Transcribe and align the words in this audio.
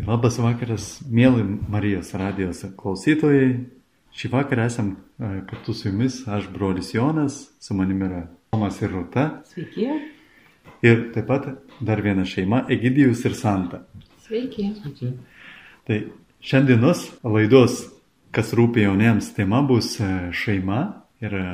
Tai 0.00 0.14
labas 0.14 0.38
vakaras, 0.40 0.84
mėly 1.12 1.42
Marijos 1.68 2.14
radijos 2.16 2.62
klausytojai. 2.78 3.66
Šį 4.16 4.30
vakarą 4.32 4.64
esam 4.70 4.94
e, 4.96 5.42
kartu 5.50 5.74
su 5.76 5.90
jumis, 5.90 6.22
aš 6.24 6.46
brolis 6.54 6.94
Jonas, 6.94 7.50
su 7.60 7.76
manimi 7.76 8.06
yra 8.06 8.22
Tomas 8.54 8.78
ir 8.80 8.94
Rūta. 8.94 9.26
Sveiki. 9.50 9.90
Ir 10.80 11.02
taip 11.12 11.28
pat 11.28 11.50
dar 11.84 12.00
viena 12.00 12.24
šeima- 12.24 12.62
Egidijus 12.76 13.26
ir 13.28 13.36
Santa. 13.36 13.82
Sveiki. 14.24 14.70
Sveiki. 14.78 15.10
Tai 15.84 16.00
šiandienos 16.40 17.04
laidos, 17.22 17.90
kas 18.32 18.54
rūpia 18.56 18.86
jauniems, 18.88 19.34
tema 19.36 19.60
bus 19.60 19.98
e, 20.00 20.30
šeima. 20.32 20.80
Ir 21.20 21.36
e, 21.36 21.44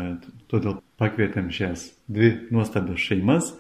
todėl 0.46 0.78
pakvietėm 1.02 1.50
šias 1.50 1.90
dvi 2.06 2.30
nuostabias 2.54 3.02
šeimas, 3.02 3.50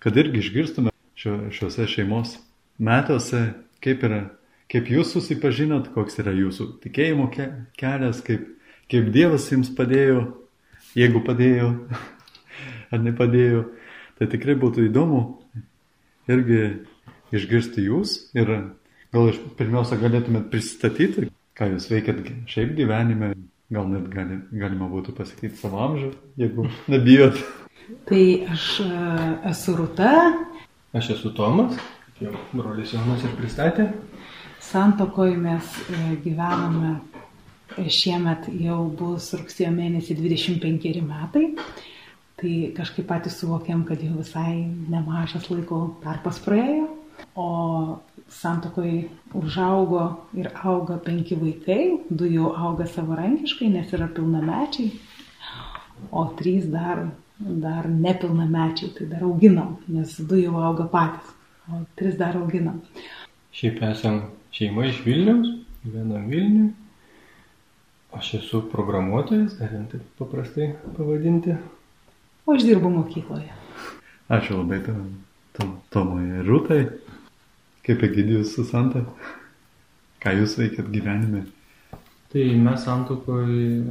kad 0.00 0.16
irgi 0.16 0.40
išgirstume 0.40 0.96
šiuose 1.20 1.84
šeimos 1.84 2.38
metuose, 2.78 3.65
kaip, 3.86 4.02
yra, 4.06 4.20
kaip 4.72 4.90
jūs 4.90 5.14
susipažinot, 5.14 5.92
koks 5.94 6.18
yra 6.22 6.34
jūsų 6.34 6.68
tikėjimo 6.82 7.30
ke- 7.34 7.52
kelias, 7.78 8.20
kaip, 8.26 8.44
kaip 8.90 9.10
Dievas 9.14 9.46
jums 9.52 9.70
padėjo, 9.76 10.26
jeigu 10.98 11.22
padėjo 11.26 11.70
ar 12.92 13.02
nepadėjo. 13.04 13.66
Tai 14.16 14.30
tikrai 14.32 14.56
būtų 14.58 14.86
įdomu 14.88 15.20
irgi 16.32 16.60
išgirsti 17.36 17.84
jūs 17.86 18.16
ir 18.36 18.52
gal 19.14 19.30
iš 19.30 19.40
pirmiausia 19.58 19.98
galėtumėt 20.00 20.48
pristatyti, 20.52 21.28
ką 21.56 21.68
jūs 21.74 21.90
veikiat 21.92 22.24
šiaip 22.50 22.72
gyvenime, 22.78 23.34
gal 23.72 23.86
net 23.90 24.08
gali, 24.12 24.40
galima 24.56 24.88
būtų 24.90 25.14
pasakyti 25.18 25.58
savo 25.60 25.82
amžių, 25.84 26.10
jeigu 26.40 26.68
nebijot. 26.90 27.38
Tai 28.08 28.22
aš 28.50 28.64
e, 28.82 28.90
esu 29.52 29.76
Rūta, 29.78 30.14
Aš 30.96 31.10
esu 31.12 31.30
Tomas, 31.36 31.74
jau 32.20 32.32
brolis 32.54 32.94
Jonas 32.94 33.24
ir 33.24 33.34
pristatė. 33.36 33.90
santokoje 34.60 35.36
mes 35.36 35.76
e, 35.90 36.16
gyvename 36.24 36.96
e, 37.76 37.88
šiemet 37.92 38.48
jau 38.62 38.86
bus 38.98 39.28
rugsėjo 39.36 39.70
mėnesį 39.74 40.16
25 40.18 41.02
metai. 41.04 41.50
Tai 42.36 42.52
kažkaip 42.76 43.06
patys 43.08 43.38
suvokėm, 43.40 43.84
kad 43.88 44.02
jau 44.04 44.18
visai 44.18 44.66
nemažas 44.92 45.48
laiko 45.48 45.96
tarpas 46.02 46.40
praėjo. 46.44 46.88
O 47.36 48.00
santokoje 48.28 49.06
užaugo 49.36 50.02
ir 50.36 50.50
auga 50.64 50.98
penki 51.00 51.36
vaikai, 51.40 52.02
du 52.10 52.28
jau 52.28 52.50
auga 52.52 52.84
savarankiškai, 52.92 53.70
nes 53.72 53.92
yra 53.96 54.08
pilnamečiai, 54.12 54.90
o 56.12 56.26
trys 56.36 56.66
dar, 56.72 57.06
dar 57.38 57.88
nepilnamečiai, 57.88 58.92
tai 58.98 59.08
dar 59.14 59.24
auginam, 59.24 59.78
nes 59.88 60.12
du 60.20 60.42
jau 60.42 60.60
auga 60.60 60.88
patys, 60.92 61.35
o 61.72 61.82
tris 61.98 62.16
dar 62.18 62.36
auginam. 62.36 62.80
Šiaip 63.56 63.82
esam 63.90 64.20
šeima 64.52 64.86
iš 64.86 65.00
Vilniaus, 65.04 65.48
gyvenam 65.84 66.28
Vilniui. 66.30 66.72
Aš 68.16 68.34
esu 68.38 68.62
programuotojas, 68.72 69.56
galim 69.58 69.86
taip 69.92 70.04
paprastai 70.18 70.70
pavadinti. 70.96 71.56
O 72.46 72.54
aš 72.54 72.64
dirbu 72.64 72.90
mokykloje. 72.90 73.52
Ačiū 74.32 74.60
labai 74.60 74.78
tam, 74.86 75.02
tam, 75.56 75.74
Tomui 75.92 76.24
ir 76.38 76.46
Rūtai, 76.48 76.80
kaip 77.86 78.02
Egidijus 78.06 78.54
su 78.56 78.64
Santa. 78.66 79.04
Ką 80.22 80.32
jūs 80.38 80.56
veikiat 80.58 80.88
gyvenime? 80.90 81.44
Tai 82.32 82.44
mes 82.62 82.82
santokoje 82.82 83.84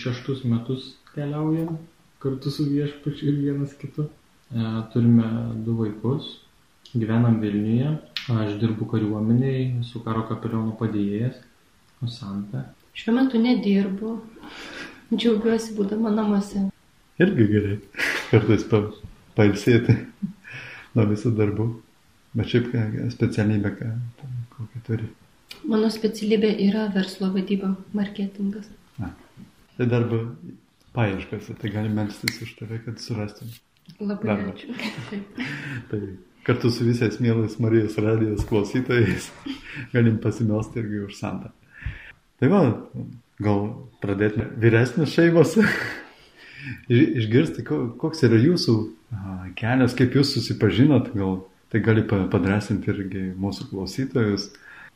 šeštus 0.00 0.44
metus 0.48 0.94
keliaujam 1.14 1.78
kartu 2.20 2.50
su 2.50 2.64
viešpačiu 2.68 3.28
ir 3.28 3.36
vienas 3.40 3.74
kitu. 3.80 4.06
E, 4.50 4.62
Turime 4.92 5.28
du 5.64 5.76
vaikus, 5.78 6.40
gyvenam 6.94 7.40
Vilniuje, 7.42 7.92
aš 8.34 8.56
dirbu 8.60 8.86
kariuomeniai, 8.90 9.64
esu 9.84 10.02
karo 10.04 10.24
kapeliono 10.28 10.74
padėjėjas, 10.80 11.38
o 12.02 12.08
Santa. 12.10 12.64
Šiuo 12.96 13.14
metu 13.16 13.40
nedirbu. 13.42 14.16
Džiaugiuosi 15.14 15.74
būdama 15.76 16.12
namuose. 16.14 16.68
Irgi 17.20 17.46
gerai. 17.50 17.76
Kartais 18.30 18.64
pa, 18.70 18.82
pailsėti 19.38 19.96
nuo 20.96 21.06
visų 21.10 21.34
darbų. 21.38 21.68
Bet 22.38 22.52
šiaip 22.52 22.70
specialybę, 23.10 23.72
ką, 23.78 23.88
kokią 24.54 24.82
turi. 24.86 25.08
Mano 25.66 25.88
specialybė 25.90 26.52
yra 26.68 26.86
verslo 26.94 27.32
vadyba, 27.34 27.72
marketingas. 27.96 28.68
Tai 29.00 29.86
darbo 29.90 30.20
paieškose, 30.94 31.56
tai 31.58 31.70
galim 31.74 31.96
melstis 31.98 32.38
už 32.44 32.54
tave, 32.58 32.78
kad 32.84 33.02
surastum. 33.02 33.50
Labai 33.98 34.28
Darbą. 34.30 34.52
ačiū. 34.54 34.70
Tai 35.90 36.00
kartu 36.50 36.70
su 36.74 36.84
visais 36.88 37.20
mielais 37.22 37.56
Marijos 37.62 37.96
radijos 38.02 38.44
klausytojais 38.50 39.30
galim 39.94 40.18
pasimelsti 40.22 40.82
irgi 40.82 41.04
už 41.06 41.16
Santą. 41.22 41.52
Tai 42.40 42.48
va, 42.52 42.60
gal 43.40 43.62
pradėtume 44.02 44.50
vyresnės 44.60 45.14
šeimos. 45.14 45.54
Iš- 46.92 47.14
Išgirsti, 47.22 47.64
ko- 47.64 47.86
koks 48.00 48.24
yra 48.28 48.36
jūsų 48.40 48.74
kelias, 49.56 49.94
kaip 49.96 50.12
jūs 50.18 50.34
susipažinot, 50.36 51.12
gal 51.16 51.38
tai 51.72 51.80
gali 51.86 52.02
pa- 52.04 52.26
padrasinti 52.32 52.90
irgi 52.92 53.22
mūsų 53.40 53.70
klausytojus, 53.70 54.50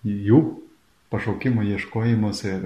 jų 0.05 0.41
pašaukimo 1.15 1.63
ieškojimuose 1.71 2.51
ir 2.51 2.65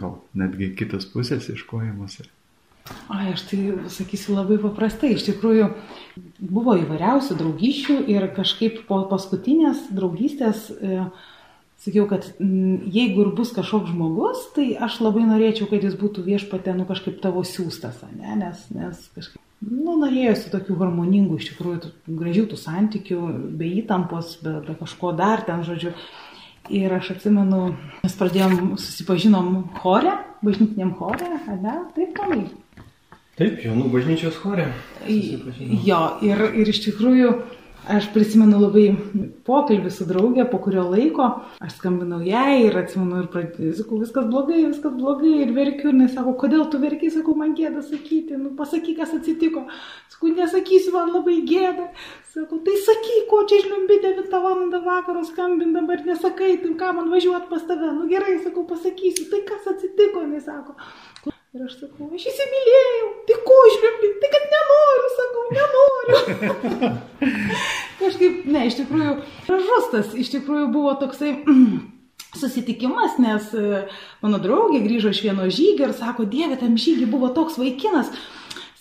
gal 0.00 0.18
netgi 0.36 0.72
kitos 0.76 1.06
pusės 1.12 1.46
ieškojimuose. 1.52 2.26
Ai, 3.08 3.30
aš 3.32 3.46
tai 3.48 3.60
sakysiu 3.88 4.34
labai 4.36 4.58
paprastai. 4.60 5.14
Iš 5.14 5.24
tikrųjų, 5.30 5.70
buvo 6.40 6.74
įvairiausių 6.82 7.36
draugysčių 7.38 7.96
ir 8.12 8.26
kažkaip 8.36 8.82
po 8.88 8.98
paskutinės 9.08 9.86
draugystės 9.96 10.66
e, 10.74 11.06
sakiau, 11.80 12.04
kad 12.10 12.26
m, 12.42 12.82
jeigu 12.92 13.24
ir 13.24 13.30
bus 13.36 13.54
kažkoks 13.56 13.92
žmogus, 13.92 14.42
tai 14.56 14.74
aš 14.76 14.98
labai 15.04 15.24
norėčiau, 15.28 15.68
kad 15.70 15.84
jis 15.84 15.96
būtų 16.00 16.26
viešpatė, 16.26 16.74
nu 16.76 16.84
kažkaip 16.88 17.22
tavo 17.24 17.44
siūstas, 17.48 18.02
ne? 18.12 18.36
nes, 18.40 18.66
nes 18.74 19.00
kažkaip, 19.16 19.40
nu, 19.64 19.96
norėjusi 20.00 20.52
tokių 20.52 20.76
harmoningų, 20.80 21.40
iš 21.40 21.50
tikrųjų, 21.52 21.92
gražių 22.20 22.46
tų 22.52 22.60
santykių, 22.60 23.22
be 23.60 23.70
įtampos, 23.80 24.38
be, 24.44 24.58
be 24.66 24.76
kažko 24.80 25.14
dar 25.16 25.44
ten, 25.48 25.64
žodžiu. 25.66 25.96
Ir 26.72 26.92
aš 26.96 27.10
atsimenu, 27.12 27.74
mes 28.00 28.14
pradėjom, 28.16 28.78
susipažinom 28.80 29.50
chore, 29.82 30.14
bažnytiniam 30.40 30.94
chore, 30.96 31.28
ne? 31.60 31.74
Taip, 31.92 32.14
tomai. 32.16 32.46
Taip, 33.34 33.58
Jonų 33.64 33.88
bažnyčios 33.90 34.36
chore. 34.38 34.68
Jo, 35.82 36.00
ir, 36.22 36.38
ir 36.54 36.68
iš 36.70 36.84
tikrųjų 36.84 37.32
aš 37.90 38.06
prisimenu 38.14 38.60
labai 38.62 38.84
pokalbį 39.44 39.90
su 39.92 40.06
draugė, 40.06 40.44
po 40.48 40.60
kurio 40.62 40.84
laiko 40.86 41.26
aš 41.58 41.74
skambinau 41.80 42.20
jai 42.24 42.62
ir 42.68 42.78
atsimenu 42.78 43.24
ir 43.24 43.26
pradėjau, 43.32 43.72
sakau, 43.80 43.98
viskas 44.00 44.28
blogai, 44.30 44.60
viskas 44.62 44.94
blogai 44.94 45.32
ir 45.42 45.50
verkiu, 45.56 45.90
ir 45.90 46.12
sako, 46.12 46.36
kodėl 46.40 46.62
tu 46.70 46.78
verki, 46.80 47.10
sakau, 47.12 47.34
man 47.40 47.56
gėda 47.58 47.82
sakyti, 47.84 48.38
nu 48.38 48.52
pasakyk, 48.58 49.00
kas 49.02 49.16
atsitiko. 49.18 49.64
Sakau, 50.14 50.30
nesakysiu, 50.36 50.94
man 50.94 51.10
labai 51.16 51.40
gėda. 51.48 51.88
Sakau, 52.30 52.60
tai 52.62 52.76
sakyk, 52.86 53.26
ko 53.32 53.42
čia 53.50 53.64
žliumbi 53.66 53.98
9 54.04 54.30
val. 54.46 54.62
vakaro 54.84 55.24
skambin 55.26 55.74
dabar 55.74 56.06
nesakai, 56.06 56.54
tai 56.62 56.70
ką 56.78 56.94
man 57.00 57.10
važiuoti 57.10 57.50
pas 57.50 57.66
tave. 57.66 57.90
Nu 57.98 58.06
gerai, 58.06 58.38
sakau, 58.46 58.62
pasakysiu, 58.70 59.26
tai 59.30 59.42
kas 59.50 59.66
atsitiko, 59.74 60.22
jis 60.30 60.46
sako. 60.46 60.78
Ir 61.54 61.62
aš 61.62 61.74
sakau, 61.78 62.08
aš 62.10 62.24
įsimylėjau, 62.26 63.10
tai 63.28 63.34
ko 63.46 63.56
žliumbi, 63.70 64.08
tai 64.18 64.28
kad 64.32 64.46
nenoriu, 64.50 65.10
sakau, 65.14 65.42
nenoriu. 65.54 66.88
Kažkaip, 68.00 68.40
ne, 68.50 68.62
iš 68.66 68.78
tikrųjų, 68.80 69.12
gražus 69.46 69.86
tas, 69.92 70.08
iš 70.18 70.32
tikrųjų 70.32 70.64
buvo 70.74 70.96
toksai 70.98 71.30
susitikimas, 72.40 73.20
nes 73.22 73.46
e, 73.54 73.84
mano 74.24 74.42
draugė 74.42 74.82
grįžo 74.82 75.14
iš 75.14 75.22
vieno 75.28 75.46
žygio 75.46 75.86
ir 75.86 75.94
sako, 75.94 76.26
Dieve, 76.26 76.58
tam 76.58 76.74
žygį 76.74 77.06
buvo 77.14 77.30
toks 77.38 77.60
vaikinas. 77.62 78.10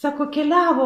Sako, 0.03 0.25
keliavo, 0.35 0.85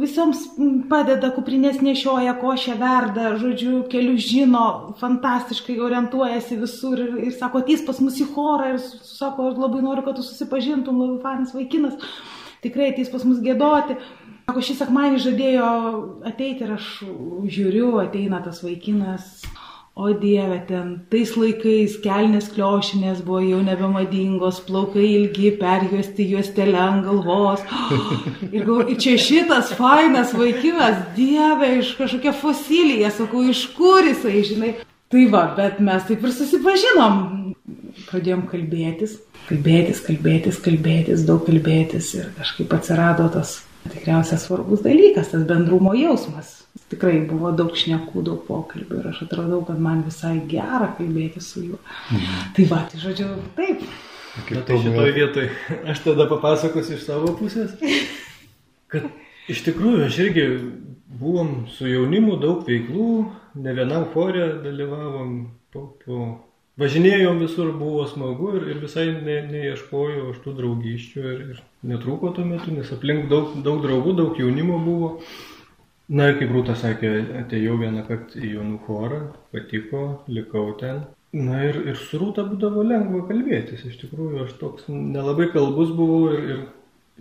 visoms 0.00 0.46
padeda, 0.88 1.28
kuprinės 1.36 1.82
nešioja, 1.84 2.32
košę 2.40 2.78
verda, 2.80 3.34
žodžiu, 3.36 3.82
kelius 3.92 4.30
žino, 4.30 4.62
fantastiškai 4.96 5.76
orientuojasi 5.84 6.56
visur 6.62 7.02
ir, 7.02 7.10
ir 7.26 7.34
sako, 7.36 7.60
ateis 7.60 7.82
pas 7.84 8.00
mus 8.00 8.16
į 8.16 8.30
chorą 8.32 8.70
ir 8.72 8.78
sako, 8.80 9.50
aš 9.50 9.60
labai 9.60 9.82
noriu, 9.84 10.06
kad 10.06 10.16
tu 10.16 10.24
susipažintum, 10.24 11.02
labai 11.02 11.20
fainas 11.26 11.52
vaikinas, 11.52 12.00
tikrai 12.64 12.94
ateis 12.94 13.12
pas 13.12 13.28
mus 13.28 13.44
gėdoti. 13.44 13.98
Sako, 14.46 14.64
šį 14.70 14.78
sekmanį 14.80 15.20
žadėjo 15.26 15.68
ateiti 16.32 16.64
ir 16.64 16.72
aš 16.78 16.90
žiūriu, 17.58 17.92
ateina 18.06 18.40
tas 18.46 18.64
vaikinas. 18.64 19.34
O 19.98 20.12
Dieve, 20.12 20.58
ten 20.68 20.88
tais 21.08 21.30
laikais 21.40 21.94
kelnes 22.04 22.50
kliošinės 22.52 23.22
buvo 23.24 23.38
jau 23.40 23.62
nebemadingos, 23.64 24.58
plaukai 24.66 25.06
ilgi, 25.08 25.54
perjuosti 25.56 26.26
juostelę 26.34 26.76
ant 26.82 27.06
galvos. 27.06 27.62
Ir, 28.52 28.66
galvoju, 28.66 28.90
ir 28.92 28.98
čia 29.00 29.14
šitas 29.16 29.70
fainas 29.78 30.34
vaikinas, 30.36 30.98
Dieve, 31.16 31.70
iš 31.78 31.94
kažkokia 31.96 32.34
fosilija, 32.36 33.08
sakau, 33.16 33.46
iš 33.48 33.62
kur 33.78 34.04
jisai, 34.04 34.42
žinai. 34.50 34.74
Tai 35.08 35.24
va, 35.32 35.46
bet 35.56 35.80
mes 35.88 36.04
taip 36.10 36.28
ir 36.28 36.36
susipažinom. 36.42 37.16
Pradėjom 38.10 38.44
kalbėtis, 38.52 39.16
kalbėtis, 39.48 40.04
kalbėtis, 40.04 40.60
kalbėtis, 40.60 41.24
daug 41.24 41.48
kalbėtis 41.48 42.12
ir 42.20 42.28
kažkaip 42.36 42.76
atsirado 42.76 43.32
tas 43.32 43.62
tikriausiai 43.88 44.44
svarbus 44.44 44.84
dalykas, 44.84 45.32
tas 45.32 45.48
bendrumo 45.48 45.96
jausmas. 45.96 46.65
Tikrai 46.92 47.20
buvo 47.28 47.52
daug 47.56 47.74
šnekų, 47.76 48.24
daug 48.26 48.42
pokalbių 48.46 49.00
ir 49.00 49.10
aš 49.12 49.24
atradau, 49.26 49.62
kad 49.66 49.80
man 49.82 50.04
visai 50.06 50.36
gera 50.50 50.92
kalbėti 50.98 51.42
su 51.42 51.64
juo. 51.64 51.80
Mhm. 52.10 52.42
Tai 52.56 52.68
va, 52.72 52.82
tai 52.90 53.02
žodžiu, 53.02 53.30
taip. 53.58 53.86
Na, 54.52 54.60
tai 54.68 54.76
šitoje 54.82 55.12
vietoje 55.16 55.78
aš 55.88 56.02
tada 56.04 56.26
papasakosiu 56.28 56.98
iš 56.98 57.06
savo 57.06 57.32
pusės, 57.38 57.72
kad 58.92 59.08
iš 59.48 59.62
tikrųjų 59.64 60.02
aš 60.10 60.18
irgi 60.26 60.44
buvom 61.06 61.64
su 61.72 61.88
jaunimu 61.88 62.36
daug 62.42 62.66
veiklų, 62.68 63.12
ne 63.62 63.72
vienam 63.76 64.04
chore 64.12 64.50
dalyvavom, 64.64 65.32
po, 65.72 65.86
po... 66.04 66.26
važinėjom 66.80 67.40
visur, 67.40 67.72
buvo 67.78 68.04
smagu 68.10 68.52
ir, 68.58 68.68
ir 68.74 68.82
visai 68.84 69.06
ne, 69.14 69.38
neieškojau 69.48 70.32
aš 70.34 70.42
tų 70.44 70.56
draugyščių 70.60 71.26
ir, 71.32 71.42
ir 71.54 71.62
netrūko 71.94 72.34
tuo 72.36 72.44
metu, 72.44 72.74
nes 72.76 72.92
aplink 72.92 73.30
daug, 73.32 73.56
daug 73.64 73.80
draugų, 73.84 74.16
daug 74.20 74.40
jaunimo 74.42 74.82
buvo. 74.84 75.12
Na 76.08 76.28
ir 76.30 76.36
kaip 76.38 76.52
Rūta 76.54 76.76
sakė, 76.78 77.08
atėjau 77.40 77.80
vieną 77.80 78.04
kartą 78.06 78.38
į 78.38 78.52
jaunų 78.54 78.76
chorą, 78.86 79.20
patiko, 79.50 80.02
likau 80.30 80.68
ten. 80.78 81.00
Na 81.34 81.64
ir, 81.66 81.80
ir 81.90 81.98
su 81.98 82.20
Rūta 82.20 82.44
būdavo 82.46 82.84
lengva 82.86 83.24
kalbėtis, 83.26 83.82
iš 83.88 83.96
tikrųjų 84.04 84.44
aš 84.44 84.52
toks 84.60 84.86
nelabai 84.88 85.48
kalbus 85.50 85.90
buvau 85.98 86.30
ir, 86.30 86.44
ir, 86.54 86.60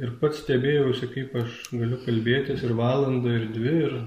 ir 0.06 0.12
pats 0.22 0.44
stebėjausi, 0.44 1.10
kaip 1.16 1.34
aš 1.42 1.58
galiu 1.74 1.98
kalbėtis 2.06 2.62
ir 2.62 2.76
valandą, 2.78 3.34
ir 3.40 3.50
dvi, 3.56 3.76
ir 3.88 3.98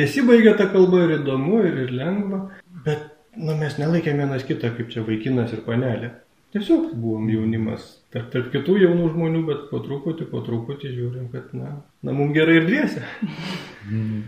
nesibaigia 0.00 0.56
ta 0.58 0.66
kalba 0.74 1.04
ir 1.06 1.20
įdomu, 1.20 1.62
ir, 1.68 1.78
ir 1.86 1.94
lengva, 1.94 2.42
bet 2.84 3.06
na, 3.38 3.54
mes 3.54 3.78
nelaikėm 3.78 4.24
vienas 4.24 4.44
kitą 4.48 4.74
kaip 4.74 4.90
čia 4.90 5.06
vaikinas 5.06 5.54
ir 5.54 5.62
panelė. 5.68 6.16
Tiesiog 6.56 6.94
buvom 6.96 7.26
jaunimas 7.28 7.82
tarp, 8.14 8.30
tarp 8.32 8.46
kitų 8.54 8.78
jaunų 8.80 9.10
žmonių, 9.12 9.40
bet 9.44 9.64
po 9.68 9.82
truputį, 9.84 10.24
po 10.30 10.40
truputį 10.46 10.88
žiūrim, 10.94 11.26
kad, 11.28 11.50
na, 11.52 11.74
na 12.00 12.14
mums 12.16 12.32
gerai 12.32 12.54
ir 12.62 12.68
dviese. 12.68 13.02
Mm. 13.86 14.22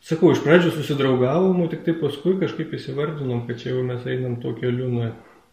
Sakau, 0.00 0.30
iš 0.32 0.40
pradžių 0.46 0.70
susidraugavom, 0.72 1.60
tik 1.68 1.82
tai 1.84 1.92
paskui 2.00 2.38
kažkaip 2.40 2.72
įsivardinom, 2.78 3.42
kad 3.44 3.60
čia 3.60 3.74
jau 3.74 3.82
mes 3.84 4.06
einam 4.08 4.38
to 4.40 4.54
keliu, 4.56 4.88
na, 4.94 5.10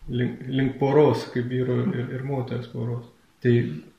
link, 0.08 0.46
link 0.48 0.78
poros, 0.80 1.26
kaip 1.34 1.50
vyro 1.52 1.82
ir, 1.84 2.14
ir 2.16 2.24
moters 2.24 2.70
poros. 2.72 3.10
Tai, 3.44 3.52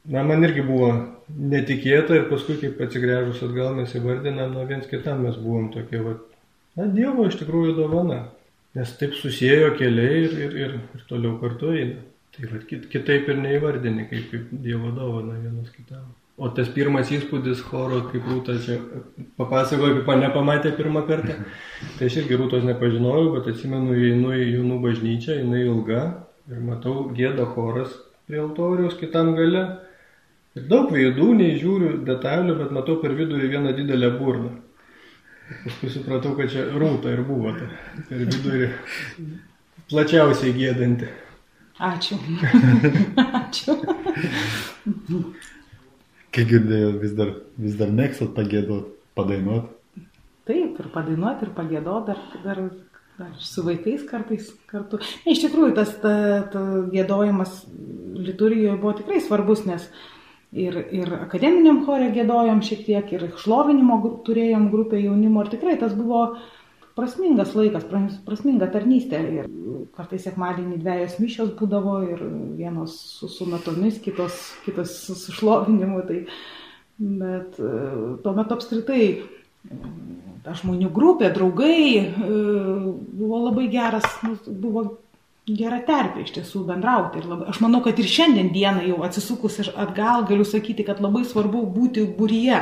na, 0.08 0.24
man 0.24 0.48
irgi 0.48 0.64
buvo 0.64 0.88
netikėta 1.28 2.16
ir 2.16 2.30
paskui, 2.30 2.56
kaip 2.62 2.80
atsigręžus 2.86 3.42
atgal 3.44 3.76
mes 3.76 3.92
įvardinam, 3.98 4.56
na, 4.56 4.64
viens 4.70 4.88
kitam 4.88 5.26
mes 5.26 5.36
buvom 5.36 5.68
tokie, 5.74 6.00
va, 6.00 6.16
na, 6.80 6.88
Dievo 6.96 7.28
iš 7.28 7.36
tikrųjų 7.42 7.76
dovana. 7.82 8.22
Nes 8.72 8.88
taip 8.96 9.12
susijėjo 9.20 9.74
keliai 9.76 10.22
ir, 10.24 10.38
ir, 10.46 10.56
ir, 10.64 10.76
ir 10.96 11.04
toliau 11.10 11.36
kartu 11.42 11.74
eina. 11.76 12.00
Tai 12.32 12.48
va, 12.48 12.58
kitaip 12.64 13.28
ir 13.28 13.40
neįvardini, 13.42 14.08
kaip, 14.08 14.30
kaip 14.32 14.52
Dievo 14.64 14.90
dovana 14.96 15.36
vienas 15.36 15.68
kitam. 15.74 16.06
O 16.40 16.48
tas 16.56 16.70
pirmas 16.72 17.10
įspūdis 17.12 17.60
choro, 17.66 17.98
kaip 18.08 18.24
Rūta 18.24 18.54
čia 18.64 18.78
papasakojo, 19.36 19.98
kaip 19.98 20.08
mane 20.08 20.30
pamatė 20.32 20.72
pirmą 20.78 21.04
kartą, 21.10 21.36
tai 21.98 22.08
aš 22.08 22.22
irgi 22.22 22.38
Rūtos 22.40 22.64
nepažinojau, 22.64 23.34
bet 23.36 23.50
atsimenu, 23.52 23.92
einu 24.08 24.32
į 24.32 24.46
jaunų 24.54 24.78
bažnyčią, 24.86 25.36
jinai 25.42 25.60
ilga 25.66 26.02
ir 26.48 26.62
matau 26.64 27.10
gėda 27.14 27.44
choras 27.52 27.92
prie 28.26 28.40
altoriaus 28.40 28.96
kitam 29.00 29.34
gale. 29.36 29.66
Ir 30.56 30.64
daug 30.68 30.88
veidų, 30.92 31.30
neįžiūriu 31.36 31.98
detalių, 32.08 32.56
bet 32.58 32.72
matau 32.76 32.96
per 33.00 33.12
vidurį 33.16 33.52
vieną 33.52 33.74
didelę 33.76 34.10
burną. 34.16 34.54
Paskui 35.66 35.92
supratau, 35.92 36.32
kad 36.38 36.48
čia 36.52 36.64
Rūta 36.80 37.12
ir 37.12 37.26
buvo 37.28 37.52
ta 37.58 37.68
per 38.08 38.24
vidurį 38.24 38.72
plačiausiai 39.92 40.56
gėdanti. 40.56 41.12
Ačiū. 41.82 42.16
Ačiū. 43.42 43.74
Kai 46.32 46.44
girdėjau, 46.48 46.92
vis 47.02 47.14
dar, 47.18 47.34
vis 47.58 47.74
dar 47.80 47.90
mėgstat 47.92 48.30
pagėdot, 48.36 48.92
padainuot. 49.18 49.66
Taip, 50.48 50.78
ir 50.78 50.88
padainuot, 50.94 51.42
ir 51.44 51.50
pagėdot, 51.56 52.06
dar, 52.08 52.22
dar, 52.44 52.62
dar 53.18 53.34
su 53.42 53.64
vaikais 53.66 54.06
kartais 54.08 54.48
kartu. 54.70 55.02
Ne, 55.26 55.34
iš 55.34 55.42
tikrųjų, 55.44 55.74
tas 55.76 55.92
ta, 56.02 56.14
ta 56.54 56.62
gėdojimas 56.94 57.64
liturgijoje 58.22 58.78
buvo 58.78 58.94
tikrai 59.02 59.20
svarbus, 59.22 59.66
nes 59.66 59.90
ir, 60.54 60.78
ir 60.94 61.12
akademiniam 61.18 61.82
chorė 61.86 62.12
gėdojom 62.14 62.62
šiek 62.64 62.86
tiek, 62.86 63.12
ir 63.16 63.28
šlovinimo 63.42 63.98
turėjom 64.26 64.70
grupę 64.72 65.02
jaunimo, 65.02 65.44
ir 65.44 65.54
tikrai 65.56 65.76
tas 65.82 65.94
buvo 65.98 66.24
prasmingas 66.98 67.54
laikas, 67.56 67.86
prasminga 68.26 68.68
tarnystė. 68.72 69.20
Ir 69.40 69.52
kartais 69.96 70.24
sekmadienį 70.26 70.80
dviejos 70.82 71.18
mišios 71.22 71.52
būdavo 71.58 71.98
ir 72.06 72.24
vienos 72.58 72.96
su, 73.18 73.28
su 73.32 73.48
natomis, 73.50 74.00
kitos, 74.04 74.40
kitos 74.66 74.96
su, 75.06 75.16
su 75.18 75.34
šlovinimu. 75.36 76.02
Tai, 76.08 76.20
bet 77.22 77.60
e, 77.60 77.72
tuo 78.24 78.34
metu 78.36 78.56
apskritai 78.56 79.04
ta 80.42 80.56
žmonių 80.58 80.90
grupė, 80.94 81.30
draugai 81.34 81.82
e, 81.98 82.04
buvo 83.20 83.44
labai 83.46 83.68
geras, 83.72 84.06
nu, 84.26 84.36
buvo 84.46 84.86
gera 85.46 85.80
terpė 85.86 86.24
iš 86.24 86.34
tiesų 86.38 86.64
bendrauti. 86.68 87.20
Ir 87.20 87.28
labai, 87.30 87.48
aš 87.52 87.62
manau, 87.64 87.82
kad 87.84 87.98
ir 87.98 88.10
šiandien 88.10 88.52
dieną 88.54 88.84
jau 88.88 89.00
atsisukus 89.06 89.60
atgal 89.70 90.26
galiu 90.28 90.46
sakyti, 90.46 90.86
kad 90.86 91.02
labai 91.02 91.24
svarbu 91.26 91.64
būti 91.74 92.06
būryje 92.18 92.60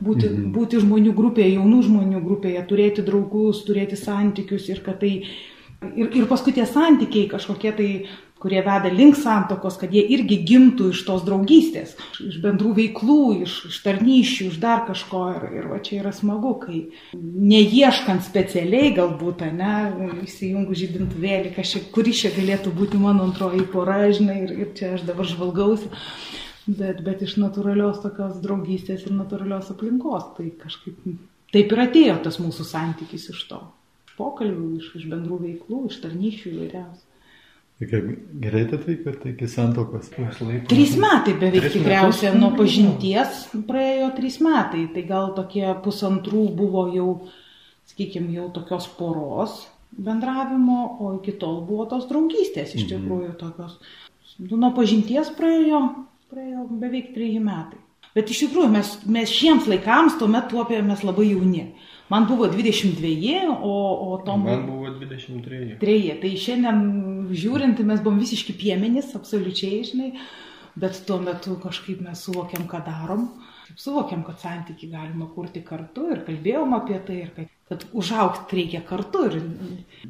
būti, 0.00 0.30
mhm. 0.30 0.48
būti 0.56 0.80
žmonių 0.82 1.14
grupėje, 1.16 1.54
jaunų 1.58 1.82
žmonių 1.88 2.24
grupėje, 2.24 2.64
turėti 2.70 3.04
draugus, 3.06 3.64
turėti 3.68 4.00
santykius 4.00 4.70
ir 4.72 4.82
kad 4.86 5.00
tai, 5.02 5.12
ir, 5.92 6.10
ir 6.10 6.26
paskui 6.30 6.56
tie 6.56 6.66
santykiai 6.68 7.28
kažkokie 7.30 7.76
tai, 7.76 7.92
kurie 8.40 8.62
veda 8.64 8.88
link 8.88 9.18
santokos, 9.20 9.76
kad 9.76 9.92
jie 9.92 10.00
irgi 10.14 10.38
gimtų 10.48 10.90
iš 10.94 11.02
tos 11.04 11.26
draugystės, 11.26 11.92
iš 12.24 12.38
bendrų 12.40 12.72
veiklų, 12.78 13.18
iš, 13.44 13.56
iš 13.68 13.80
tarnyšių, 13.84 14.46
iš 14.48 14.56
dar 14.62 14.86
kažko. 14.86 15.24
Ir, 15.36 15.44
ir 15.58 15.66
va 15.68 15.80
čia 15.84 15.98
yra 16.00 16.12
smagu, 16.16 16.54
kai 16.62 16.80
neieškant 17.20 18.24
specialiai 18.24 18.94
galbūt, 18.96 19.44
ne, 19.58 19.74
įsijungu 20.24 20.72
žydintuvėlį, 20.72 21.52
kuri 21.92 22.16
čia 22.16 22.32
galėtų 22.32 22.72
būti 22.80 23.00
mano 23.02 23.28
antroji 23.28 23.66
pora, 23.74 24.06
žinai, 24.08 24.40
ir, 24.46 24.56
ir 24.64 24.72
čia 24.78 24.94
aš 24.96 25.04
dabar 25.10 25.28
žvalgausi 25.28 25.92
bet, 26.66 27.02
bet 27.06 27.22
iš 27.26 27.36
natūralios 27.40 28.00
tokios 28.04 28.40
draugystės 28.44 29.06
ir 29.06 29.14
natūralios 29.16 29.70
aplinkos. 29.74 30.32
Tai 30.36 30.48
kažkaip 30.62 31.04
taip 31.54 31.76
ir 31.76 31.84
atėjo 31.86 32.16
tas 32.24 32.40
mūsų 32.42 32.66
santykis 32.68 33.30
iš 33.34 33.44
to. 33.50 33.60
Pokalbių, 34.16 34.74
iš, 34.80 34.90
iš 35.00 35.06
bendrų 35.08 35.40
veiklų, 35.46 35.86
iš 35.88 36.02
tarnyšių 36.02 36.52
įvairiausių. 36.54 37.06
Tai 37.80 38.00
gerai 38.42 38.66
atvykote 38.68 39.30
iki 39.30 39.46
santokos? 39.48 40.10
Trys 40.68 40.98
metai 41.00 41.32
beveik 41.32 41.62
trys 41.64 41.76
tikriausiai 41.78 42.34
nuo 42.36 42.50
pažinties 42.58 43.46
praėjo 43.64 44.10
trys 44.18 44.36
metai. 44.44 44.82
Tai 44.92 45.04
gal 45.08 45.32
tokie 45.38 45.64
pusantrų 45.80 46.42
buvo 46.58 46.84
jau, 46.92 47.08
sakykime, 47.88 48.34
jau 48.36 48.50
tokios 48.52 48.90
poros 48.98 49.62
bendravimo, 49.96 50.82
o 51.00 51.14
iki 51.16 51.32
tol 51.40 51.62
buvo 51.64 51.88
tos 51.88 52.04
draugystės 52.10 52.76
iš 52.76 52.84
mhm. 52.84 52.90
tikrųjų 52.92 53.32
tokios. 53.40 53.80
Nuo 54.50 54.74
pažinties 54.76 55.32
praėjo 55.36 55.80
praėjo 56.30 56.66
beveik 56.80 57.12
treji 57.14 57.40
metai. 57.42 57.80
Bet 58.14 58.30
iš 58.32 58.44
tikrųjų 58.46 58.70
mes, 58.72 58.90
mes 59.06 59.30
šiems 59.30 59.68
laikams 59.70 60.16
tuomet 60.18 60.48
tuopėmės 60.50 61.04
labai 61.06 61.28
jauni. 61.28 61.68
Man 62.10 62.26
buvo 62.26 62.48
22, 62.50 63.44
o, 63.54 63.74
o 64.10 64.16
Tom... 64.26 64.42
Man 64.48 64.64
buvo 64.66 64.90
23. 64.96 65.76
Treji. 65.78 66.16
Tai 66.22 66.30
šiandien 66.44 66.80
žiūrint, 67.38 67.82
mes 67.86 68.02
buvom 68.02 68.18
visiški 68.18 68.56
piemenys, 68.58 69.12
absoliučiai, 69.14 69.84
žinai, 69.86 70.10
bet 70.82 70.98
tuo 71.06 71.20
metu 71.22 71.54
kažkaip 71.62 72.02
mes 72.02 72.24
suvokiam, 72.26 72.66
ką 72.70 72.82
darom. 72.88 73.28
Suvokiam, 73.78 74.24
kad 74.26 74.42
santyki 74.42 74.90
galima 74.90 75.30
kurti 75.30 75.62
kartu 75.62 76.08
ir 76.10 76.24
kalbėjom 76.26 76.74
apie 76.80 76.98
tai, 77.06 77.20
ir 77.28 77.30
kad 77.36 77.54
kad 77.70 77.84
užaukti 77.94 78.56
reikia 78.58 78.80
kartu 78.82 79.20
ir 79.28 79.36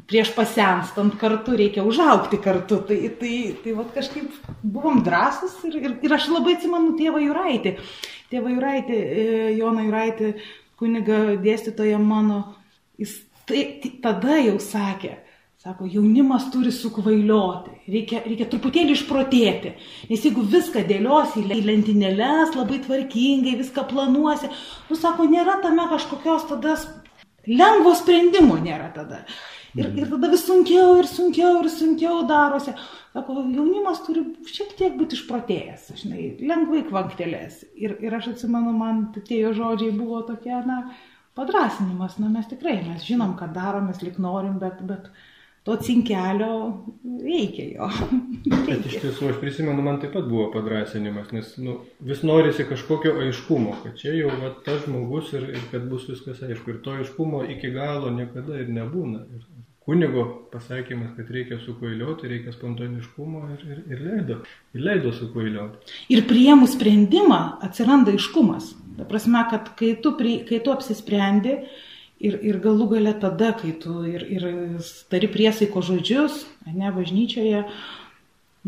prieš 0.08 0.30
pasenstant 0.32 1.18
kartu 1.20 1.58
reikia 1.60 1.84
užaukti 1.84 2.38
kartu. 2.40 2.78
Tai, 2.88 2.96
tai, 3.20 3.34
tai 3.60 3.74
vat, 3.76 3.90
kažkaip 3.92 4.38
buvom 4.62 5.02
drąsus 5.04 5.58
ir, 5.68 5.76
ir, 5.82 5.96
ir 6.08 6.14
aš 6.16 6.30
labai 6.32 6.56
atsimenu 6.56 6.94
tėvą 6.96 7.20
Juraitį. 7.26 7.74
Tėvą 8.32 8.54
Juraitį, 8.54 8.96
e, 8.96 9.26
Joną 9.58 9.84
Juraitį, 9.90 10.32
kuniga 10.80 11.18
dėstytoja 11.44 12.00
mano, 12.00 12.40
jis 12.96 13.18
tai, 13.44 13.66
tada 14.00 14.40
jau 14.40 14.56
sakė, 14.64 15.18
Sako, 15.60 15.84
jaunimas 15.92 16.46
turi 16.48 16.70
sukvailioti, 16.72 17.74
reikia, 17.92 18.22
reikia 18.24 18.46
truputėlį 18.48 18.94
išprotėti, 18.96 19.74
nes 20.08 20.22
jeigu 20.24 20.40
viską 20.54 20.86
dėliosi 20.88 21.42
į 21.42 21.58
lentynėlės, 21.66 22.54
labai 22.56 22.78
tvarkingai, 22.86 23.58
viską 23.58 23.84
planuosi, 23.90 24.48
nu 24.88 24.96
sako, 24.96 25.26
nėra 25.28 25.58
tame 25.60 25.84
kažkokios 25.90 26.48
tada 26.48 26.78
Lengvo 27.48 27.94
sprendimo 27.96 28.58
nėra 28.60 28.90
tada. 28.94 29.24
Ir, 29.78 29.86
ir 29.94 30.08
tada 30.10 30.28
vis 30.32 30.42
sunkiau 30.44 30.96
ir 30.98 31.06
sunkiau 31.06 31.60
ir 31.62 31.70
sunkiau 31.72 32.24
darosi. 32.28 32.74
Sako, 33.14 33.40
jaunimas 33.54 34.02
turi 34.06 34.24
šiek 34.46 34.74
tiek 34.78 34.96
būti 34.98 35.16
išprotėjęs, 35.18 35.88
žinai, 36.02 36.26
lengvai 36.46 36.82
kvanktelės. 36.86 37.62
Ir, 37.78 37.96
ir 38.02 38.14
aš 38.18 38.32
atsimenu, 38.34 38.74
man 38.76 39.08
tie 39.16 39.40
jo 39.40 39.54
žodžiai 39.56 39.94
buvo 39.96 40.20
tokie, 40.28 40.54
na, 40.66 40.82
padrasinimas, 41.38 42.18
na 42.22 42.30
mes 42.30 42.46
tikrai, 42.50 42.80
mes 42.86 43.06
žinom, 43.06 43.36
ką 43.38 43.50
darom, 43.54 43.88
mes 43.90 44.02
lik 44.04 44.18
norim, 44.22 44.58
bet, 44.62 44.82
bet, 44.86 45.10
to 45.62 45.76
cinkelio 45.76 46.54
reikia 47.24 47.66
jo. 47.74 47.88
Bet 48.66 48.86
iš 48.88 48.96
tiesų, 49.02 49.30
aš 49.32 49.40
prisimenu, 49.42 49.82
man 49.84 50.00
taip 50.00 50.14
pat 50.16 50.28
buvo 50.28 50.48
padrasinimas, 50.54 51.32
nes 51.36 51.52
nu, 51.60 51.80
vis 52.04 52.22
norisi 52.24 52.64
kažkokio 52.68 53.18
aiškumo, 53.26 53.76
kad 53.84 53.98
čia 54.00 54.14
jau 54.16 54.32
va, 54.40 54.54
tas 54.64 54.84
žmogus 54.86 55.34
ir, 55.36 55.50
ir 55.52 55.66
kad 55.72 55.84
bus 55.90 56.08
viskas 56.08 56.40
aišku. 56.46 56.74
Ir 56.76 56.80
to 56.84 56.96
aiškumo 56.96 57.44
iki 57.56 57.72
galo 57.76 58.12
niekada 58.14 58.56
ir 58.62 58.72
nebūna. 58.72 59.26
Ir 59.36 59.44
kunigo 59.84 60.24
pasakymas, 60.52 61.12
kad 61.16 61.30
reikia 61.34 61.60
sukvailioti, 61.60 62.28
reikia 62.30 62.54
spontaniškumo 62.54 63.44
ir, 63.56 63.62
ir, 63.68 63.84
ir 63.92 64.02
leido. 64.06 64.40
Ir 64.76 64.84
leido 64.86 65.12
sukvailioti. 65.16 65.96
Ir 66.14 66.24
priemų 66.30 66.68
sprendimą 66.70 67.40
atsiranda 67.68 68.14
aiškumas. 68.16 68.74
Ta 68.96 69.06
prasme, 69.08 69.44
kad 69.50 69.72
kai 69.78 69.94
tu, 70.02 70.12
pri, 70.18 70.40
kai 70.48 70.60
tu 70.64 70.72
apsisprendi, 70.72 71.56
Ir, 72.20 72.36
ir 72.44 72.58
galų 72.60 72.90
gale 72.90 73.14
tada, 73.16 73.54
kai 73.56 73.72
tu 73.80 74.02
ir, 74.04 74.26
ir 74.28 74.42
tari 75.08 75.28
priesaiko 75.32 75.80
žodžius, 75.80 76.42
ne 76.68 76.90
bažnyčioje, 76.92 77.62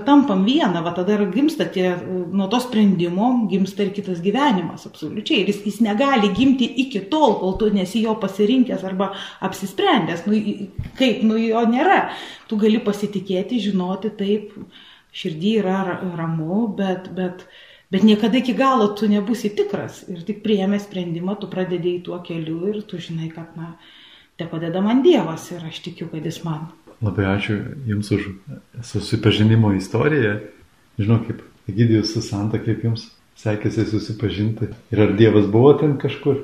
tampam 0.07 0.47
vieną, 0.47 0.81
va 0.81 0.95
tada 0.97 1.19
ir 1.19 1.27
gimsta 1.35 1.67
tie, 1.69 1.91
nuo 2.33 2.47
to 2.49 2.63
sprendimo 2.65 3.27
gimsta 3.51 3.85
ir 3.85 3.91
kitas 3.93 4.23
gyvenimas, 4.25 4.87
absoliučiai. 4.89 5.43
Ir 5.43 5.51
jis, 5.53 5.61
jis 5.69 5.81
negali 5.85 6.31
gimti 6.33 6.65
iki 6.87 7.05
tol, 7.13 7.37
kol 7.43 7.59
tu 7.61 7.69
nesi 7.75 8.01
jo 8.07 8.15
pasirinkęs 8.23 8.87
arba 8.89 9.11
apsisprendęs. 9.45 10.25
Nu, 10.25 10.41
kaip, 10.97 11.21
nu 11.29 11.37
jo 11.37 11.67
nėra. 11.69 12.07
Tu 12.49 12.57
gali 12.61 12.81
pasitikėti, 12.81 13.61
žinoti, 13.69 14.15
taip, 14.17 14.57
širdį 15.13 15.53
yra 15.61 15.83
ramu, 16.17 16.65
bet, 16.79 17.13
bet, 17.13 17.45
Bet 17.93 18.07
niekada 18.09 18.39
iki 18.41 18.55
galo 18.57 18.87
tu 18.97 19.09
nebusi 19.09 19.51
tikras 19.53 20.03
ir 20.09 20.23
tik 20.25 20.41
prieėmė 20.45 20.79
sprendimą, 20.81 21.37
tu 21.41 21.49
pradedėjai 21.53 22.05
tuo 22.07 22.21
keliu 22.25 22.71
ir 22.71 22.79
tu 22.89 22.97
žinai, 22.97 23.29
kad, 23.35 23.51
na, 23.59 23.75
te 24.41 24.47
padeda 24.49 24.81
man 24.81 25.03
Dievas 25.05 25.51
ir 25.53 25.67
aš 25.69 25.83
tikiu, 25.85 26.09
kad 26.09 26.25
jis 26.25 26.41
man. 26.47 26.71
Labai 27.05 27.27
ačiū 27.35 27.59
Jums 27.91 28.09
už 28.17 28.31
susipažinimo 28.89 29.75
istoriją. 29.77 30.39
Žinau, 31.03 31.19
kaip 31.27 31.43
Egidijus 31.69 32.15
su 32.15 32.23
Santa, 32.25 32.63
kaip 32.63 32.81
Jums 32.87 33.11
sekėsi 33.43 33.85
susipažinti. 33.91 34.71
Ir 34.95 35.05
ar 35.05 35.13
Dievas 35.19 35.51
buvo 35.53 35.75
ten 35.81 35.99
kažkur? 36.01 36.41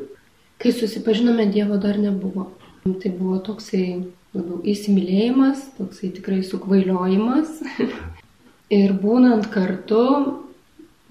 Kai 0.61 0.75
susipažinome, 0.75 1.47
Dievo 1.55 1.79
dar 1.81 1.97
nebuvo. 2.03 2.51
Tai 2.85 3.15
buvo 3.15 3.39
toksai 3.47 3.87
labiau 4.35 4.61
įsimylėjimas, 4.69 5.65
toksai 5.79 6.13
tikrai 6.19 6.43
sukvailiojimas. 6.45 7.57
ir 8.83 8.93
būnant 9.01 9.49
kartu, 9.53 10.05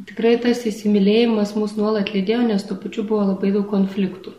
tikrai 0.06 0.36
tas 0.42 0.62
įsimylėjimas 0.70 1.56
mus 1.58 1.74
nuolat 1.78 2.12
lydėjo, 2.14 2.44
nes 2.46 2.66
tuo 2.68 2.78
pačiu 2.82 3.06
buvo 3.08 3.24
labai 3.32 3.54
daug 3.56 3.66
konfliktų. 3.72 4.36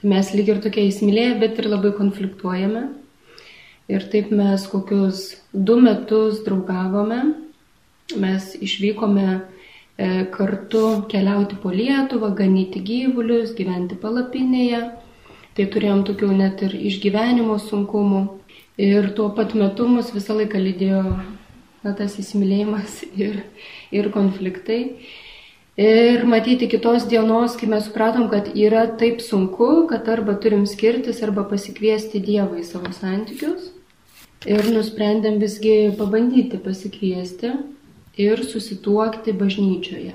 Tai 0.00 0.10
mes 0.12 0.34
lyg 0.36 0.50
ir 0.52 0.60
tokie 0.64 0.84
įsimylėję, 0.90 1.38
bet 1.40 1.60
ir 1.60 1.70
labai 1.72 1.94
konfliktuojame. 1.96 2.88
Ir 3.88 4.04
taip 4.12 4.30
mes 4.32 4.64
kokius 4.68 5.24
du 5.52 5.76
metus 5.80 6.40
draugavome, 6.44 7.20
mes 8.20 8.50
išvykome 8.56 9.26
e, 9.32 9.40
kartu 10.32 11.04
keliauti 11.12 11.58
po 11.60 11.72
Lietuvą, 11.72 12.32
ganyti 12.36 12.80
gyvulius, 12.84 13.52
gyventi 13.56 13.96
palapinėje. 14.00 14.82
Tai 15.54 15.68
turėjom 15.70 16.02
tokių 16.08 16.32
net 16.34 16.64
ir 16.66 16.72
išgyvenimo 16.90 17.60
sunkumų. 17.62 18.24
Ir 18.80 19.12
tuo 19.14 19.28
pat 19.36 19.52
metu 19.54 19.86
mus 19.86 20.08
visą 20.10 20.34
laiką 20.34 20.58
lydėjo 20.58 21.02
na, 21.84 21.92
tas 21.96 22.16
įsimylėjimas 22.20 23.02
ir, 23.26 23.44
ir 23.94 24.10
konfliktai. 24.14 24.80
Ir 25.74 26.22
matyti 26.30 26.68
kitos 26.70 27.08
dienos, 27.10 27.56
kai 27.58 27.66
mes 27.66 27.88
supratom, 27.88 28.28
kad 28.30 28.52
yra 28.54 28.84
taip 28.98 29.18
sunku, 29.24 29.88
kad 29.90 30.06
arba 30.06 30.36
turim 30.38 30.68
skirtis, 30.70 31.18
arba 31.26 31.42
pasikviesti 31.50 32.22
Dievą 32.22 32.60
į 32.62 32.66
savo 32.68 32.92
santykius. 32.94 33.72
Ir 34.46 34.68
nusprendėm 34.70 35.40
visgi 35.40 35.90
pabandyti 35.98 36.60
pasikviesti 36.62 37.54
ir 38.20 38.44
susituokti 38.46 39.34
bažnyčioje. 39.34 40.14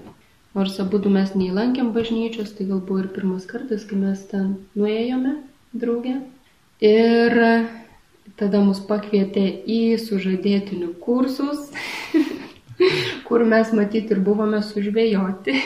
Nors 0.55 0.79
abu 0.81 1.01
mes 1.11 1.35
neįlankėm 1.35 1.91
bažnyčios, 1.93 2.55
tai 2.55 2.69
gal 2.69 2.79
buvo 2.79 3.03
ir 3.03 3.11
pirmas 3.13 3.45
kartas, 3.49 3.83
kai 3.89 3.99
mes 3.99 4.21
ten 4.31 4.55
nuėjome 4.79 5.35
draugė. 5.75 6.15
Ir 6.79 7.35
Tada 8.39 8.61
mus 8.63 8.79
pakvietė 8.87 9.43
į 9.67 9.97
sužadėtinių 9.99 10.93
kursus, 11.03 11.69
kur 13.27 13.43
mes 13.43 13.73
matyti 13.75 14.15
ir 14.15 14.21
buvome 14.23 14.61
sužvėjoti. 14.63 15.57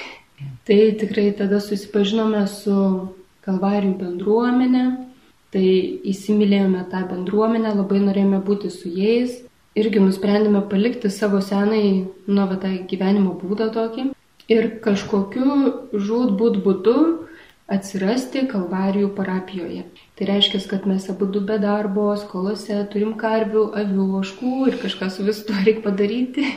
Tai 0.66 0.80
tikrai 1.00 1.28
tada 1.38 1.60
susipažinome 1.62 2.42
su 2.50 2.76
Kalvarijų 3.44 3.98
bendruomenė, 4.00 4.84
tai 5.54 5.66
įsimylėjome 6.10 6.86
tą 6.92 7.04
bendruomenę, 7.10 7.74
labai 7.78 8.00
norėjome 8.02 8.40
būti 8.48 8.72
su 8.74 8.90
jais. 8.90 9.42
Irgi 9.78 10.02
nusprendėme 10.02 10.64
palikti 10.72 11.12
savo 11.12 11.42
senai, 11.44 12.06
nu, 12.30 12.46
va, 12.50 12.58
tą 12.62 12.72
gyvenimo 12.90 13.36
būdą 13.42 13.70
tokį. 13.76 14.08
Ir 14.54 14.70
kažkokiu 14.86 16.00
žūt 16.08 16.34
būt 16.40 16.60
būdu 16.66 16.98
atsirasti 17.72 18.48
Kalvarijų 18.50 19.12
parapijoje. 19.18 19.86
Tai 20.14 20.28
reiškia, 20.30 20.60
kad 20.70 20.84
mes 20.86 21.08
abu 21.10 21.26
du 21.26 21.42
be 21.42 21.56
darbo, 21.62 22.12
skolose, 22.22 22.76
turim 22.94 23.16
karvių, 23.18 23.64
avių, 23.82 24.04
oškų 24.20 24.52
ir 24.70 24.78
kažką 24.84 25.10
su 25.10 25.26
visu 25.26 25.48
to 25.48 25.58
reikia 25.66 25.86
padaryti. 25.90 26.50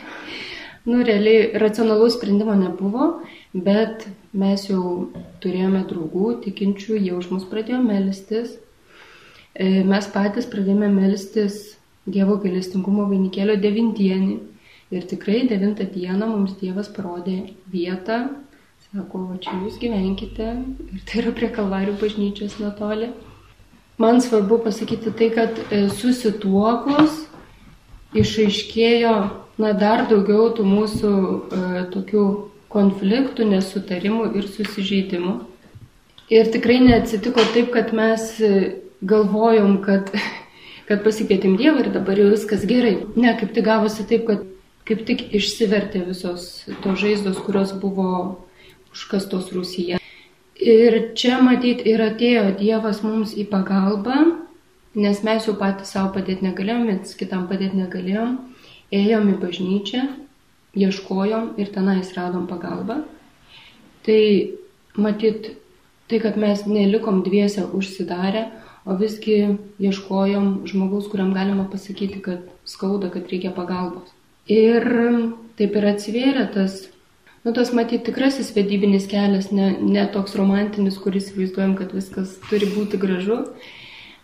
Nu, 0.87 1.01
realiai 1.03 1.49
racionalaus 1.59 2.15
sprendimo 2.15 2.53
nebuvo, 2.55 3.07
bet 3.51 4.05
mes 4.39 4.69
jau 4.69 5.09
turėjome 5.43 5.81
draugų, 5.91 6.29
tikinčių, 6.45 7.01
jie 7.01 7.11
už 7.17 7.27
mus 7.33 7.49
pradėjo 7.51 7.81
melstis. 7.83 8.53
E, 9.51 9.83
mes 9.83 10.07
patys 10.15 10.47
pradėjome 10.53 10.93
melstis 10.95 11.57
Dievo 12.07 12.37
gailestingumo 12.39 13.09
vainikėlio 13.11 13.59
devintienį. 13.59 14.39
Ir 14.95 15.11
tikrai 15.11 15.41
devintą 15.51 15.89
dieną 15.91 16.31
mums 16.37 16.55
Dievas 16.61 16.93
parodė 16.95 17.41
vietą, 17.73 18.21
Sako, 18.87 19.25
va 19.29 19.37
čia 19.43 19.53
jūs 19.65 19.81
gyvenkite 19.83 20.53
ir 20.87 21.01
tai 21.09 21.19
yra 21.25 21.33
prie 21.35 21.49
Kalvarių 21.53 21.97
bažnyčios 21.99 22.61
netoli. 22.63 23.11
Man 23.99 24.21
svarbu 24.21 24.59
pasakyti 24.65 25.13
tai, 25.17 25.31
kad 25.33 25.57
e, 25.73 25.87
susituokus 25.89 27.23
išaiškėjo 28.17 29.15
na, 29.63 29.73
dar 29.73 30.05
daugiau 30.11 30.51
tų 30.57 30.67
mūsų 30.69 31.13
e, 31.13 31.61
tokių 31.95 32.25
konfliktų, 32.73 33.47
nesutarimų 33.55 34.31
ir 34.37 34.49
susižeidimų. 34.53 35.37
Ir 36.29 36.51
tikrai 36.53 36.81
neatsitiko 36.83 37.45
taip, 37.55 37.71
kad 37.73 37.95
mes 37.97 38.35
e, 38.45 38.53
galvojom, 39.01 39.79
kad, 39.87 40.13
kad 40.89 41.05
pasikvietėm 41.07 41.57
Dievą 41.57 41.87
ir 41.87 41.93
dabar 41.97 42.21
jau 42.21 42.29
viskas 42.35 42.69
gerai. 42.69 42.99
Ne, 43.17 43.33
kaip 43.41 43.57
tik 43.57 43.65
gavosi 43.65 44.05
taip, 44.11 44.27
kad 44.29 44.45
kaip 44.87 45.07
tik 45.09 45.25
išsivertė 45.35 46.05
visos 46.07 46.67
tos 46.85 47.01
žaizdos, 47.01 47.41
kurios 47.43 47.73
buvo 47.81 48.11
užkastos 48.93 49.51
Rusija. 49.57 49.99
Ir 50.67 50.95
čia 51.15 51.37
matyt 51.47 51.85
ir 51.87 52.01
atėjo 52.03 52.49
Dievas 52.59 53.05
mums 53.07 53.37
į 53.39 53.45
pagalbą, 53.53 54.17
nes 54.99 55.21
mes 55.23 55.45
jau 55.47 55.55
patys 55.61 55.93
savo 55.95 56.11
padėti 56.17 56.43
negalėjom, 56.49 56.89
mes 56.89 57.13
kitam 57.15 57.45
padėti 57.47 57.79
negalėjom. 57.79 58.33
Ėjom 58.97 59.29
į 59.31 59.37
bažnyčią, 59.43 60.03
ieškojom 60.75 61.53
ir 61.63 61.71
tenais 61.75 62.11
radom 62.17 62.49
pagalbą. 62.51 63.01
Tai 64.07 64.23
matyt, 64.99 65.53
tai, 66.11 66.21
kad 66.23 66.39
mes 66.39 66.67
nelikom 66.67 67.23
dviese 67.27 67.69
užsidarę, 67.71 68.49
o 68.87 68.99
visgi 68.99 69.39
ieškojom 69.83 70.67
žmogaus, 70.71 71.07
kuriam 71.11 71.31
galima 71.35 71.69
pasakyti, 71.71 72.23
kad 72.27 72.43
skauda, 72.67 73.11
kad 73.15 73.31
reikia 73.31 73.55
pagalbos. 73.55 74.11
Ir 74.51 74.83
taip 75.59 75.79
ir 75.79 75.89
atsivėrė 75.95 76.51
tas 76.55 76.85
Nu, 77.47 77.53
tas 77.55 77.69
matyti 77.71 78.09
tikrasis 78.09 78.49
vedybinis 78.57 79.05
kelias, 79.07 79.53
ne, 79.55 79.69
ne 79.79 80.03
toks 80.11 80.33
romantinis, 80.35 80.97
kuris 80.99 81.29
įsivaizduojam, 81.29 81.77
kad 81.79 81.93
viskas 81.95 82.33
turi 82.51 82.67
būti 82.73 82.99
gražu, 82.99 83.37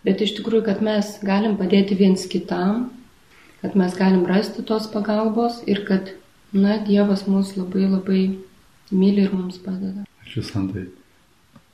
bet 0.03 0.19
iš 0.25 0.33
tikrųjų, 0.41 0.65
kad 0.65 0.81
mes 0.83 1.13
galim 1.23 1.55
padėti 1.55 1.95
viens 1.95 2.25
kitam, 2.27 2.89
kad 3.61 3.77
mes 3.79 3.95
galim 3.95 4.25
rasti 4.27 4.65
tos 4.67 4.89
pagalbos 4.91 5.61
ir 5.71 5.85
kad, 5.87 6.11
na, 6.51 6.75
Dievas 6.83 7.23
mus 7.31 7.53
labai 7.55 7.85
labai 7.87 8.19
myli 8.91 9.23
ir 9.23 9.31
mums 9.31 9.55
padeda. 9.63 10.03
Ačiū, 10.25 10.43
Santai. 10.43 10.89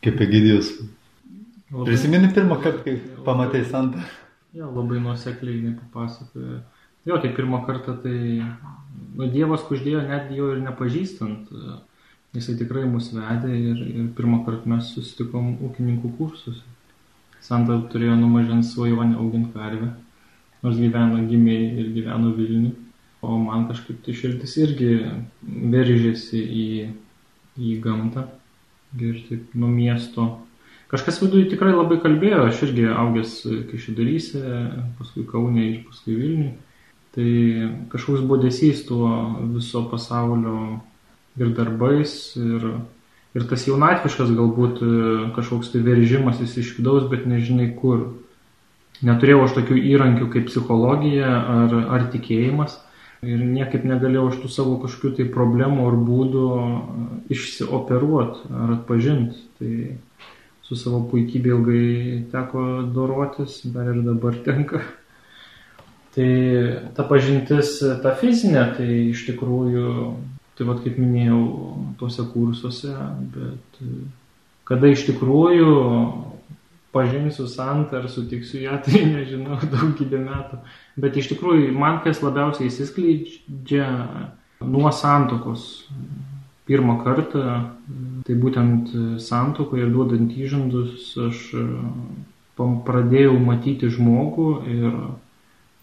Kaip 0.06 0.22
Egidijus. 0.22 0.70
Prisimeni 1.74 2.30
pirmą 2.36 2.60
kartą, 2.62 2.86
kai 2.86 3.24
pamatai 3.26 3.64
Santą? 3.66 4.06
Jo, 4.54 4.70
labai 4.78 5.02
nuosekliai 5.02 5.74
papasakoja. 5.82 6.62
Jo, 7.10 7.18
tai 7.18 7.34
pirmą 7.34 7.66
kartą 7.66 7.98
tai 8.06 8.20
nu, 9.20 9.30
Dievas 9.34 9.66
kuždėjo 9.68 10.02
net 10.08 10.32
jo 10.36 10.54
ir 10.56 10.64
nepažįstant. 10.64 11.52
Jisai 12.36 12.56
tikrai 12.60 12.86
mus 12.86 13.10
vedė 13.14 13.50
ir, 13.58 13.80
ir 13.90 14.10
pirmą 14.18 14.44
kartą 14.46 14.70
mes 14.70 14.92
susitikom 14.96 15.56
ūkininkų 15.66 16.14
kursus. 16.20 16.62
Santa 17.44 17.80
turėjo 17.92 18.18
numažinti 18.20 18.68
svajonę 18.68 19.18
auginti 19.18 19.54
karvę, 19.56 19.94
nors 20.64 20.78
gyveno 20.78 21.24
gimiai 21.30 21.70
ir 21.82 21.94
gyveno 21.96 22.34
Vilniui. 22.38 22.76
O 23.22 23.36
man 23.42 23.66
kažkaip 23.68 24.00
tai 24.06 24.14
širdis 24.16 24.54
irgi 24.62 24.92
veržėsi 25.44 26.40
į, 26.40 26.68
į 27.60 27.80
gamtą. 27.84 28.28
Ir 29.00 29.20
taip 29.28 29.52
nuo 29.60 29.70
miesto 29.70 30.30
kažkas 30.90 31.20
viduje 31.22 31.50
tikrai 31.52 31.76
labai 31.76 32.00
kalbėjo, 32.02 32.46
aš 32.48 32.64
irgi 32.70 32.88
augęs 32.90 33.36
Kaišidaryse, 33.70 34.42
paskui 34.98 35.26
Kaunė 35.30 35.66
ir 35.68 35.78
paskui 35.90 36.16
Vilniui. 36.18 36.54
Tai 37.18 37.30
kažkoks 37.90 38.26
būdėsys 38.30 38.84
tuo 38.86 39.10
viso 39.56 39.82
pasaulio 39.90 40.80
ir 41.40 41.54
darbais, 41.58 42.12
ir, 42.38 42.68
ir 43.34 43.48
tas 43.50 43.66
jaunatviškas 43.66 44.34
galbūt 44.38 44.84
kažkoks 45.38 45.72
tai 45.74 45.82
veržimasis 45.86 46.58
iš 46.62 46.76
vidaus, 46.78 47.08
bet 47.10 47.26
nežinai 47.30 47.72
kur. 47.80 48.12
Neturėjau 49.06 49.46
aš 49.46 49.56
tokių 49.56 49.80
įrankių 49.94 50.28
kaip 50.34 50.50
psichologija 50.52 51.32
ar, 51.32 51.76
ar 51.96 52.08
tikėjimas 52.14 52.76
ir 53.24 53.42
niekaip 53.44 53.86
negalėjau 53.88 54.26
aš 54.30 54.38
tų 54.44 54.52
savo 54.52 54.76
kažkokių 54.84 55.16
tai 55.18 55.26
problemų 55.34 55.88
ar 55.88 55.98
būdų 56.08 56.46
išsioperuoti 57.32 58.52
ar 58.64 58.76
atpažinti. 58.78 59.44
Tai 59.60 59.74
su 60.68 60.78
savo 60.78 61.02
puikybė 61.10 61.54
ilgai 61.56 61.86
teko 62.32 62.66
dorotis, 62.94 63.62
dar 63.74 63.90
ir 63.92 64.04
dabar 64.06 64.38
tenka. 64.46 64.84
Tai 66.20 66.32
ta 66.98 67.06
pažintis, 67.08 67.78
ta 68.04 68.12
fizinė, 68.20 68.66
tai 68.76 68.88
iš 69.14 69.22
tikrųjų, 69.30 69.92
tai 70.60 70.66
vad 70.68 70.82
kaip 70.84 70.98
minėjau, 71.00 71.44
tuose 72.02 72.26
kursuose, 72.34 72.92
bet 73.32 73.78
kada 74.68 74.90
iš 74.92 75.06
tikrųjų 75.08 75.70
pažinsiu 76.92 77.46
santą 77.48 78.02
ar 78.02 78.10
sutiksiu 78.12 78.66
ją, 78.66 78.80
tai 78.84 79.06
nežinau, 79.08 79.62
daugybę 79.72 80.20
metų. 80.26 80.60
Bet 81.00 81.22
iš 81.22 81.32
tikrųjų, 81.32 81.72
man 81.80 82.02
kas 82.04 82.20
labiausiai 82.26 82.68
įsiskleidžia 82.68 83.88
nuo 84.68 84.92
santokos 84.92 85.88
pirmą 86.68 87.00
kartą, 87.06 87.46
tai 88.28 88.36
būtent 88.44 88.92
santokoje 89.24 89.88
duodant 89.88 90.36
įžandus, 90.36 91.14
aš 91.30 91.48
pradėjau 92.60 93.40
matyti 93.40 93.88
žmogų 93.88 94.52
ir, 94.68 95.02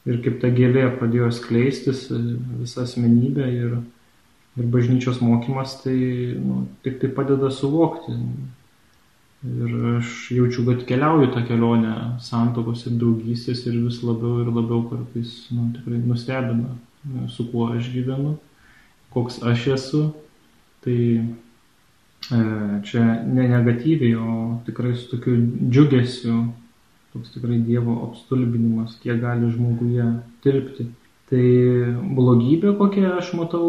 ir 0.06 0.20
kaip 0.24 0.40
ta 0.42 0.50
gėlė 0.54 0.88
pradėjo 0.98 1.30
skleistis 1.34 2.06
visą 2.10 2.84
asmenybę 2.86 3.46
ir, 3.52 3.78
ir 4.56 4.68
bažnyčios 4.74 5.22
mokymas 5.24 5.80
tai 5.82 5.96
nu, 6.40 6.66
tik 6.86 7.00
tai 7.02 7.10
padeda 7.16 7.50
suvokti 7.50 8.14
Ir 9.44 9.96
aš 9.98 10.30
jaučiu, 10.32 10.64
kad 10.66 10.84
keliauju 10.88 11.28
tą 11.34 11.42
kelionę 11.46 11.92
santokos 12.24 12.86
ir 12.88 12.96
draugystės 12.98 13.66
ir 13.68 13.76
vis 13.84 14.00
labiau 14.02 14.40
ir 14.42 14.48
labiau 14.50 14.80
kartais 14.90 15.34
nu, 15.54 15.68
tikrai 15.76 16.00
nustebina, 16.02 16.72
su 17.30 17.46
kuo 17.52 17.68
aš 17.76 17.90
gyvenu, 17.92 18.34
koks 19.14 19.42
aš 19.46 19.66
esu. 19.76 20.02
Tai 20.82 20.96
e, 20.96 22.40
čia 22.88 23.04
ne 23.28 23.46
negatyviai, 23.52 24.16
o 24.16 24.58
tikrai 24.66 24.94
su 24.96 25.10
tokiu 25.12 25.36
džiugesiu, 25.68 26.40
toks 27.16 27.34
tikrai 27.34 27.58
Dievo 27.64 27.98
apstulbinimas, 28.10 29.00
kiek 29.02 29.18
gali 29.24 29.50
žmoguje 29.50 30.06
tilpti. 30.44 30.90
Tai 31.26 31.46
blogybė, 32.14 32.76
kokią 32.78 33.16
aš 33.16 33.32
matau 33.34 33.66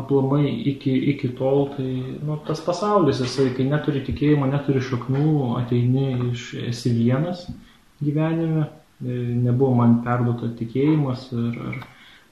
aplamai 0.00 0.46
iki, 0.70 0.92
iki 1.12 1.28
tol, 1.36 1.66
tai 1.74 1.90
nu, 2.24 2.38
tas 2.46 2.62
pasaulis, 2.64 3.20
jisai, 3.20 3.50
kai 3.56 3.66
neturi 3.68 4.00
tikėjimo, 4.06 4.48
neturi 4.48 4.80
šaknų, 4.84 5.26
ateini 5.60 6.30
iš 6.30 6.54
esi 6.70 6.94
vienas 6.96 7.44
gyvenime, 8.00 8.66
e, 9.04 9.16
nebuvo 9.44 9.74
man 9.78 10.00
perduota 10.04 10.50
tikėjimas 10.56 11.28
ir, 11.36 11.56
ar, 11.68 11.78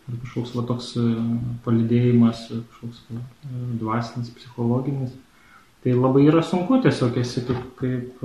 ar 0.08 0.18
kažkoks 0.24 0.54
va, 0.56 0.64
toks 0.70 0.90
e, 1.00 1.06
palidėjimas, 1.66 2.46
kažkoks 2.50 3.04
va, 3.12 3.22
e, 3.44 3.64
dvasinis, 3.82 4.32
psichologinis. 4.36 5.16
Tai 5.84 5.94
labai 5.94 6.24
yra 6.26 6.42
sunku 6.42 6.80
tiesiog 6.82 7.18
esi 7.20 7.44
kaip, 7.46 7.66
kaip, 7.78 8.24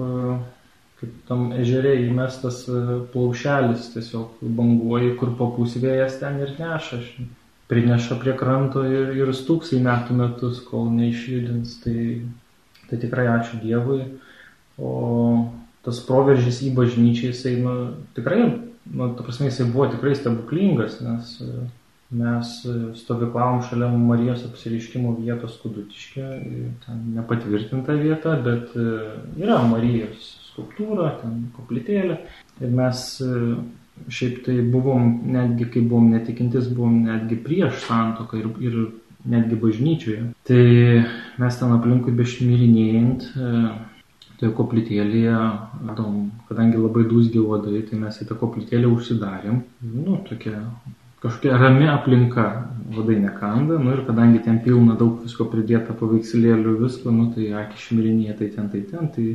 kaip 1.03 1.27
tam 1.27 1.51
ežerė 1.51 1.98
įmestas 2.07 2.63
plaušelis, 3.12 3.91
tiesiog 3.95 4.39
banguoji, 4.41 5.15
kur 5.19 5.33
papusvėjas 5.39 6.19
ten 6.22 6.39
ir 6.43 6.55
neša. 6.60 7.01
Prineša 7.72 8.19
prie 8.22 8.36
kranto 8.38 8.83
ir, 8.88 9.13
ir 9.17 9.31
stūks 9.36 9.74
į 9.75 9.81
metų 9.83 10.15
metus, 10.19 10.62
kol 10.67 10.89
neišjudins. 10.93 11.77
Tai, 11.83 11.98
tai 12.89 13.00
tikrai 13.01 13.27
ačiū 13.33 13.60
Dievui. 13.63 14.03
O 14.77 14.91
tas 15.83 16.00
proveržys 16.07 16.62
į 16.63 16.74
bažnyčią, 16.77 17.31
jisai, 17.31 17.57
nu, 17.60 17.74
tikrai, 18.15 18.43
nu, 18.88 19.10
ta 19.17 19.25
prasme, 19.25 19.50
jisai 19.50 19.67
buvo 19.72 19.89
tikrai 19.91 20.13
stebuklingas, 20.15 21.01
nes 21.03 21.33
e, 21.43 21.65
mes 22.13 22.53
stovyklavom 23.01 23.65
šalia 23.67 23.89
Marijos 23.91 24.45
apsiriškimo 24.47 25.15
vietos 25.19 25.58
Kudutiškė, 25.60 26.30
ten 26.86 27.04
nepatvirtinta 27.17 27.97
vieta, 27.99 28.38
bet 28.47 28.71
e, 28.80 28.95
yra 29.43 29.60
Marijos 29.67 30.32
skulptūra, 30.53 31.17
ten 31.21 31.47
koplytėlė. 31.57 32.19
Ir 32.63 32.75
mes 32.77 33.07
e, 33.25 33.33
Šiaip 34.09 34.39
tai 34.45 34.55
buvom, 34.73 35.19
netgi 35.31 35.67
kai 35.69 35.81
buvom 35.85 36.09
netikintis, 36.11 36.65
buvom 36.73 37.03
netgi 37.05 37.37
prieš 37.45 37.83
santoką 37.85 38.39
ir, 38.39 38.47
ir 38.65 38.77
netgi 39.29 39.59
bažnyčioje. 39.61 40.23
Tai 40.49 40.63
mes 41.43 41.59
ten 41.59 41.75
aplinkui 41.75 42.15
bešmirinėjant, 42.17 43.27
e, 43.37 43.51
toje 44.39 44.51
koplytėlėje, 44.57 45.37
tom, 45.99 46.17
kadangi 46.49 46.81
labai 46.81 47.05
dūsgi 47.11 47.39
uodai, 47.43 47.85
tai 47.87 48.01
mes 48.01 48.17
į 48.17 48.27
tą 48.31 48.39
koplytėlę 48.41 48.89
užsidarėm. 48.89 49.61
Nu, 49.93 50.17
tokia 50.27 50.57
kažkokia 51.23 51.61
rami 51.61 51.87
aplinka, 51.87 52.49
vadai 52.97 53.21
nekanda, 53.21 53.77
nu 53.79 53.93
ir 53.93 54.03
kadangi 54.09 54.41
ten 54.43 54.57
pilna 54.65 54.97
daug 54.99 55.21
visko 55.23 55.47
pridėta 55.53 55.95
paveikslėlių 55.95 56.79
visko, 56.81 57.13
nu 57.15 57.29
tai 57.35 57.53
akis 57.61 57.87
šmirinėje, 57.87 58.39
tai 58.41 58.49
ten, 58.57 58.73
tai 58.73 58.81
ten, 58.89 59.07
tai 59.13 59.27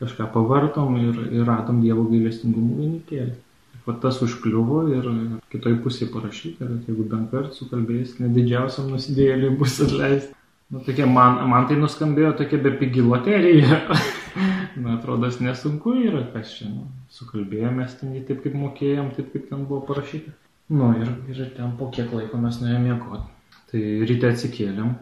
kažką 0.00 0.26
pavartom 0.34 0.96
ir, 1.00 1.22
ir 1.30 1.46
radom 1.48 1.80
Dievo 1.84 2.08
gailestingumo 2.10 2.80
vainikėlį 2.80 3.38
va 3.86 3.96
tas 4.02 4.20
užkliuvo 4.24 4.82
ir 4.92 5.08
kitoj 5.52 5.78
pusėje 5.84 6.10
parašyta, 6.12 6.68
kad 6.68 6.90
jeigu 6.90 7.06
bent 7.10 7.30
kartą 7.32 7.56
sukalbėjus, 7.56 8.18
nedidžiausiam 8.22 8.90
nusidėjėliui 8.92 9.56
bus 9.60 9.78
atleista. 9.84 10.36
Nu, 10.70 10.78
tokia, 10.86 11.06
man, 11.10 11.40
man 11.50 11.66
tai 11.66 11.80
nuskambėjo 11.80 12.36
tokia 12.38 12.60
bepigi 12.62 13.02
loterija. 13.02 13.80
Na, 14.82 14.94
atrodo, 14.94 15.26
nesunku 15.42 15.96
yra, 15.98 16.22
kas 16.30 16.52
čia, 16.54 16.68
nu, 16.70 16.86
sukalbėjome 17.10 17.88
ten 17.98 18.12
jį 18.14 18.22
taip, 18.28 18.44
kaip 18.44 18.54
mokėjom, 18.54 19.10
taip, 19.16 19.32
kaip 19.32 19.48
ten 19.48 19.64
buvo 19.66 19.80
parašyta. 19.88 20.30
Nu, 20.70 20.92
ir, 21.02 21.10
ir 21.32 21.50
ten 21.56 21.74
po 21.78 21.90
kiek 21.90 22.12
laiko 22.14 22.38
mes 22.38 22.60
nuėjome 22.62 22.84
miegoti. 22.86 23.26
Tai 23.72 23.82
ryte 24.06 24.30
atsikėlėm. 24.30 24.94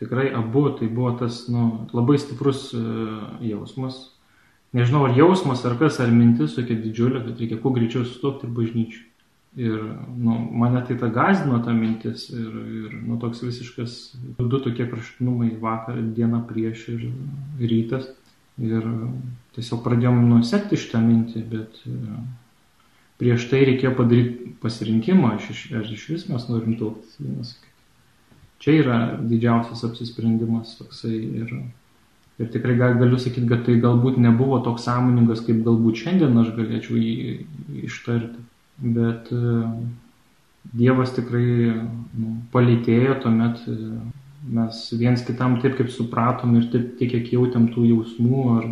Tikrai 0.00 0.30
abu 0.38 0.64
tai 0.78 0.88
buvo 0.88 1.12
tas, 1.20 1.42
nu, 1.52 1.66
labai 1.92 2.16
stiprus 2.22 2.70
uh, 2.78 3.36
jausmas, 3.44 4.00
nežinau, 4.76 5.06
ar 5.06 5.16
jausmas, 5.16 5.64
ar 5.68 5.76
kas, 5.80 6.00
ar 6.02 6.12
mintis 6.12 6.56
tokia 6.56 6.76
didžiulė, 6.80 7.22
kad 7.26 7.40
reikia 7.40 7.60
kuo 7.62 7.72
greičiau 7.74 8.04
sustopti 8.06 8.48
ir 8.48 8.54
bažnyčiai. 8.56 9.08
Ir 9.60 9.80
nu, 10.16 10.38
mane 10.56 10.80
tai 10.88 10.96
ta 10.96 11.10
gazino 11.12 11.58
ta 11.60 11.74
mintis 11.76 12.30
ir, 12.32 12.52
ir 12.80 12.92
nu, 13.04 13.18
toks 13.20 13.42
visiškas, 13.44 13.96
du 14.40 14.60
tokie 14.64 14.86
kraštutinumai 14.88 15.50
vakar, 15.60 15.98
diena 16.16 16.40
prieš 16.48 16.86
ir 16.94 17.02
rytas. 17.60 18.08
Ir 18.60 18.86
tiesiog 19.56 19.82
pradėjom 19.84 20.22
nusekti 20.28 20.78
šitą 20.80 21.00
mintį, 21.04 21.42
bet 21.48 21.78
e, 21.88 22.16
prieš 23.20 23.46
tai 23.50 23.62
reikėjo 23.68 23.92
padaryti 23.96 24.54
pasirinkimą, 24.62 25.34
ar 25.36 25.52
iš, 25.52 25.62
ar 25.76 25.88
iš 25.88 26.08
vis 26.12 26.26
mes 26.28 26.48
norim 26.48 26.76
tuoktis 26.80 27.20
vienas. 27.20 27.54
Čia 28.62 28.76
yra 28.78 28.98
didžiausias 29.20 29.84
apsisprendimas 29.88 30.76
toksai 30.78 31.16
ir 31.42 31.54
Ir 32.40 32.48
tikrai 32.52 32.76
galiu 32.78 33.18
sakyti, 33.20 33.48
kad 33.50 33.66
tai 33.66 33.76
galbūt 33.80 34.16
nebuvo 34.22 34.58
toks 34.64 34.86
sąmoningas, 34.88 35.42
kaip 35.46 35.60
galbūt 35.66 36.00
šiandien 36.00 36.38
aš 36.40 36.54
galėčiau 36.56 36.96
jį 36.96 37.34
ištarti. 37.84 38.40
Bet 38.82 39.28
e, 39.34 39.58
Dievas 40.72 41.12
tikrai 41.12 41.74
nu, 41.74 42.36
palėtėjo, 42.54 43.18
tuomet 43.22 43.60
e, 43.68 43.76
mes 44.56 44.80
viens 44.96 45.22
kitam 45.26 45.58
taip 45.62 45.76
kaip 45.78 45.92
supratom 45.92 46.56
ir 46.58 46.70
taip, 46.72 46.94
tiek 46.98 47.12
kiek 47.12 47.34
jautėm 47.36 47.68
tų 47.74 47.84
jausmų 47.90 48.42
ar 48.56 48.70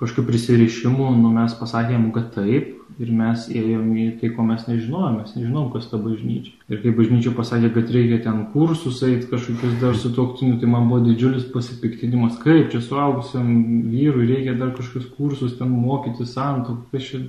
kažkokių 0.00 0.26
prisirišimų, 0.30 1.10
nu, 1.20 1.30
mes 1.36 1.54
pasakėm, 1.60 2.08
kad 2.16 2.32
taip 2.34 2.75
ir 3.02 3.10
mes 3.12 3.46
ėjom 3.52 3.88
į 3.96 4.04
tai, 4.20 4.30
ko 4.36 4.44
mes 4.46 4.62
nežinojom, 4.68 5.18
mes 5.20 5.34
nežinom, 5.36 5.68
kas 5.74 5.88
ta 5.90 6.00
bažnyčia. 6.00 6.54
Ir 6.72 6.80
kai 6.84 6.92
bažnyčia 6.96 7.32
pasakė, 7.36 7.72
kad 7.74 7.92
reikia 7.92 8.20
ten 8.24 8.46
kursus 8.54 9.02
eiti 9.06 9.28
kažkokius 9.30 9.76
dar 9.82 9.98
su 10.00 10.12
toktiniu, 10.16 10.56
tai 10.60 10.70
man 10.72 10.88
buvo 10.90 11.02
didžiulis 11.04 11.48
pasipiktinimas, 11.52 12.38
kaip 12.42 12.72
čia 12.72 12.80
suaugusiam 12.84 13.50
vyrui 13.92 14.30
reikia 14.30 14.56
dar 14.56 14.72
kažkokius 14.78 15.12
kursus 15.18 15.58
ten 15.60 15.72
mokyti 15.72 16.28
santokų, 16.28 16.88
kas 16.94 17.12
čia. 17.12 17.22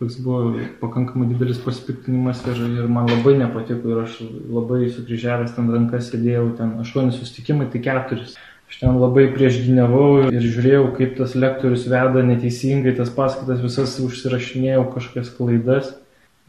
Toks 0.00 0.14
buvo 0.24 0.54
pakankamai 0.80 1.26
didelis 1.28 1.58
pasipiktinimas 1.60 2.38
ir, 2.48 2.56
ir 2.80 2.86
man 2.88 3.04
labai 3.04 3.34
nepatiko 3.36 3.90
ir 3.92 3.98
aš 4.06 4.14
labai 4.48 4.86
sukryžiavęs 4.88 5.52
ten 5.52 5.66
rankas 5.68 6.08
sėdėjau, 6.08 6.46
ten 6.56 6.70
aštuoni 6.80 7.12
sustikimai, 7.12 7.66
tai 7.68 7.82
keturis. 7.84 8.38
Aš 8.70 8.78
ten 8.84 9.00
labai 9.00 9.26
priešgyniavau 9.34 10.30
ir 10.30 10.44
žiūrėjau, 10.44 10.84
kaip 10.94 11.16
tas 11.18 11.34
lektorius 11.34 11.88
veda 11.90 12.22
neteisingai, 12.22 12.94
tas 12.98 13.10
paskaitas 13.12 13.60
visas 13.64 13.96
užsirašinėjau 14.04 14.86
kažkokias 14.94 15.34
klaidas. 15.34 15.90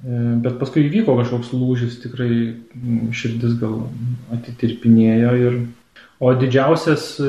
E, 0.05 0.21
bet 0.45 0.59
paskui 0.61 0.85
įvyko 0.85 1.17
kažkoks 1.17 1.51
lūžis, 1.57 1.99
tikrai 2.03 2.31
širdis 3.17 3.57
gal 3.61 3.87
atitirpinėjo 4.37 5.33
ir, 5.41 5.61
O 6.21 6.29
didžiausias, 6.37 7.15
e, 7.17 7.27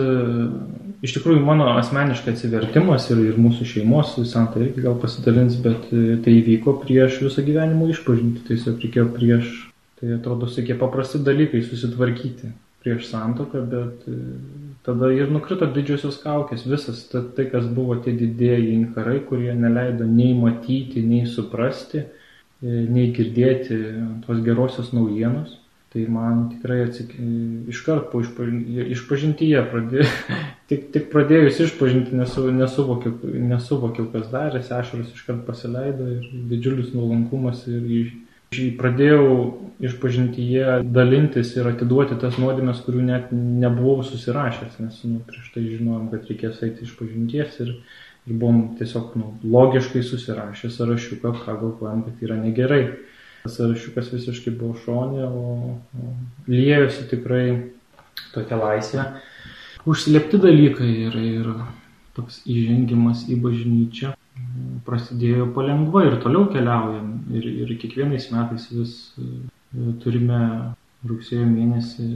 iš 1.01 1.15
tikrųjų, 1.17 1.41
mano 1.47 1.71
asmeniškai 1.81 2.35
atsivertimas 2.35 3.07
ir, 3.09 3.23
ir 3.31 3.39
mūsų 3.41 3.65
šeimos, 3.71 4.19
Santa 4.29 4.61
irgi 4.61 4.85
gal 4.85 4.99
pasidalins, 5.01 5.55
bet 5.65 5.87
e, 5.97 6.19
tai 6.21 6.35
įvyko 6.43 6.75
prieš 6.83 7.23
visą 7.25 7.41
gyvenimo 7.47 7.89
išpažinti, 7.89 8.45
tiesiog 8.51 8.85
reikėjo 8.85 9.07
prieš, 9.15 9.55
tai 9.97 10.13
atrodo, 10.19 10.51
tokie 10.53 10.77
paprasti 10.77 11.23
dalykai 11.25 11.63
susitvarkyti 11.65 12.53
prieš 12.85 13.09
santoką, 13.15 13.65
bet 13.73 14.05
tada 14.87 15.13
ir 15.15 15.31
nukrito 15.31 15.69
didžiosios 15.71 16.19
kaukės, 16.23 16.67
visas 16.67 17.05
ta, 17.11 17.23
tai, 17.37 17.47
kas 17.53 17.69
buvo 17.71 17.97
tie 18.03 18.15
didėjai 18.19 18.75
inkarai, 18.75 19.21
kurie 19.29 19.55
neleido 19.55 20.09
nei 20.09 20.35
matyti, 20.39 21.05
nei 21.07 21.27
suprasti, 21.31 22.07
nei 22.63 23.11
girdėti 23.15 23.79
tos 24.27 24.43
gerosios 24.47 24.93
naujienos. 24.95 25.59
Tai 25.93 26.07
man 26.09 26.47
tikrai 26.49 26.87
atsik... 26.87 27.11
iškart 27.69 28.07
po 28.13 28.23
išpažintyje, 28.25 28.87
išpažintyje 28.95 29.65
pradė... 29.69 30.07
tik, 30.71 30.87
tik 30.95 31.11
pradėjus 31.13 31.59
išpažinti 31.67 32.17
nesu, 32.17 32.47
nesuvokiau, 32.57 33.19
nesuvokiau, 33.51 34.07
kas 34.15 34.31
darėsi, 34.33 34.73
ašaras 34.73 35.11
iškart 35.13 35.43
pasileido 35.45 36.07
ir 36.15 36.31
didžiulis 36.49 36.95
nuolankumas 36.97 37.67
ir 37.69 37.85
iš... 37.99 38.15
pradėjau 38.79 39.27
išpažintyje 39.83 40.79
dalintis 40.95 41.53
ir 41.57 41.67
atiduoti 41.73 42.19
tas 42.21 42.39
nuodėmės, 42.39 42.85
kurių 42.87 43.03
net 43.09 43.33
nebuvau 43.35 44.05
susirašęs, 44.07 44.79
nes 44.83 45.01
nu, 45.09 45.19
prieš 45.27 45.51
tai 45.55 45.65
žinojom, 45.67 46.07
kad 46.13 46.31
reikės 46.31 46.63
eiti 46.67 46.87
išpažinties 46.87 47.59
ir, 47.65 47.73
ir 48.29 48.37
buvom 48.37 48.63
tiesiog 48.79 49.17
nu, 49.19 49.33
logiškai 49.43 50.05
susirašę 50.07 50.71
sąrašiuką, 50.71 51.35
ką 51.43 51.59
galvojam, 51.65 52.07
kad 52.07 52.23
yra 52.29 52.39
negerai. 52.39 52.85
Sąrašiukas 53.51 54.13
visiškai 54.15 54.53
buvo 54.55 54.77
šonė, 54.85 55.27
o, 55.27 55.77
o 55.99 56.13
liejosi 56.47 57.09
tikrai 57.11 57.47
tokia 58.37 58.61
laisvė. 58.61 59.09
Užslėpti 59.83 60.39
dalykai 60.39 60.91
ir, 61.09 61.17
ir 61.19 61.49
toks 62.15 62.45
įžengimas 62.47 63.27
į 63.33 63.41
bažnyčią 63.43 64.13
prasidėjo 64.87 65.49
palengva 65.57 66.05
ir 66.09 66.19
toliau 66.23 66.49
keliaujam. 66.53 67.11
Ir, 67.33 67.49
ir 67.65 67.75
kiekvienais 67.81 68.29
metais 68.35 68.69
vis 68.73 68.95
e, 69.17 69.27
turime 70.03 70.41
rugsėjo 71.09 71.47
mėnesį 71.49 72.09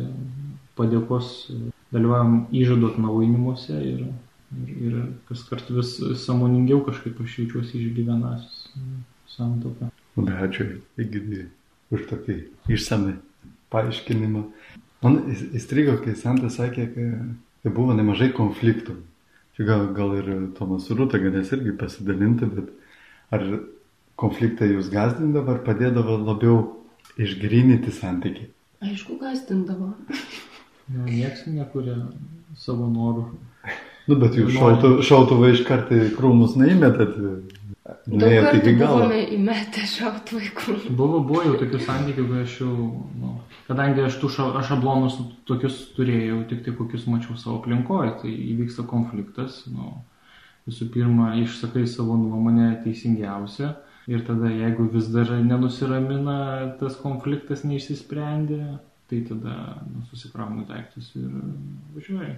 padėkos, 0.79 1.51
dalyvaujam 1.95 2.39
įžadų 2.55 2.93
atnaujinimuose 2.93 3.77
ir, 3.81 4.03
ir, 4.61 4.73
ir 4.89 4.99
kas 5.29 5.45
kart 5.49 5.71
vis 5.73 5.97
samoningiau 6.25 6.83
kažkaip 6.87 7.21
aš 7.25 7.39
jaučiuosi 7.41 7.81
išgyvenasis 7.87 8.67
santoką. 9.37 9.91
Labai 10.17 10.37
ačiū 10.47 10.69
Egidijai 11.01 11.49
už 11.95 12.07
tokį 12.11 12.37
išsamį 12.73 13.17
paaiškinimą. 13.73 14.45
Man 15.05 15.19
įstrigo, 15.57 15.99
kai 16.03 16.17
Santas 16.19 16.57
sakė, 16.59 16.87
kad 16.97 17.75
buvo 17.75 17.95
nemažai 17.97 18.31
konfliktų. 18.35 18.97
Čia 19.57 19.65
gal, 19.65 19.87
gal 19.97 20.11
ir 20.19 20.27
Tomas 20.59 20.85
Rūta 20.93 21.17
galės 21.17 21.49
irgi 21.57 21.73
pasidalinti, 21.81 22.45
bet 22.45 22.67
ar 23.33 23.45
konfliktai 24.21 24.69
jūs 24.75 24.91
gazdindavo 24.93 25.55
ar 25.55 25.63
padėdavo 25.65 26.19
labiau 26.21 26.59
išgrinyti 27.17 27.95
santykiai? 27.97 28.51
Aišku, 28.85 29.17
gazdindavo. 29.23 29.95
Ja, 30.93 31.07
nieks 31.09 31.47
nekuria 31.49 31.97
savo 32.61 32.91
norų. 32.93 33.25
Nu, 34.07 34.19
bet 34.21 34.37
jūs 34.37 34.61
šautuvą 35.09 35.49
iš 35.55 35.65
karto 35.67 35.97
į 36.05 36.13
krūmus 36.19 36.59
neįmetat. 36.61 37.17
Daug 38.07 38.31
kartų 38.31 38.73
buvome 38.79 39.19
įmetę 39.35 39.83
šautuvai 39.91 40.51
kur. 40.55 40.77
Buvo, 40.95 41.21
buvo 41.27 41.43
jau 41.43 41.57
tokių 41.59 41.81
santykių, 41.83 42.27
kai 42.31 42.43
aš 42.45 42.53
jau, 42.61 42.75
nu, 43.19 43.33
kadangi 43.67 44.05
aš 44.07 44.21
tų 44.23 44.31
šablonus 44.69 45.17
tokius 45.49 45.81
turėjau, 45.97 46.45
tik 46.51 46.63
tai 46.67 46.77
kokius 46.79 47.09
mačiau 47.11 47.35
savo 47.41 47.59
aplinkoje, 47.59 48.13
tai 48.23 48.35
įvyksta 48.53 48.87
konfliktas, 48.87 49.65
nu, 49.73 49.97
visų 50.71 50.87
pirma, 50.95 51.33
išsakai 51.43 51.83
savo 51.91 52.15
nuomonę 52.21 52.77
teisingiausią 52.85 53.73
ir 54.07 54.23
tada 54.27 54.53
jeigu 54.55 54.87
vis 54.93 55.11
dar 55.11 55.33
nenusiramina, 55.43 56.39
tas 56.79 56.95
konfliktas 57.01 57.65
neišsisprendė, 57.67 58.77
tai 59.11 59.25
tada 59.27 59.57
nu, 59.87 60.05
susikraunu 60.13 60.67
daiktus 60.71 61.11
ir 61.19 61.27
važiuoju. 61.97 62.37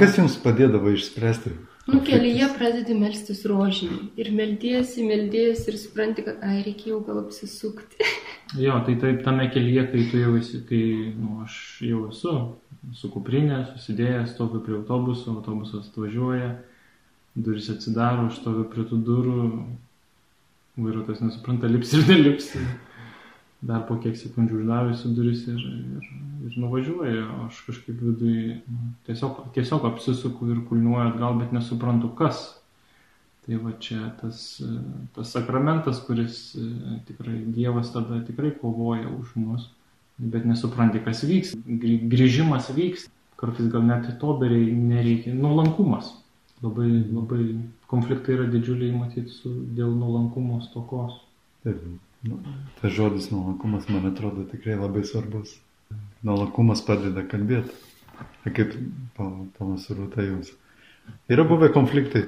Kas 0.00 0.16
jums 0.16 0.36
padėdavo 0.40 0.92
išspręsti 0.94 1.52
Nu, 1.90 2.00
kelyje 2.06 2.46
pradedi 2.54 2.94
melstis 2.94 3.40
rožinį. 3.48 3.98
Ir 4.20 4.30
meldiesi, 4.36 5.02
meldiesi 5.06 5.72
ir 5.72 5.78
supranti, 5.80 6.22
kad, 6.26 6.38
ai, 6.46 6.60
reikėjo 6.66 7.00
gal 7.06 7.22
apsisukti. 7.24 8.06
jo, 8.64 8.76
tai 8.86 8.94
taip 9.02 9.24
tame 9.26 9.48
kelyje, 9.50 9.86
kai 9.90 10.04
tu 10.12 10.20
jau 10.22 10.34
esi, 10.38 10.62
kai, 10.68 10.82
nu, 11.16 11.40
aš 11.46 11.56
jau 11.86 12.04
esu 12.10 12.34
su 12.96 13.10
kuprinė, 13.12 13.64
susidėjęs, 13.72 14.34
stoviu 14.36 14.62
prie 14.64 14.78
autobuso, 14.78 15.34
autobusas 15.34 15.90
atvažiuoja, 15.90 16.52
duris 17.36 17.70
atsidaro, 17.74 18.28
aš 18.30 18.38
stoviu 18.40 18.68
prie 18.70 18.86
tų 18.88 19.00
durų, 19.06 19.40
vairuotojas 20.80 21.24
nesupranta, 21.26 21.70
lips 21.70 21.92
ir 21.96 22.06
nelips 22.08 22.52
dar 23.60 23.82
po 23.88 23.98
kiek 24.00 24.16
sekundžių 24.16 24.62
uždavusi 24.62 25.10
duris 25.16 25.42
ir, 25.50 25.60
ir, 25.60 26.06
ir 26.48 26.56
nuvažiuoju, 26.62 27.26
aš 27.46 27.58
kažkaip 27.66 27.98
vidui 28.00 28.36
nu, 28.64 28.92
tiesiog, 29.08 29.42
tiesiog 29.56 29.84
apsisuku 29.90 30.48
ir 30.54 30.62
kulniuoju 30.70 31.10
atgal, 31.10 31.36
bet 31.42 31.52
nesuprantu 31.56 32.12
kas. 32.16 32.46
Tai 33.44 33.58
va 33.64 33.72
čia 33.80 34.10
tas, 34.20 34.40
tas 35.16 35.30
sakramentas, 35.32 36.00
kuris 36.04 36.40
tikrai 37.08 37.40
Dievas 37.52 37.92
tada 37.92 38.20
tikrai 38.24 38.52
kovoja 38.56 39.08
už 39.08 39.32
mus, 39.40 39.70
bet 40.20 40.44
nesupranti, 40.48 41.00
kas 41.04 41.24
vyks. 41.24 41.54
Grįžimas 42.12 42.68
vyks, 42.76 43.08
kartais 43.40 43.70
gal 43.72 43.84
net 43.88 44.08
to 44.20 44.36
beriai 44.40 44.72
nereikia. 44.76 45.34
Nuolankumas. 45.36 46.12
Labai, 46.60 46.90
labai 47.08 47.44
konfliktai 47.88 48.36
yra 48.36 48.46
didžiuliai 48.52 48.92
matyti 48.92 49.32
su, 49.32 49.54
dėl 49.76 49.96
nuolankumo 49.96 50.60
stokos. 50.66 51.16
Taip. 51.64 51.80
Nu, 52.22 52.38
tas 52.80 52.92
žodis 52.92 53.30
nuolankumas, 53.32 53.88
man 53.88 54.10
atrodo, 54.10 54.44
tikrai 54.50 54.76
labai 54.76 55.06
svarbus. 55.08 55.54
Nuolankumas 56.26 56.82
padeda 56.84 57.24
kalbėti. 57.28 57.72
Kaip 58.44 58.74
panas 59.16 59.86
Rūta 59.88 60.24
jums. 60.26 60.50
Yra 61.32 61.46
buvę 61.48 61.70
konfliktai. 61.72 62.26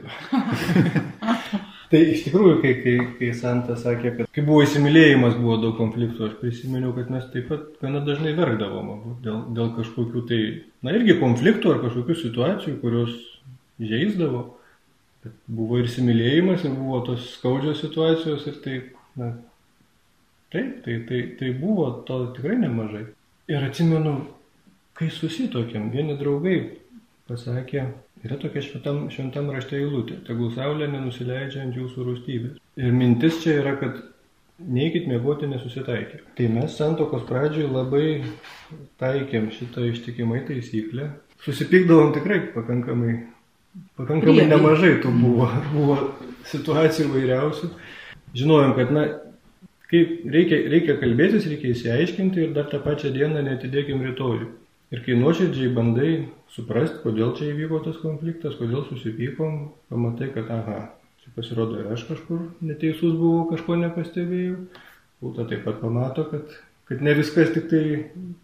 tai 1.92 2.00
iš 2.14 2.24
tikrųjų, 2.24 2.54
kai, 2.62 2.72
kai, 2.80 2.94
kai 3.18 3.28
Santa 3.36 3.76
sakė, 3.76 4.14
kad 4.16 4.32
kai 4.32 4.44
buvo 4.46 4.62
įsimylėjimas, 4.64 5.36
buvo 5.36 5.58
daug 5.60 5.76
konfliktų, 5.76 6.24
aš 6.30 6.38
prisiminiau, 6.40 6.94
kad 6.96 7.12
mes 7.12 7.28
taip 7.34 7.50
pat 7.52 7.68
gana 7.84 8.00
dažnai 8.06 8.32
verkdavom 8.38 9.20
dėl, 9.24 9.44
dėl 9.52 9.70
kažkokių 9.76 10.24
tai, 10.32 10.40
na 10.86 10.96
irgi 10.96 11.18
konfliktų 11.20 11.74
ar 11.74 11.84
kažkokių 11.84 12.18
situacijų, 12.24 12.78
kurios 12.80 13.14
žaisdavo. 13.92 14.46
Bet 15.22 15.36
buvo 15.46 15.78
ir 15.78 15.86
įsimylėjimas, 15.86 16.64
ir 16.64 16.72
buvo 16.74 17.04
tos 17.06 17.28
skaudžios 17.36 17.84
situacijos 17.84 18.48
ir 18.48 18.56
tai, 18.64 18.78
na, 19.20 19.34
Taip, 20.52 20.82
tai, 20.84 20.98
tai, 21.08 21.22
tai 21.38 21.50
buvo 21.56 21.88
to 22.06 22.18
tikrai 22.36 22.58
nemažai. 22.60 23.06
Ir 23.48 23.64
atsimenu, 23.64 24.14
kai 24.98 25.08
susitokėm, 25.12 25.88
vieni 25.94 26.18
draugai 26.20 26.58
pasakė, 27.30 27.86
yra 28.26 28.38
tokia 28.40 28.62
šventam, 28.64 29.06
šventam 29.12 29.48
rašte 29.54 29.78
eilutė, 29.80 30.20
tegul 30.26 30.52
saulė 30.54 30.90
nenusileidžia 30.92 31.64
ant 31.64 31.78
jūsų 31.78 32.08
rūstybės. 32.08 32.58
Ir 32.80 32.92
mintis 32.96 33.40
čia 33.42 33.56
yra, 33.62 33.74
kad 33.80 34.02
neikit 34.62 35.08
mėgoti 35.10 35.48
nesusitaikę. 35.50 36.20
Tai 36.36 36.48
mes 36.54 36.76
santokos 36.76 37.24
pradžioje 37.28 37.70
labai 37.72 38.06
taikėm 39.00 39.50
šitą 39.56 39.88
ištikimai 39.90 40.42
taisyklę. 40.48 41.08
Susipykdavom 41.42 42.12
tikrai 42.14 42.42
pakankamai, 42.54 43.16
pakankamai 43.98 44.46
nemažai 44.50 44.98
tų 45.02 45.10
buvo, 45.16 45.48
buvo 45.72 45.98
situacijų 46.52 47.08
vairiausių. 47.16 47.72
Žinojom, 48.38 48.76
kad 48.78 48.92
na, 48.94 49.06
Kaip 49.92 50.22
reikia, 50.32 50.58
reikia 50.72 50.96
kalbėtis, 50.96 51.44
reikia 51.50 51.74
įsiaiškinti 51.74 52.46
ir 52.46 52.52
dar 52.56 52.70
tą 52.72 52.78
pačią 52.80 53.10
dieną 53.12 53.42
netidėkim 53.44 54.00
rytojų. 54.06 54.46
Ir 54.92 55.00
kai 55.04 55.16
nuoširdžiai 55.20 55.72
bandai 55.76 56.12
suprasti, 56.52 57.02
kodėl 57.04 57.34
čia 57.36 57.50
įvyko 57.50 57.82
tas 57.84 57.98
konfliktas, 58.00 58.56
kodėl 58.56 58.86
susipykom, 58.88 59.58
pamatai, 59.92 60.30
kad 60.32 60.48
aha, 60.52 60.78
čia 61.20 61.32
pasirodo 61.36 61.78
ir 61.80 61.90
aš 61.92 62.06
kažkur 62.08 62.40
neteisus 62.64 63.14
buvau, 63.16 63.46
kažko 63.50 63.76
nepastebėjau. 63.82 64.56
Būta 65.22 65.46
taip 65.48 65.62
pat 65.68 65.78
pamato, 65.80 66.24
kad, 66.28 66.56
kad 66.88 67.04
ne 67.04 67.14
viskas 67.16 67.52
tik 67.52 67.68
tai, 67.70 67.82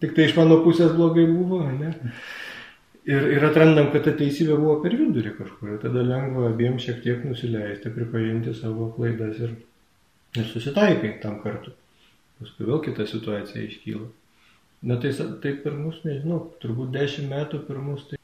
tik 0.05 0.13
tai 0.17 0.29
iš 0.29 0.37
mano 0.37 0.61
pusės 0.65 0.93
blogai 0.97 1.25
buvo, 1.29 1.63
ne? 1.65 1.95
Ir, 3.09 3.25
ir 3.39 3.45
atrandam, 3.49 3.89
kad 3.93 4.05
ta 4.05 4.13
teisybė 4.17 4.57
buvo 4.61 4.79
per 4.85 4.97
vidurį 5.01 5.33
kažkur. 5.41 5.73
Ir 5.75 5.81
tada 5.81 6.05
lengva 6.05 6.51
abiem 6.53 6.77
šiek 6.81 7.01
tiek 7.05 7.25
nusileisti, 7.25 7.93
pripažinti 7.93 8.53
savo 8.57 8.93
klaidas 8.97 9.41
ir 9.41 9.57
ir 10.43 10.49
susitaikai 10.53 11.19
tam 11.23 11.41
kartu. 11.43 11.75
Paskui 12.39 12.69
vėl 12.69 12.81
kita 12.85 13.07
situacija 13.09 13.65
iškyla. 13.67 14.07
Na 14.89 14.99
tai 15.03 15.11
taip 15.43 15.65
per 15.65 15.75
mus, 15.75 15.99
nežinau, 16.07 16.45
turbūt 16.63 16.93
dešimt 16.95 17.33
metų 17.33 17.65
per 17.67 17.81
mus 17.83 18.05
tai, 18.11 18.19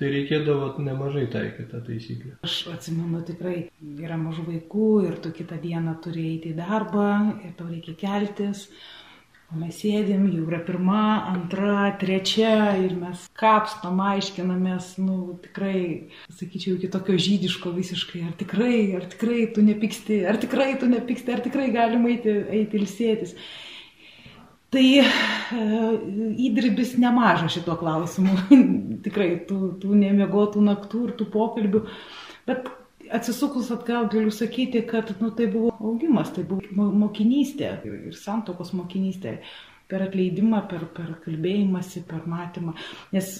tai 0.00 0.12
reikėdavo 0.14 0.70
nemažai 0.80 1.26
taikyti 1.32 1.68
tą 1.68 1.82
taisyklę. 1.84 2.38
Aš 2.48 2.62
atsimenu 2.72 3.20
tikrai, 3.28 3.58
yra 4.00 4.16
mažų 4.20 4.46
vaikų 4.46 4.88
ir 5.10 5.18
tu 5.20 5.34
kitą 5.36 5.60
dieną 5.60 5.98
turi 6.04 6.24
eiti 6.30 6.54
į 6.54 6.56
darbą 6.62 7.10
ir 7.44 7.52
tau 7.58 7.68
reikia 7.68 7.98
keltis. 8.00 8.70
Mes 9.50 9.80
sėdėm, 9.82 10.28
jau 10.30 10.44
yra 10.46 10.60
pirma, 10.62 11.00
antra, 11.32 11.88
trečia 11.98 12.76
ir 12.78 12.92
mes 12.94 13.24
kapstom, 13.34 13.98
aiškinamės, 14.12 14.92
nu, 15.02 15.16
tikrai, 15.42 15.80
sakyčiau, 16.38 16.76
iki 16.76 16.90
tokio 16.92 17.16
žydiško 17.18 17.72
visiškai, 17.74 18.22
ar 18.28 18.36
tikrai, 18.38 18.76
ar 18.94 19.08
tikrai 19.10 19.48
tu 19.50 19.64
nepyksti, 19.66 20.20
ar 20.30 20.38
tikrai 20.38 20.76
tu 20.78 20.86
nepyksti, 20.92 21.34
ar 21.34 21.42
tikrai 21.42 21.66
galima 21.74 22.12
eiti, 22.12 22.36
eiti 22.60 22.78
ilsėtis. 22.78 23.34
Tai 24.70 24.86
e, 25.02 25.06
įdirbis 26.46 26.94
nemažas 27.02 27.58
šito 27.58 27.74
klausimu, 27.80 28.36
tikrai 29.08 29.32
tų, 29.50 29.74
tų 29.82 29.98
nemiegotų 30.04 30.62
naktų 30.62 31.08
ir 31.08 31.16
tų 31.18 31.26
pokalbių, 31.34 31.88
bet 32.46 32.70
atsisukus 33.12 33.70
atgal 33.74 34.08
galiu 34.12 34.30
sakyti, 34.30 34.82
kad 34.86 35.14
nu, 35.20 35.30
tai 35.30 35.46
buvo 35.50 35.72
augimas, 35.80 36.30
tai 36.34 36.44
buvo 36.46 36.86
mokinystė 37.04 37.72
ir, 37.86 37.98
santokos 38.16 38.72
mokinystė 38.76 39.38
per 39.90 40.04
atleidimą, 40.04 40.60
per, 40.70 40.84
per 40.94 41.08
kalbėjimąsi, 41.24 42.04
per 42.06 42.22
matymą. 42.30 42.76
Nes 43.14 43.32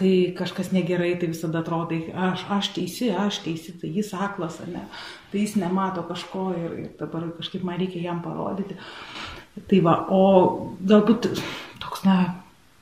kai 0.00 0.32
kažkas 0.36 0.70
negerai, 0.72 1.12
tai 1.20 1.28
visada 1.34 1.60
atrodo, 1.60 1.98
aš, 2.30 2.46
aš 2.56 2.70
teisi, 2.78 3.10
aš 3.12 3.42
teisi, 3.44 3.74
tai 3.82 3.92
jis 3.98 4.14
aklas, 4.16 4.56
ne, 4.72 4.86
tai 5.32 5.44
jis 5.44 5.58
nemato 5.60 6.04
kažko 6.08 6.46
ir, 6.56 6.78
ir 6.84 6.94
dabar 7.00 7.28
kažkaip 7.36 7.66
man 7.68 7.80
reikia 7.82 8.06
jam 8.06 8.22
parodyti. 8.24 8.78
Tai 9.68 9.82
va, 9.84 9.98
o 10.08 10.22
galbūt 10.88 11.28
toks, 11.82 12.06
na, 12.08 12.16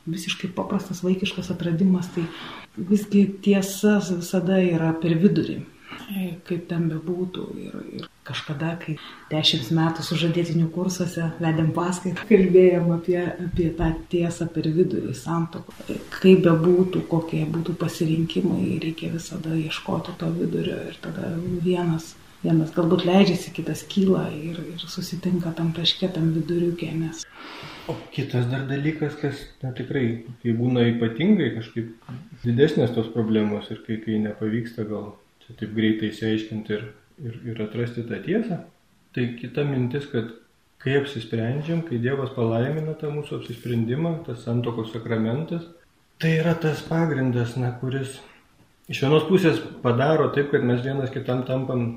visiškai 0.09 0.53
paprastas 0.55 1.03
vaikiškas 1.03 1.51
atradimas, 1.53 2.07
tai 2.15 2.23
visgi 2.79 3.25
tiesa 3.43 3.99
visada 4.13 4.61
yra 4.63 4.93
per 5.03 5.19
vidurį 5.19 5.59
kaip 6.49 6.69
ten 6.71 6.87
bebūtų. 6.91 7.47
Ir, 7.63 7.75
ir 7.99 8.07
kažkada, 8.29 8.75
kai 8.83 8.97
dešimt 9.33 9.71
metų 9.77 10.05
sužadėtinių 10.05 10.69
kursuose 10.75 11.31
vedėm 11.41 11.73
paskaitą, 11.77 12.27
kalbėjom 12.29 12.93
apie, 12.99 13.19
apie 13.49 13.69
tą 13.79 13.91
tiesą 14.13 14.49
per 14.53 14.69
vidurį 14.77 15.15
santoko. 15.17 15.75
Kaip 16.19 16.45
bebūtų, 16.47 17.05
kokie 17.11 17.45
būtų 17.49 17.77
pasirinkimai, 17.81 18.79
reikia 18.85 19.13
visada 19.15 19.57
ieškoti 19.57 20.17
to 20.21 20.33
vidurio 20.37 20.81
ir 20.91 20.99
tada 21.05 21.35
vienas. 21.65 22.15
Vienas 22.39 22.71
galbūt 22.71 23.03
leidžiasi, 23.03 23.51
kitas 23.51 23.81
kyla 23.91 24.29
ir, 24.31 24.61
ir 24.63 24.83
susitinka 24.87 25.51
tam 25.59 25.73
taške, 25.75 26.07
tam 26.15 26.29
viduriukė. 26.37 26.93
Nes... 26.95 27.25
O 27.91 27.97
kitas 28.15 28.47
dar 28.47 28.63
dalykas, 28.69 29.17
kas 29.19 29.41
na, 29.65 29.73
tikrai, 29.75 30.05
kai 30.45 30.55
būna 30.55 30.85
ypatingai 30.93 31.49
kažkaip 31.57 32.13
didesnės 32.45 32.93
tos 32.95 33.09
problemos 33.11 33.73
ir 33.75 33.81
kai, 33.87 33.99
kai 34.05 34.21
nepavyksta 34.23 34.87
gal 34.87 35.17
taip 35.57 35.73
greitai 35.77 36.13
įsiaiškinti 36.13 36.77
ir, 36.77 36.85
ir, 37.25 37.41
ir 37.53 37.63
atrasti 37.65 38.05
tą 38.09 38.21
tiesą. 38.25 38.61
Tai 39.17 39.25
kita 39.41 39.65
mintis, 39.65 40.07
kad 40.13 40.35
kai 40.83 40.99
apsisprendžiam, 41.01 41.83
kai 41.87 41.99
Dievas 42.03 42.35
palaimina 42.37 42.95
tą 42.99 43.11
mūsų 43.15 43.41
apsisprendimą, 43.41 44.19
tas 44.27 44.45
santokos 44.47 44.93
sakramentas, 44.95 45.65
tai 46.23 46.37
yra 46.41 46.55
tas 46.59 46.83
pagrindas, 46.87 47.57
na, 47.59 47.73
kuris 47.81 48.19
iš 48.91 49.03
vienos 49.05 49.27
pusės 49.29 49.61
padaro 49.83 50.29
taip, 50.35 50.53
kad 50.53 50.65
mes 50.67 50.83
vienas 50.85 51.13
kitam 51.15 51.45
tampam 51.49 51.89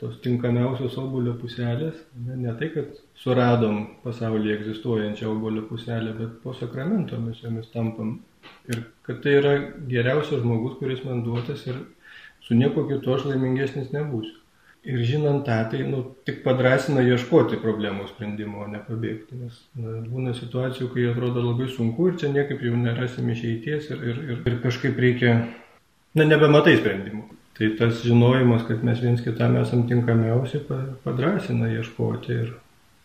tos 0.00 0.16
tinkamiausios 0.24 0.96
obolio 1.00 1.34
puselės. 1.36 1.98
Ne, 2.24 2.38
ne 2.40 2.54
tai, 2.58 2.70
kad 2.74 2.96
suradom 3.20 3.82
pasaulyje 4.04 4.56
egzistuojančią 4.56 5.28
obolio 5.34 5.66
puselę, 5.68 6.14
bet 6.16 6.38
po 6.44 6.54
sakramento 6.56 7.18
mes 7.20 7.42
jomis 7.44 7.68
tampam. 7.74 8.18
Ir 8.72 8.80
kad 9.04 9.20
tai 9.24 9.36
yra 9.42 9.54
geriausias 9.90 10.40
žmogus, 10.40 10.78
kuris 10.80 11.02
man 11.04 11.20
duotas 11.26 11.66
ir 11.68 11.82
su 12.50 12.56
nieko 12.58 12.82
kitu 12.88 13.12
aš 13.14 13.28
laimingesnis 13.30 13.92
nebūsiu. 13.94 14.40
Ir 14.90 15.02
žinant 15.06 15.44
tą, 15.46 15.58
tai 15.70 15.84
nu, 15.86 16.00
tik 16.26 16.40
padrasina 16.42 17.02
ieškoti 17.04 17.60
problemų 17.62 18.08
sprendimo, 18.08 18.64
o 18.64 18.66
ne 18.66 18.80
pabėgti. 18.82 19.36
Nes 19.38 19.58
na, 19.78 20.00
būna 20.02 20.32
situacijų, 20.34 20.88
kai 20.90 21.04
atrodo 21.12 21.44
labai 21.44 21.68
sunku 21.70 22.08
ir 22.08 22.16
čia 22.18 22.30
niekaip 22.32 22.64
jau 22.64 22.72
nerasim 22.80 23.28
išeities 23.30 23.90
ir, 23.92 24.00
ir, 24.02 24.22
ir, 24.32 24.40
ir 24.50 24.56
kažkaip 24.64 24.98
reikia, 25.04 25.34
na, 26.16 26.26
nebematai 26.26 26.74
sprendimų. 26.80 27.22
Tai 27.60 27.68
tas 27.78 28.00
žinojimas, 28.02 28.64
kad 28.66 28.82
mes 28.88 28.98
viens 29.04 29.22
kitam 29.22 29.60
esam 29.60 29.84
tinkamiausi, 29.86 30.64
padrasina 31.04 31.70
ieškoti 31.76 32.34
ir, 32.34 32.54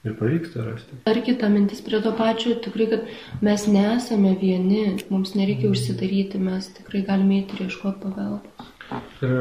ir 0.08 0.15
pavyksta 0.17 0.65
rasti. 0.65 1.01
Ar 1.12 1.19
kita 1.27 1.51
mintis 1.53 1.86
prie 1.86 1.99
to 2.01 2.15
pačio, 2.17 2.55
tikrai, 2.65 2.88
kad 2.95 3.43
mes 3.45 3.67
nesame 3.69 4.31
vieni, 4.41 4.88
mums 5.12 5.36
nereikia 5.38 5.69
užsidaryti, 5.75 6.41
mes 6.49 6.71
tikrai 6.79 7.03
galime 7.12 7.43
įti 7.43 7.67
ieškoti 7.67 8.08
pagalbos. 8.08 8.71
Ir 9.26 9.36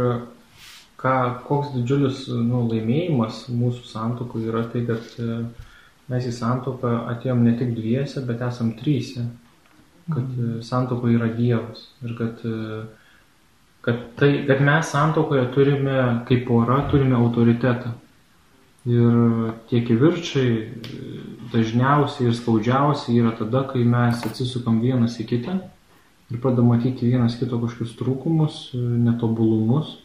ką, 1.00 1.14
koks 1.44 1.72
didžiulis 1.74 2.26
nu, 2.32 2.64
laimėjimas 2.70 3.44
mūsų 3.52 3.86
santokų 3.90 4.44
yra 4.48 4.64
tai, 4.72 4.84
kad 4.88 5.16
e, 5.20 5.40
mes 6.12 6.28
į 6.28 6.34
santoką 6.36 6.94
atėjom 7.12 7.44
ne 7.44 7.56
tik 7.58 7.74
dviese, 7.76 8.24
bet 8.28 8.44
esam 8.46 8.72
trysia. 8.78 9.26
Kad 10.04 10.24
mm. 10.24 10.60
santoka 10.64 11.08
yra 11.08 11.30
Dievas. 11.32 11.86
Ir 12.04 12.16
kad, 12.18 12.40
e, 12.44 12.80
kad, 13.84 14.00
tai, 14.20 14.30
kad 14.48 14.64
mes 14.64 14.94
santokoje 14.94 15.44
turime, 15.56 15.98
kaip 16.28 16.46
pora, 16.48 16.82
turime 16.90 17.16
autoritetą. 17.20 17.94
Ir 18.84 19.14
tie 19.70 19.80
kivirčiai 19.80 20.56
dažniausiai 21.54 22.28
ir 22.28 22.34
skaudžiausiai 22.36 23.22
yra 23.22 23.32
tada, 23.38 23.62
kai 23.70 23.80
mes 23.88 24.24
atsisukam 24.28 24.82
vienas 24.84 25.16
į 25.20 25.28
kitą 25.30 25.54
ir 26.34 26.40
pradeda 26.42 26.64
matyti 26.66 27.08
vienas 27.08 27.38
kito 27.38 27.60
kažkokius 27.62 27.94
trūkumus, 28.00 28.58
netobulumus. 28.74 30.00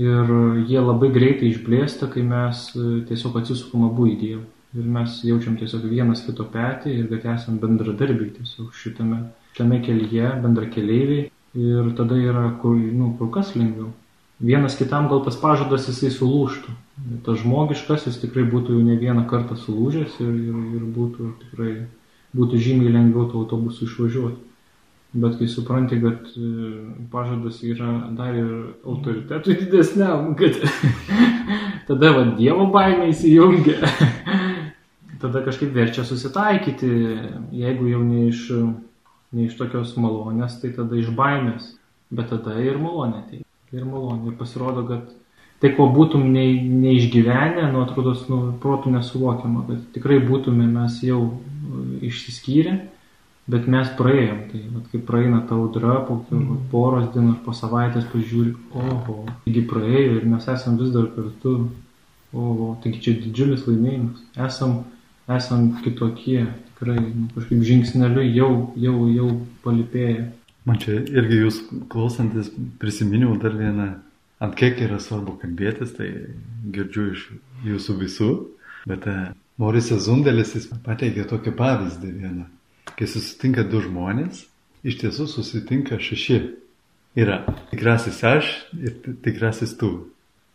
Ir 0.00 0.30
jie 0.70 0.80
labai 0.80 1.10
greitai 1.12 1.50
išblėsta, 1.50 2.08
kai 2.08 2.22
mes 2.24 2.70
e, 2.72 3.02
tiesiog 3.10 3.34
atsisukam 3.42 3.84
abu 3.90 4.06
į 4.08 4.14
Dievą. 4.22 4.44
Ir 4.72 4.86
mes 4.88 5.18
jaučiam 5.28 5.58
tiesiog 5.60 5.84
vienas 5.90 6.22
kito 6.24 6.46
petį 6.48 6.94
ir 6.96 7.10
kad 7.10 7.26
esame 7.34 7.60
bendradarbiai 7.60 8.30
tiesiog 8.38 8.70
šitame, 8.72 9.18
šitame 9.52 9.82
kelyje, 9.84 10.30
bendra 10.40 10.70
keleiviai. 10.72 11.26
Ir 11.52 11.90
tada 11.98 12.16
yra 12.16 12.46
kur, 12.62 12.78
nu, 12.78 13.10
kur 13.18 13.28
kas 13.34 13.52
lengviau. 13.52 13.90
Vienas 14.40 14.78
kitam 14.78 15.10
gal 15.10 15.20
tas 15.26 15.36
pažadas 15.36 15.90
jisai 15.90 16.08
sulūštų. 16.14 16.72
Tas 17.26 17.42
žmogiškas 17.42 18.08
jis 18.08 18.16
tikrai 18.22 18.46
būtų 18.48 18.78
jau 18.78 18.86
ne 18.86 18.96
vieną 18.96 19.26
kartą 19.28 19.58
sulūžęs 19.60 20.16
ir, 20.24 20.32
ir, 20.32 20.62
ir 20.78 20.88
būtų 20.96 21.28
tikrai 21.44 21.74
būtų 22.32 22.62
žymiai 22.64 22.94
lengviau 22.96 23.28
to 23.28 23.44
autobusu 23.44 23.84
išvažiuoti. 23.84 24.40
Bet 25.12 25.34
kai 25.36 25.46
supranti, 25.48 25.98
kad 26.00 26.24
e, 26.40 26.50
pažadas 27.12 27.58
yra 27.68 27.90
dar 28.16 28.32
ir 28.32 28.52
autoritetui 28.88 29.58
didesniam, 29.60 30.30
kad 30.38 30.56
tada 31.88 32.12
va 32.16 32.22
Dievo 32.38 32.70
baimė 32.72 33.10
įsijungia, 33.12 33.90
tada 35.22 35.42
kažkaip 35.44 35.74
verčia 35.76 36.06
susitaikyti, 36.08 36.88
jeigu 37.52 37.90
jau 37.90 38.00
ne 38.06 38.22
iš, 38.30 38.46
ne 39.36 39.50
iš 39.50 39.58
tokios 39.60 39.92
malonės, 40.00 40.56
tai 40.62 40.72
tada 40.78 40.96
iš 40.96 41.12
baimės, 41.18 41.74
bet 42.08 42.32
tada 42.32 42.56
ir 42.64 42.80
malonė 42.80 43.20
tai. 43.28 43.42
Ir 43.72 43.84
malonė. 43.84 44.32
Ir 44.32 44.38
pasirodo, 44.40 44.86
kad 44.88 45.12
tai, 45.60 45.74
ko 45.76 45.90
būtum 45.92 46.24
nei, 46.32 46.56
neišgyvenę, 46.64 47.68
nu 47.74 47.84
atrodo, 47.84 48.16
nu, 48.32 48.40
protų 48.64 48.96
nesuvokiama, 48.96 49.66
kad 49.68 49.84
tikrai 49.92 50.22
būtume 50.24 50.72
mes 50.72 51.02
jau 51.04 51.20
išsiskyrę 52.00 52.78
Bet 53.50 53.64
mes 53.66 53.88
praėjom, 53.98 54.42
tai 54.52 54.60
vat, 54.70 54.84
kai 54.92 55.00
praeina 55.02 55.40
ta 55.48 55.56
audra, 55.58 55.96
po 56.06 56.20
mm. 56.20 56.58
poros 56.70 57.08
dienų 57.10 57.32
ar 57.32 57.38
po 57.42 57.54
savaitės 57.58 58.04
pažiūri, 58.12 58.52
oho, 58.78 59.16
taigi 59.42 59.64
praėjo 59.66 60.20
ir 60.20 60.28
mes 60.30 60.46
esam 60.52 60.76
vis 60.78 60.92
dar 60.94 61.08
kartu, 61.16 61.56
oho, 62.30 62.68
taigi 62.84 63.00
čia 63.02 63.16
didžiulis 63.24 63.66
laimėjimas, 63.66 64.22
esam, 64.46 64.76
esam 65.26 65.66
kitokie, 65.82 66.44
tikrai 66.68 67.00
nu, 67.00 67.26
kažkaip 67.34 67.66
žingsneliu 67.66 68.28
jau, 68.28 68.52
jau, 68.84 68.94
jau 69.10 69.28
palipėję. 69.66 70.30
Man 70.70 70.78
čia 70.78 71.02
irgi 71.02 71.42
jūs 71.42 71.60
klausantis 71.90 72.54
prisiminiau 72.78 73.34
dar 73.42 73.58
vieną, 73.58 73.90
ant 74.38 74.58
kiek 74.58 74.78
yra 74.86 75.02
svarbu 75.02 75.40
kalbėtis, 75.42 75.96
tai 75.98 76.12
girdžiu 76.70 77.10
iš 77.10 77.28
jūsų 77.66 78.00
visų, 78.06 78.32
bet 78.86 79.10
e, 79.10 79.20
Morisas 79.58 80.06
Zundelis 80.06 80.54
jis 80.54 80.70
pateikė 80.86 81.26
tokį 81.26 81.58
pavyzdį 81.58 82.16
vieną 82.22 82.50
kai 82.98 83.08
susitinka 83.08 83.64
du 83.68 83.82
žmonės, 83.84 84.44
iš 84.86 84.98
tiesų 85.02 85.28
susitinka 85.30 85.98
šeši. 86.02 86.40
Yra 87.18 87.42
tikrasis 87.70 88.22
aš 88.24 88.50
ir 88.80 88.96
tikrasis 89.24 89.74
tu. 89.76 89.90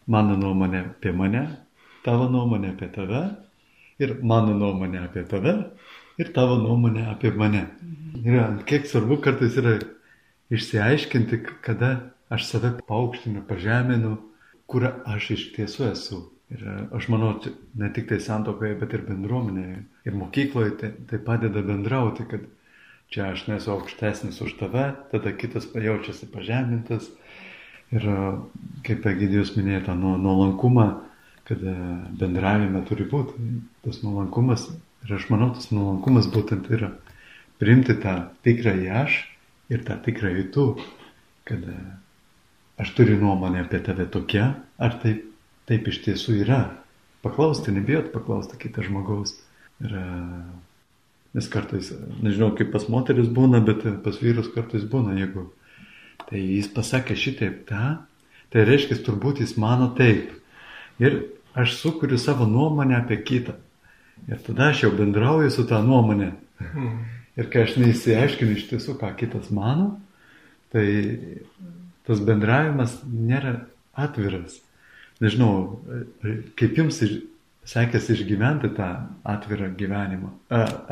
Mano 0.10 0.38
nuomonė 0.40 0.80
apie 0.88 1.12
mane, 1.14 1.44
tavo 2.06 2.30
nuomonė 2.32 2.72
apie 2.74 2.88
tave 2.96 3.22
ir 4.02 4.16
mano 4.24 4.56
nuomonė 4.58 5.04
apie 5.06 5.26
tave 5.30 5.54
ir 6.18 6.32
tavo 6.34 6.58
nuomonė 6.62 7.06
apie 7.12 7.34
mane. 7.36 7.68
Yra, 8.24 8.48
kiek 8.66 8.88
svarbu 8.90 9.20
kartais 9.22 9.58
yra 9.60 9.76
išsiaiškinti, 10.50 11.44
kada 11.62 11.92
aš 12.34 12.48
save 12.50 12.74
paukštinu, 12.88 13.44
pažeminu, 13.48 14.16
kur 14.68 14.88
aš 15.06 15.32
iš 15.38 15.46
tiesų 15.56 15.92
esu. 15.92 16.24
Ir 16.56 16.64
aš 16.96 17.10
manau, 17.12 17.34
ne 17.76 17.90
tik 17.92 18.08
tai 18.08 18.22
santokoje, 18.24 18.78
bet 18.80 18.94
ir 18.96 19.04
bendruomenėje. 19.08 19.82
Ir 20.08 20.16
mokykloje 20.16 20.78
tai, 20.80 20.92
tai 21.10 21.20
padeda 21.24 21.64
bendrauti, 21.66 22.24
kad 22.30 22.46
čia 23.12 23.34
aš 23.34 23.48
nesu 23.50 23.74
aukštesnis 23.74 24.40
už 24.46 24.56
tave, 24.62 24.94
tada 25.12 25.36
kitas 25.36 25.68
jaučiasi 25.76 26.30
pažemintas. 26.32 27.10
Ir 27.92 28.04
kaip 28.88 29.06
Egidijus 29.08 29.54
minėjo 29.60 29.86
tą 29.90 29.96
nuolankumą, 30.00 30.88
kad 31.48 31.62
bendravime 32.20 32.84
turi 32.88 33.08
būti 33.08 33.52
tas 33.84 34.02
nuolankumas 34.04 34.68
Ir 35.08 35.14
aš 35.16 35.30
manau, 35.32 35.54
tas 35.56 35.70
nuolankumas 35.72 36.28
būtent 36.34 36.66
yra 36.74 36.90
priimti 37.62 37.94
tą 38.02 38.16
tikrąjį 38.44 38.90
aš 39.04 39.22
ir 39.72 39.86
tą 39.88 39.96
tikrąjį 40.04 40.44
tu, 40.52 40.66
kad 41.48 41.64
e, 41.72 41.76
aš 42.84 42.92
turiu 42.98 43.16
nuomonę 43.22 43.64
apie 43.64 43.80
tave 43.86 44.08
tokia, 44.12 44.50
ar 44.76 44.98
taip, 45.04 45.24
taip 45.68 45.88
iš 45.92 46.02
tiesų 46.06 46.40
yra. 46.44 46.62
Paklausti, 47.26 47.74
nebijot 47.76 48.12
paklausti 48.14 48.60
kitą 48.62 48.86
žmogaus. 48.86 49.36
Ir, 49.84 49.94
e, 49.94 50.06
nes 51.38 51.48
kartais, 51.54 51.92
nežinau, 52.24 52.54
kaip 52.58 52.72
pas 52.74 52.88
moteris 52.90 53.30
būna, 53.30 53.62
bet 53.66 53.84
pas 54.04 54.20
vyrus 54.24 54.50
kartais 54.54 54.86
būna, 54.88 55.18
jeigu 55.20 55.50
tai 56.28 56.42
jis 56.42 56.68
pasakė 56.74 57.16
šitaip 57.16 57.64
tą, 57.70 57.98
tai 58.52 58.66
reiškia, 58.68 59.00
turbūt 59.06 59.42
jis 59.44 59.56
mano 59.60 59.92
taip. 59.98 60.32
Ir 61.04 61.20
aš 61.58 61.78
sukuriu 61.82 62.18
savo 62.22 62.48
nuomonę 62.50 62.98
apie 62.98 63.20
kitą. 63.24 63.56
Ir 64.28 64.42
tada 64.44 64.72
aš 64.72 64.88
jau 64.88 64.92
bendrauju 64.98 65.52
su 65.54 65.66
tą 65.70 65.80
nuomonę. 65.86 66.32
Ir 67.38 67.50
kai 67.54 67.68
aš 67.68 67.78
neįsiaiškinu 67.78 68.58
iš 68.58 68.66
tiesų, 68.72 68.98
ką 68.98 69.12
kitas 69.20 69.52
mano, 69.54 70.00
tai 70.74 70.88
tas 72.08 72.24
bendravimas 72.24 72.98
nėra 73.06 73.68
atviras. 73.94 74.58
Nežinau, 75.24 75.80
kaip 76.60 76.78
jums 76.78 77.00
sekėsi 77.68 78.14
išgyventi 78.16 78.70
tą 78.78 78.90
atvirą 79.28 79.72
gyvenimą, 79.80 80.34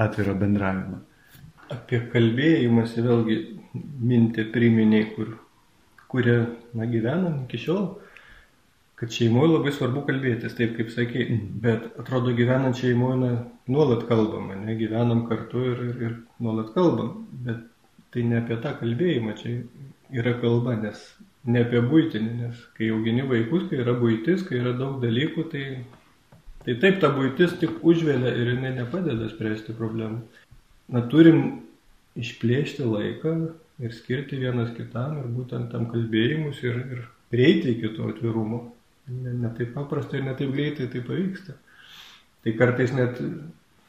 atvirą 0.05 0.33
bendravimą. 0.39 1.01
Apie 1.75 1.99
kalbėjimąsi 2.13 3.03
vėlgi 3.05 3.37
mintį 4.09 4.47
priminiai, 4.53 5.05
kur, 5.15 5.35
kurie 6.11 6.37
na, 6.77 6.87
gyvenam 6.89 7.43
iki 7.45 7.59
šiol, 7.65 7.87
kad 8.99 9.11
šeimoje 9.11 9.51
labai 9.51 9.73
svarbu 9.75 10.05
kalbėtis, 10.09 10.55
taip 10.57 10.75
kaip 10.77 10.91
sakė, 10.93 11.25
bet 11.63 11.87
atrodo 12.01 12.33
gyvenant 12.37 12.77
šeimoje 12.79 13.21
na, 13.21 13.31
nuolat 13.71 14.05
kalbam, 14.09 14.51
ne, 14.65 14.77
gyvenam 14.79 15.25
kartu 15.29 15.65
ir, 15.71 15.85
ir, 15.89 16.03
ir 16.09 16.17
nuolat 16.43 16.71
kalbam, 16.75 17.25
bet 17.45 17.65
tai 18.13 18.23
ne 18.29 18.39
apie 18.41 18.57
tą 18.63 18.75
kalbėjimą, 18.79 19.37
čia 19.41 19.57
yra 20.15 20.37
kalba, 20.41 20.77
nes 20.79 21.01
ne 21.45 21.61
apie 21.65 21.81
būtinį, 21.85 22.31
nes 22.41 22.61
kai 22.77 22.89
augini 22.93 23.25
vaikus, 23.29 23.67
kai 23.69 23.81
yra 23.83 23.93
būtis, 23.99 24.45
kai 24.47 24.59
yra 24.61 24.73
daug 24.77 24.97
dalykų, 25.03 25.45
tai, 25.51 25.65
tai 26.65 26.77
taip 26.81 27.01
ta 27.03 27.11
būtis 27.13 27.57
tik 27.61 27.83
užvėlė 27.85 28.33
ir 28.33 28.55
jinai 28.55 28.73
nepadeda 28.79 29.29
spręsti 29.31 29.75
problemų. 29.77 30.23
Na, 30.93 31.03
turim 31.11 31.43
išplėšti 32.17 32.85
laiką 32.85 33.35
ir 33.83 33.93
skirti 33.93 34.39
vienas 34.39 34.71
kitam 34.77 35.19
ir 35.19 35.27
būtent 35.35 35.71
tam 35.73 35.89
kalbėjimus 35.91 36.61
ir, 36.63 36.79
ir 36.95 37.03
prieiti 37.33 37.75
iki 37.75 37.93
to 37.97 38.09
atvirumo. 38.13 38.63
Ne, 39.11 39.35
ne 39.37 39.51
taip 39.57 39.75
paprastai 39.75 40.21
ir 40.21 40.27
ne 40.29 40.33
taip 40.37 40.53
greitai 40.55 40.89
tai 40.89 41.03
pavyksta. 41.05 41.57
Tai 42.45 42.53
kartais 42.57 42.93
net 42.93 43.21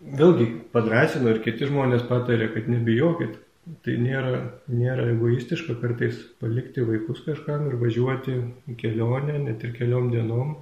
vėlgi 0.01 0.49
padrasino 0.73 1.33
ir 1.33 1.41
kiti 1.45 1.69
žmonės 1.71 2.05
patarė, 2.09 2.51
kad 2.53 2.69
nebijokit. 2.69 3.39
Tai 3.67 3.95
nėra, 3.99 4.37
nėra 4.71 5.09
egoistiška 5.11 5.75
kartais 5.81 6.21
palikti 6.39 6.85
vaikus 6.87 7.25
kažkam 7.25 7.65
ir 7.67 7.75
važiuoti 7.81 8.37
į 8.71 8.77
kelionę, 8.79 9.41
net 9.43 9.65
ir 9.67 9.73
keliom 9.75 10.13
dienom, 10.13 10.53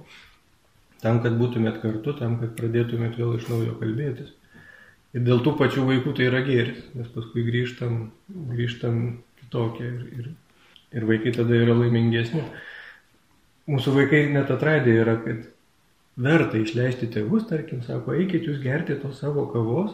tam, 1.03 1.19
kad 1.21 1.37
būtumėt 1.37 1.83
kartu, 1.83 2.15
tam, 2.17 2.39
kad 2.41 2.55
pradėtumėt 2.57 3.19
vėl 3.19 3.35
iš 3.37 3.45
naujo 3.51 3.75
kalbėtis. 3.81 4.31
Ir 5.15 5.21
dėl 5.27 5.43
tų 5.45 5.53
pačių 5.59 5.85
vaikų 5.87 6.15
tai 6.17 6.25
yra 6.31 6.41
gėris, 6.47 6.81
nes 6.97 7.11
paskui 7.13 7.45
grįžtam, 7.45 7.99
grįžtam 8.49 8.97
kitokie 9.43 9.85
ir, 9.85 10.01
ir, 10.17 10.31
ir 10.97 11.05
vaikai 11.07 11.35
tada 11.37 11.61
yra 11.61 11.77
laimingesni. 11.77 12.41
Mūsų 13.69 13.93
vaikai 13.99 14.25
net 14.33 14.49
atradė 14.53 14.97
yra, 15.03 15.15
kad 15.21 15.45
verta 16.17 16.57
išleisti 16.57 17.11
tėvus, 17.13 17.45
tarkim, 17.51 17.85
sako, 17.85 18.17
eikit 18.17 18.49
jūs 18.49 18.59
gerti 18.65 18.97
tos 18.99 19.21
savo 19.21 19.45
kavos, 19.53 19.93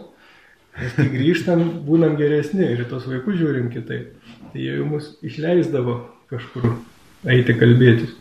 nes 0.79 0.95
kai 0.95 1.07
grįžtam, 1.11 1.63
būnam 1.87 2.15
geresni 2.19 2.65
ir 2.67 2.85
tos 2.89 3.07
vaikus 3.09 3.39
žiūrim 3.41 3.69
kitaip. 3.73 4.15
Tai 4.51 4.59
jie 4.59 4.77
jau 4.77 4.87
mus 4.87 5.13
išleisdavo 5.25 5.99
kažkur 6.31 6.73
eiti 7.31 7.55
kalbėtis. 7.59 8.15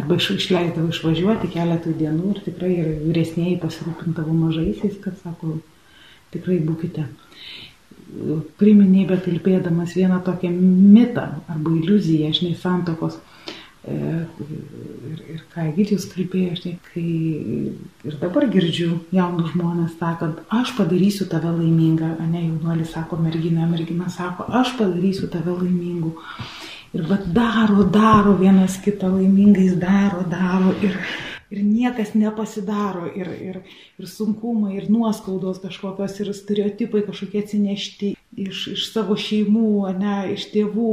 Arba 0.00 0.16
iš, 0.16 0.30
išleisdavo 0.38 0.88
išvažiuoti 0.92 1.50
keletą 1.52 1.92
dienų 1.96 2.34
ir 2.34 2.44
tikrai 2.46 2.70
ir 2.82 2.92
vyresnėji 3.04 3.58
pasirūpintavo 3.60 4.32
mažaisiais, 4.36 4.96
kad 5.02 5.18
sako, 5.20 5.58
tikrai 6.34 6.60
būkite. 6.64 7.04
Priminėjai, 8.60 9.08
bet 9.10 9.26
kalbėdamas 9.26 9.92
vieną 9.94 10.22
tokią 10.26 10.50
mitą 10.56 11.26
arba 11.52 11.74
iliuziją, 11.76 12.32
žinai, 12.38 12.56
santokos. 12.58 13.20
E, 13.88 13.92
ir, 15.10 15.20
ir 15.34 15.44
ką 15.54 15.62
Egidijus 15.70 16.04
kalbėjo, 16.12 16.56
žinai, 16.58 16.74
kai 16.90 17.04
ir 18.10 18.16
dabar 18.20 18.44
girdžiu 18.52 18.90
jaunus 19.16 19.54
žmonės 19.54 19.94
sakant, 19.96 20.42
aš 20.52 20.74
padarysiu 20.76 21.24
tave 21.32 21.48
laimingą, 21.54 22.10
ne 22.28 22.42
jaunuolis 22.44 22.92
sako 22.92 23.16
mergina, 23.24 23.64
mergina 23.70 24.10
sako, 24.12 24.44
aš 24.60 24.74
padarysiu 24.76 25.30
tave 25.32 25.56
laimingų. 25.62 26.12
Ir 26.92 27.08
bet 27.08 27.24
daro, 27.32 27.86
daro 27.88 28.36
vienas 28.36 28.76
kitą 28.84 29.14
laimingais, 29.14 29.72
daro, 29.80 30.26
daro. 30.28 30.74
Ir, 30.84 31.00
ir 31.48 31.64
niekas 31.64 32.12
nepasidaro, 32.18 33.08
ir, 33.16 33.32
ir, 33.32 33.60
ir 33.96 34.10
sunkumai, 34.12 34.74
ir 34.76 34.90
nuoskaudos 34.92 35.62
kažkokios, 35.64 36.20
ir 36.20 36.34
stereotipai 36.36 37.06
kažkokie 37.08 37.46
atsinešti 37.46 38.12
iš, 38.36 38.66
iš 38.74 38.86
savo 38.92 39.16
šeimų, 39.18 39.90
ne, 39.98 40.14
iš 40.34 40.46
tėvų, 40.52 40.92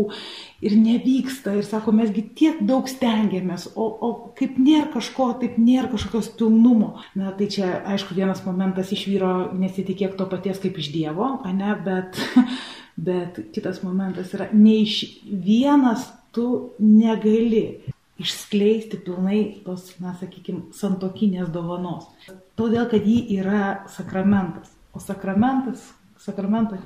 ir 0.66 0.76
nevyksta, 0.80 1.54
ir 1.58 1.68
sako, 1.68 1.94
mesgi 1.96 2.24
tiek 2.38 2.62
daug 2.68 2.90
stengiamės, 2.90 3.70
o, 3.76 3.86
o 3.86 4.12
kaip 4.38 4.58
nėra 4.62 4.88
kažko, 4.96 5.30
taip 5.42 5.60
nėra 5.62 5.92
kažkokios 5.92 6.32
pilnumo. 6.40 6.96
Na, 7.18 7.34
tai 7.38 7.50
čia, 7.54 7.72
aišku, 7.94 8.18
vienas 8.18 8.44
momentas 8.48 8.94
iš 8.96 9.06
vyro 9.10 9.34
nesitikėk 9.58 10.18
to 10.18 10.30
paties 10.32 10.62
kaip 10.64 10.80
iš 10.82 10.92
Dievo, 10.96 11.36
ne, 11.54 11.76
bet, 11.86 12.18
bet 13.10 13.42
kitas 13.56 13.84
momentas 13.86 14.34
yra, 14.38 14.50
ne 14.54 14.80
iš 14.86 15.04
vienas 15.28 16.10
tu 16.36 16.74
negali 16.82 17.94
išskleisti 18.18 18.98
pilnai 19.06 19.62
tos, 19.66 19.92
na, 20.02 20.16
sakykime, 20.18 20.72
santokinės 20.74 21.52
dovanos. 21.54 22.10
Todėl, 22.58 22.88
kad 22.90 23.06
ji 23.06 23.20
yra 23.38 23.86
sakramentas. 23.94 24.74
O 24.98 25.02
sakramentas, 25.02 25.84
sakramento 26.24 26.78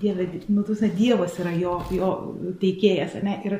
dieve, 0.00 0.28
nu, 0.48 0.64
tuose 0.66 0.90
Dievas 0.94 1.38
yra 1.42 1.52
jo, 1.56 1.80
jo 1.94 2.12
teikėjas, 2.62 3.18
ne? 3.24 3.36
Ir 3.48 3.58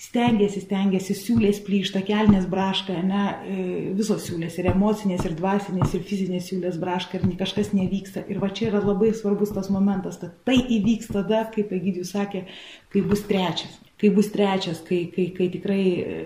stengiasi, 0.00 0.60
stengiasi, 0.66 1.16
siūlės 1.16 1.62
plyšta, 1.64 2.02
kelnės 2.04 2.44
braška, 2.52 2.98
ne, 3.06 3.22
e, 3.48 3.64
visos 3.96 4.26
siūlės, 4.28 4.58
ir 4.60 4.68
emocinės, 4.74 5.24
ir 5.24 5.36
dvasinės, 5.38 5.94
ir 5.96 6.04
fizinės 6.08 6.50
siūlės 6.50 6.76
braška, 6.82 7.18
ir 7.18 7.38
kažkas 7.40 7.72
nevyksta. 7.76 8.26
Ir 8.28 8.42
va 8.42 8.52
čia 8.52 8.68
yra 8.70 8.84
labai 8.84 9.14
svarbus 9.16 9.54
tas 9.56 9.72
momentas, 9.72 10.20
kad 10.20 10.36
tai 10.48 10.60
įvyks 10.60 11.10
tada, 11.16 11.46
kaip 11.54 11.72
Egidijus 11.72 12.12
sakė, 12.16 12.44
kai 12.92 13.04
bus 13.08 13.24
trečias 13.28 13.80
kai 13.96 14.10
bus 14.12 14.28
trečias, 14.28 14.82
kai, 14.84 15.06
kai, 15.12 15.30
kai 15.32 15.48
tikrai 15.52 15.84
e, 15.96 16.16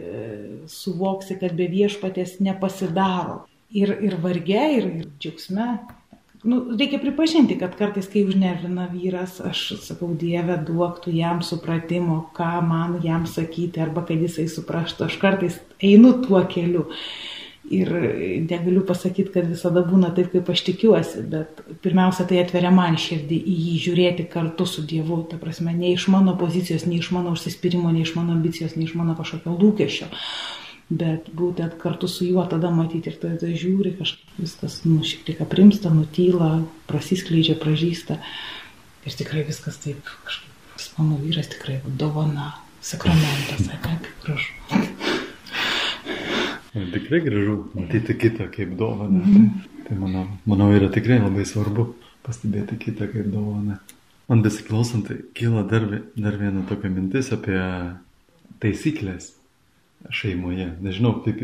suvoksi, 0.70 1.36
kad 1.38 1.54
be 1.58 1.68
viešpatės 1.70 2.40
nepasidaro. 2.42 3.44
Ir, 3.70 3.92
ir 4.02 4.16
varge, 4.18 4.62
ir, 4.74 4.88
ir 4.98 5.10
džiaugsme. 5.22 5.68
Nu, 6.42 6.76
reikia 6.78 6.98
pripažinti, 6.98 7.58
kad 7.60 7.74
kartais, 7.76 8.06
kai 8.08 8.22
užnervina 8.24 8.86
vyras, 8.88 9.42
aš 9.44 9.74
sakau, 9.84 10.14
Dieve, 10.16 10.54
duoktų 10.64 11.12
jam 11.12 11.42
supratimo, 11.44 12.22
ką 12.36 12.62
man 12.64 12.94
jam 13.04 13.26
sakyti, 13.28 13.82
arba 13.84 14.06
kad 14.08 14.22
jisai 14.24 14.46
suprastų. 14.48 15.10
Aš 15.10 15.18
kartais 15.20 15.58
einu 15.84 16.14
tuo 16.24 16.40
keliu. 16.48 16.86
Ir 17.70 17.90
negaliu 18.48 18.80
pasakyti, 18.88 19.30
kad 19.34 19.50
visada 19.50 19.82
būna 19.86 20.14
taip, 20.16 20.30
kaip 20.32 20.48
aš 20.50 20.62
tikiuosi, 20.70 21.26
bet 21.30 21.60
pirmiausia, 21.84 22.24
tai 22.26 22.40
atveria 22.40 22.72
man 22.74 22.96
širdį 22.98 23.36
į 23.36 23.58
jį 23.66 23.74
žiūrėti 23.84 24.26
kartu 24.32 24.64
su 24.66 24.82
Dievu, 24.88 25.20
ta 25.30 25.36
prasme, 25.38 25.76
ne 25.76 25.92
iš 25.92 26.08
mano 26.10 26.34
pozicijos, 26.40 26.88
ne 26.88 26.98
iš 26.98 27.12
mano 27.14 27.36
užsispyrimo, 27.36 27.92
ne 27.92 28.00
iš 28.02 28.16
mano 28.16 28.32
ambicijos, 28.34 28.74
ne 28.80 28.88
iš 28.88 28.96
mano 28.98 29.14
kažkokio 29.20 29.54
lūkesčio, 29.60 30.08
bet 30.90 31.30
būtent 31.36 31.76
kartu 31.78 32.08
su 32.10 32.26
juo 32.26 32.42
tada 32.50 32.72
matyti 32.74 33.12
ir 33.12 33.18
tada 33.22 33.46
žiūri, 33.46 33.94
kažkaip 34.00 34.40
viskas, 34.42 34.80
nu, 34.84 34.98
šiek 35.06 35.22
tiek 35.28 35.42
aprimsta, 35.44 35.92
nutyla, 35.94 36.64
prasiskleidžia, 36.90 37.54
pražįsta 37.62 38.18
ir 39.06 39.16
tikrai 39.16 39.44
viskas 39.46 39.78
taip, 39.82 40.02
kažkaip, 40.26 40.50
mano 40.98 41.20
vyras 41.22 41.48
tikrai 41.52 41.78
dovana, 41.86 42.56
sakramentas, 42.82 43.68
ne, 43.68 43.78
kaip 43.86 44.10
gražu. 44.24 44.52
Tikrai 46.70 47.22
gražu 47.24 47.56
matyti 47.74 48.18
kitą 48.18 48.50
kaip 48.50 48.76
dovaną. 48.78 49.22
Mm 49.22 49.34
-hmm. 49.34 49.48
Tai, 49.60 49.84
tai 49.88 49.98
manau, 49.98 50.26
manau 50.46 50.72
yra 50.74 50.88
tikrai 50.88 51.18
labai 51.18 51.46
svarbu 51.46 51.94
pastebėti 52.22 52.78
kitą 52.78 53.06
kaip 53.12 53.26
dovaną. 53.26 53.78
Man 54.28 54.42
besiklausant, 54.42 55.08
tai 55.08 55.16
kyla 55.34 55.62
dar, 55.62 56.02
dar 56.16 56.36
viena 56.36 56.62
tokia 56.68 56.90
mintis 56.90 57.32
apie 57.32 57.58
taisyklės 58.60 59.39
šeimoje. 60.08 60.70
Nežinau, 60.80 61.18
kaip 61.24 61.42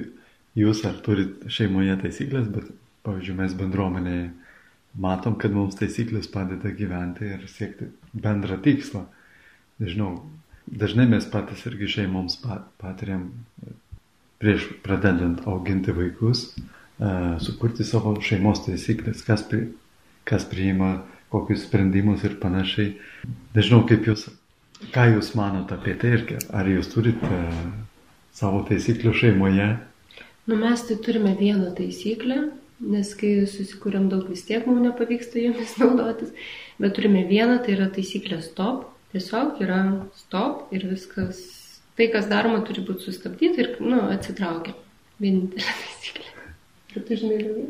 jūs 0.57 0.82
ar 0.88 0.98
turit 1.04 1.44
šeimoje 1.52 1.98
taisyklės, 2.02 2.48
bet, 2.52 2.70
pavyzdžiui, 3.07 3.36
mes 3.38 3.54
bendruomenėje 3.59 4.30
matom, 5.00 5.36
kad 5.40 5.52
mums 5.52 5.76
taisyklės 5.78 6.30
padeda 6.32 6.72
gyventi 6.74 7.28
ir 7.36 7.44
siekti 7.50 7.90
bendrą 8.16 8.57
tikslą. 8.64 9.04
Nežinau, 9.82 10.22
dažnai 10.66 11.04
mes 11.11 11.26
patys 11.28 11.66
irgi 11.68 11.90
šeimoms 11.98 12.38
patiriam 12.80 13.28
prieš 14.40 14.68
pradedant 14.84 15.44
auginti 15.48 15.92
vaikus, 15.96 16.48
sukurti 17.44 17.84
savo 17.84 18.14
šeimos 18.24 18.64
taisyklės, 18.64 19.22
kas, 19.24 19.44
kas 20.28 20.48
priima 20.48 21.02
kokius 21.32 21.66
sprendimus 21.66 22.24
ir 22.24 22.38
panašiai. 22.40 22.94
Nežinau, 23.57 23.82
kaip 23.88 24.09
jūs, 24.09 24.26
ką 24.94 25.11
jūs 25.14 25.34
manote 25.36 25.76
apie 25.76 25.96
tai 26.00 26.14
ir 26.16 26.26
ar 26.57 26.68
jūs 26.70 26.88
turite 26.92 27.40
savo 28.37 28.62
taisyklių 28.68 29.12
šeimoje? 29.16 29.68
Nu, 30.47 30.57
mes 30.61 30.82
tai 30.87 30.97
turime 31.03 31.32
vieną 31.39 31.72
taisyklę, 31.78 32.37
nes 32.93 33.12
kai 33.18 33.32
susikūrėm 33.51 34.11
daug 34.12 34.28
vis 34.30 34.45
tiek 34.47 34.66
mums 34.68 34.84
nepavyksta 34.84 35.41
jomis 35.43 35.74
naudotis, 35.80 36.34
bet 36.82 36.95
turime 36.99 37.24
vieną, 37.30 37.59
tai 37.64 37.74
yra 37.78 37.89
taisyklė 37.93 38.43
stop. 38.45 38.93
Tiesiog 39.14 39.61
yra 39.64 39.80
stop 40.18 40.74
ir 40.74 40.84
viskas, 40.91 41.41
tai 41.97 42.11
kas 42.12 42.26
daroma 42.28 42.61
turi 42.66 42.82
būti 42.84 43.07
sustabdyti 43.07 43.62
ir, 43.62 43.72
nu, 43.80 44.03
atsitraukia. 44.12 44.74
Vienintelė 45.22 45.76
taisyklė. 45.82 46.47
Ar 46.93 47.05
tu 47.09 47.20
žinai 47.22 47.41
daugiau? 47.41 47.68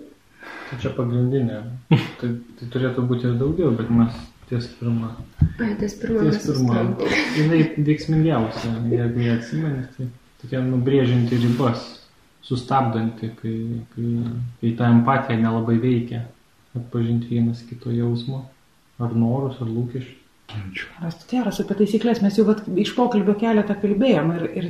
Tai 0.67 0.79
čia 0.83 0.91
pagrindinė. 0.97 1.61
tai, 2.21 2.33
tai 2.59 2.71
turėtų 2.75 3.07
būti 3.07 3.31
ir 3.31 3.39
daugiau, 3.39 3.71
bet 3.79 3.93
mes 3.95 4.21
ties 4.51 4.69
pirmą. 4.81 5.13
Ai, 5.63 5.73
ties 5.79 5.97
pirmą. 6.03 6.27
Ties 6.27 6.49
pirmą. 6.49 6.85
Jinai 7.39 7.61
veiksmingiausia, 7.87 8.75
jeigu 8.91 9.23
jie 9.23 9.35
atsimeni, 9.37 9.87
tai 9.97 10.09
tokia 10.47 10.63
nubrėžinti 10.63 11.39
ribas, 11.43 11.83
sustabdanti, 12.47 13.33
kai, 13.41 13.57
kai, 13.95 14.11
kai 14.61 14.75
ta 14.79 14.91
empatija 14.95 15.41
nelabai 15.41 15.81
veikia, 15.83 16.23
atpažinti 16.77 17.33
vienas 17.35 17.65
kito 17.67 17.91
jausmo, 17.91 18.45
ar 19.03 19.17
norus, 19.19 19.59
ar 19.61 19.67
lūkesčius. 19.67 20.23
Geras 21.27 21.59
apie 21.59 21.75
taisyklės, 21.81 22.21
mes 22.23 22.37
jau 22.39 22.45
vat, 22.47 22.61
iš 22.79 22.93
pokalbio 22.95 23.35
keletą 23.41 23.75
kalbėjom 23.81 24.29
ir, 24.37 24.45
ir 24.61 24.69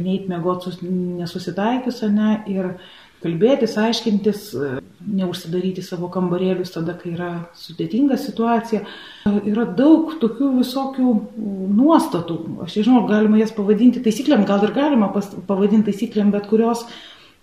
sus, 0.64 0.78
nesusitaikius, 0.80 2.00
ne, 2.08 2.30
ir 2.48 2.70
kalbėtis, 3.26 3.76
aiškintis, 3.82 4.46
neužsidaryti 5.06 5.84
savo 5.84 6.08
kambarėlius 6.14 6.72
tada, 6.72 6.96
kai 6.96 7.12
yra 7.12 7.30
sudėtinga 7.58 8.16
situacija. 8.22 8.84
Yra 9.26 9.66
daug 9.76 10.16
tokių 10.22 10.54
visokių 10.62 11.12
nuostatų, 11.76 12.38
aš 12.64 12.80
nežinau, 12.80 13.04
galima 13.10 13.42
jas 13.42 13.52
pavadinti 13.56 14.00
taisyklėm, 14.04 14.46
gal 14.48 14.64
ir 14.64 14.74
galima 14.76 15.10
pavadinti 15.12 15.90
taisyklėm, 15.90 16.30
bet 16.34 16.48
kurios 16.48 16.86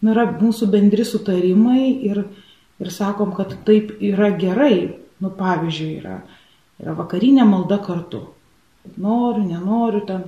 nu, 0.02 0.14
yra 0.16 0.26
mūsų 0.32 0.72
bendri 0.72 1.06
sutarimai 1.08 1.92
ir, 2.10 2.24
ir 2.82 2.94
sakom, 2.94 3.36
kad 3.36 3.60
taip 3.68 3.94
yra 4.00 4.34
gerai. 4.40 4.96
Nu, 5.24 5.30
pavyzdžiui, 5.38 5.92
yra 6.02 6.18
yra 6.82 6.96
vakarinė 6.98 7.46
malda 7.48 7.80
kartu. 7.84 8.26
Noriu, 9.00 9.46
nenoriu, 9.48 10.02
ten, 10.08 10.26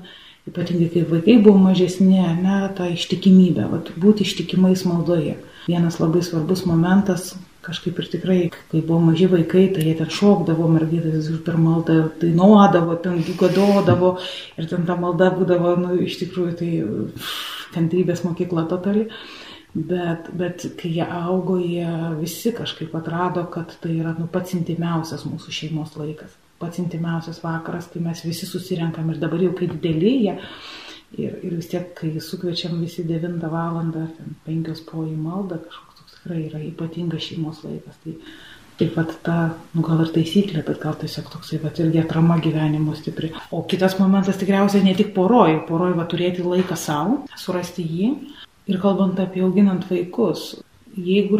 ypatingai 0.49 0.91
kai 0.93 1.03
vaikai 1.09 1.39
buvo 1.41 1.57
mažesni, 1.57 2.21
ne, 2.41 2.59
ta 2.77 2.87
ištikimybė, 2.91 3.65
vat, 3.71 3.91
būti 4.01 4.25
ištikimais 4.27 4.85
maldoje. 4.85 5.39
Vienas 5.65 5.97
labai 5.97 6.21
svarbus 6.25 6.65
momentas, 6.69 7.31
kažkaip 7.65 7.97
ir 7.97 8.09
tikrai, 8.11 8.37
kai 8.69 8.83
buvo 8.85 8.99
maži 9.07 9.25
vaikai, 9.31 9.65
tai 9.73 9.87
jie 9.87 9.95
ten 9.97 10.11
šokdavo, 10.13 10.67
mergytės 10.75 11.31
per 11.47 11.57
maldą 11.57 11.97
dainuodavo, 12.21 12.99
ten 13.01 13.23
gadodavo 13.39 14.13
ir 14.59 14.69
ten 14.69 14.85
ta 14.85 14.99
malda 15.01 15.31
būdavo, 15.33 15.73
nu, 15.81 15.97
iš 16.05 16.19
tikrųjų, 16.21 16.53
tai 16.61 16.71
kantrybės 17.73 18.21
mokykla 18.27 18.67
totali. 18.69 19.09
Bet, 19.75 20.29
bet 20.37 20.69
kai 20.79 20.93
jie 21.01 21.03
augo, 21.03 21.57
jie 21.59 21.89
visi 22.21 22.53
kažkaip 22.55 22.93
atrado, 22.95 23.43
kad 23.51 23.73
tai 23.81 23.97
yra 23.97 24.13
nu, 24.15 24.29
pats 24.31 24.55
intimiausias 24.55 25.25
mūsų 25.27 25.51
šeimos 25.57 25.97
laikas 25.99 26.37
pats 26.59 26.79
intimiausias 26.81 27.41
vakaras, 27.43 27.89
kai 27.91 28.01
mes 28.03 28.23
visi 28.25 28.47
susirenkam 28.49 29.11
ir 29.11 29.21
dabar 29.21 29.43
jau 29.43 29.53
kai 29.57 29.69
dideli 29.71 30.15
jie. 30.25 30.35
Ir, 31.15 31.37
ir 31.47 31.53
vis 31.55 31.69
tiek, 31.71 31.91
kai 31.95 32.09
sukviečiam 32.19 32.75
visi 32.81 33.05
9 33.07 33.39
valandą, 33.51 34.07
ar 34.07 34.33
5 34.47 34.83
po 34.89 35.05
į 35.05 35.15
maldą, 35.15 35.61
kažkoks 35.63 36.01
toks 36.01 36.17
tikrai 36.17 36.41
yra 36.49 36.59
ypatingas 36.65 37.27
šeimos 37.29 37.61
laikas. 37.63 37.99
Tai 38.03 38.15
taip 38.79 38.95
pat 38.97 39.13
ta, 39.23 39.37
nu 39.75 39.83
gal 39.85 40.01
ir 40.03 40.11
taisyklė, 40.15 40.63
bet 40.67 40.81
gal 40.83 40.97
tiesiog 40.99 41.29
toksai, 41.31 41.61
bet 41.63 41.79
irgi 41.79 42.01
atrama 42.01 42.39
gyvenimo 42.43 42.95
stipri. 42.97 43.31
O 43.55 43.63
kitas 43.69 43.95
momentas 44.01 44.41
tikriausiai 44.41 44.83
ne 44.83 44.95
tik 44.97 45.13
poroj, 45.15 45.61
poroj 45.69 45.93
va 45.95 46.07
turėti 46.11 46.43
laiką 46.43 46.75
savo, 46.79 47.21
surasti 47.39 47.85
jį. 47.87 48.11
Ir 48.65 48.81
kalbant 48.81 49.19
apie 49.21 49.43
auginant 49.45 49.85
vaikus, 49.87 50.55
jeigu 50.97 51.39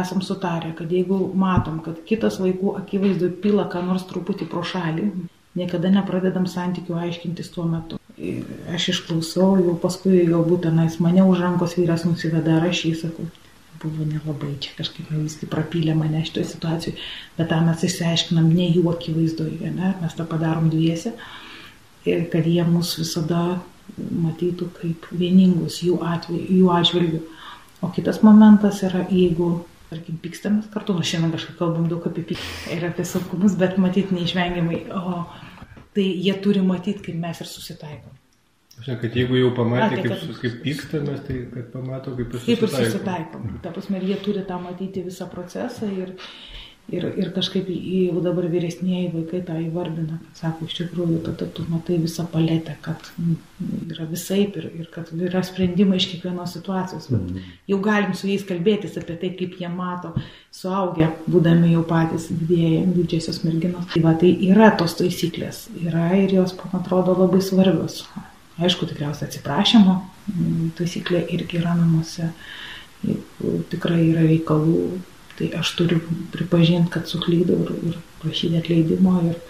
esam 0.00 0.22
sutarę, 0.22 0.72
kad 0.76 0.92
jeigu 0.92 1.18
matom, 1.34 1.80
kad 1.84 2.00
kitas 2.08 2.40
vaikų 2.42 2.76
akivaizdu 2.82 3.30
pila 3.42 3.68
ką 3.72 3.84
nors 3.86 4.04
truputį 4.10 4.48
pro 4.50 4.64
šalį, 4.66 5.08
niekada 5.58 5.90
nepradedam 5.94 6.46
santykių 6.50 6.98
aiškintis 7.06 7.52
tuo 7.54 7.64
metu. 7.68 8.00
Aš 8.74 8.90
išklausau, 8.92 9.54
jau 9.62 9.74
paskui 9.80 10.26
galbūt 10.28 10.68
tenais 10.68 11.00
mane 11.02 11.24
už 11.26 11.40
rankos 11.42 11.74
vyras 11.78 12.04
nusiveda, 12.06 12.60
aš 12.68 12.84
jį 12.88 12.94
sakau, 13.00 13.26
buvo 13.82 14.06
nelabai 14.06 14.54
čia 14.62 14.74
kažkaip 14.78 15.10
viskai 15.12 15.48
prapylė 15.50 15.96
mane 15.98 16.22
šitoje 16.24 16.46
situacijoje, 16.52 16.98
bet 17.38 17.50
tą 17.50 17.60
mes 17.66 17.84
išsiaiškinam 17.88 18.48
ne 18.54 18.68
jų 18.70 18.84
akivaizdoje, 18.92 19.72
ne? 19.74 19.94
mes 20.00 20.16
tą 20.16 20.26
padarom 20.30 20.70
dviese, 20.72 21.14
kad 22.04 22.46
jie 22.46 22.64
mus 22.68 22.94
visada 23.00 23.60
matytų 23.98 24.70
kaip 24.78 25.08
vieningus 25.12 25.82
jų, 25.84 25.98
atveju, 26.14 26.46
jų 26.60 26.70
atžvilgių. 26.78 27.22
O 27.82 27.90
kitas 27.94 28.22
momentas 28.22 28.82
yra, 28.86 29.04
jeigu, 29.10 29.64
tarkim, 29.90 30.18
pykstamės 30.22 30.68
kartu, 30.72 30.96
nu 30.96 31.04
šiandien 31.06 31.34
kažkaip 31.34 31.58
kalbam 31.58 31.88
daug 31.90 32.04
apie 32.08 32.24
pyktį 32.30 32.76
ir 32.76 32.86
apie 32.88 33.06
saugumus, 33.08 33.56
bet 33.60 33.78
matyti 33.82 34.16
neišvengiamai, 34.16 34.84
o 34.94 35.24
tai 35.94 36.04
jie 36.06 36.34
turi 36.44 36.62
matyti, 36.64 37.02
kaip 37.08 37.18
mes 37.20 37.42
ir 37.42 37.50
susitaikom. 37.50 38.20
Žinai, 38.74 38.96
kad 39.04 39.14
jeigu 39.14 39.36
jau 39.38 39.50
pamatė, 39.54 40.00
kaip, 40.00 40.08
kad, 40.10 40.38
kaip 40.40 40.54
pykstamės, 40.64 41.20
tai 41.28 41.36
kad 41.52 41.68
pamato, 41.70 42.14
kaip 42.18 42.32
ir 42.32 42.40
susitaikom. 42.40 42.48
Kaip 42.48 42.64
ir 42.64 42.72
susitaikom. 42.74 43.44
Ta 43.62 43.74
prasme, 43.76 44.00
jie 44.02 44.16
turi 44.24 44.42
tą 44.48 44.58
matyti 44.64 45.04
visą 45.06 45.28
procesą 45.30 45.90
ir, 45.94 46.16
Ir, 46.92 47.04
ir 47.16 47.30
kažkaip 47.32 47.70
jau 47.72 48.20
dabar 48.20 48.44
vyresnėji 48.52 49.06
vaikai 49.14 49.38
tą 49.46 49.54
įvardina, 49.56 50.18
kad 50.20 50.40
sako, 50.42 50.66
iš 50.68 50.74
tikrųjų, 50.82 51.22
tada 51.24 51.46
tu 51.56 51.64
matai 51.70 51.96
visą 52.02 52.26
paletę, 52.28 52.74
kad 52.84 53.08
yra 53.88 54.04
visaip 54.10 54.58
ir, 54.60 54.66
ir 54.82 54.90
kad 54.92 55.08
yra 55.16 55.40
sprendimai 55.48 55.96
iš 55.96 56.10
kiekvienos 56.10 56.52
situacijos. 56.58 57.08
Mm. 57.08 57.40
jau 57.72 57.78
galim 57.86 58.12
su 58.12 58.28
jais 58.28 58.44
kalbėtis 58.44 58.98
apie 59.00 59.16
tai, 59.22 59.30
kaip 59.38 59.56
jie 59.62 59.70
mato, 59.72 60.12
suaugę, 60.52 61.08
būdami 61.24 61.72
jau 61.72 61.86
patys 61.88 62.28
didėjai, 62.28 62.84
didžiosios 62.98 63.40
merginos. 63.46 63.88
Tai 63.94 64.04
va, 64.04 64.12
tai 64.20 64.34
yra 64.50 64.68
tos 64.76 64.98
taisyklės, 65.00 65.64
yra 65.86 66.10
ir 66.20 66.36
jos, 66.36 66.52
man 66.66 66.82
atrodo, 66.82 67.16
labai 67.24 67.40
svarbios. 67.44 68.02
Aišku, 68.60 68.86
tikriausiai 68.92 69.30
atsiprašymo 69.30 69.96
taisyklė 70.76 71.24
irgi 71.32 71.64
yra 71.64 71.72
namuose. 71.80 72.28
Tikrai 73.72 74.04
yra 74.12 74.28
reikalų 74.28 74.84
Tai 75.38 75.48
aš 75.58 75.72
turiu 75.78 76.00
pripažinti, 76.34 76.92
kad 76.94 77.08
suklydau 77.10 77.56
ir, 77.64 77.72
ir 77.90 77.96
prašyti 78.22 78.60
atleidimo. 78.60 79.16
Ir, 79.30 79.40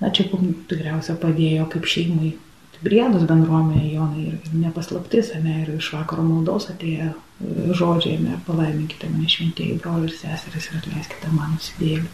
na, 0.00 0.12
čia 0.14 0.28
tikriausia 0.30 1.18
padėjo 1.20 1.66
kaip 1.72 1.88
šeimai. 1.90 2.36
Briedus 2.80 3.26
bendruomenė 3.28 3.90
Jonai 3.92 4.22
ir, 4.30 4.36
ir 4.40 4.52
nepaslaptis, 4.56 5.34
ne, 5.44 5.58
ir 5.66 5.74
iš 5.74 5.90
vakaro 5.92 6.22
maldos 6.24 6.70
atėjo 6.72 7.10
e, 7.10 7.74
žodžiai, 7.76 8.16
ne, 8.22 8.38
palaiminkite 8.46 9.10
mane 9.12 9.28
šventieji 9.28 9.76
broliai 9.82 10.08
ir 10.08 10.14
seseris 10.16 10.70
ir 10.70 10.78
atleiskite 10.78 11.32
man 11.34 11.58
nusidėlį 11.58 12.06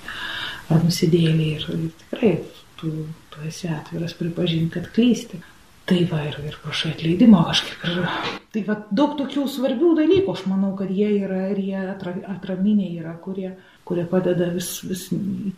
ar 0.75 0.83
nusidėlį. 0.83 1.47
Ir, 1.55 1.69
ir 1.77 1.85
tikrai 2.01 2.33
tu, 2.81 2.91
tu 3.31 3.47
esi 3.47 3.71
atviras 3.71 4.17
pripažinti, 4.19 4.73
kad 4.75 4.91
klysti. 4.97 5.39
Tai 5.87 5.99
va 6.11 6.25
ir, 6.27 6.35
ir 6.43 6.57
prašai 6.65 6.93
atleidimo 6.97 7.45
kažkaip. 7.47 7.85
Ir, 7.87 8.07
tai 8.55 8.63
va 8.67 8.75
daug 8.91 9.15
tokių 9.21 9.45
svarbių 9.51 9.93
dalykų, 10.01 10.33
aš 10.33 10.43
manau, 10.51 10.73
kad 10.79 10.91
jie 10.91 11.13
yra 11.21 11.45
ir 11.53 11.61
jie 11.63 11.79
atra, 11.79 12.17
atraminiai 12.35 12.97
yra, 12.99 13.15
kurie, 13.23 13.53
kurie 13.87 14.03
padeda 14.11 14.49
vis, 14.55 14.73
vis 14.83 15.07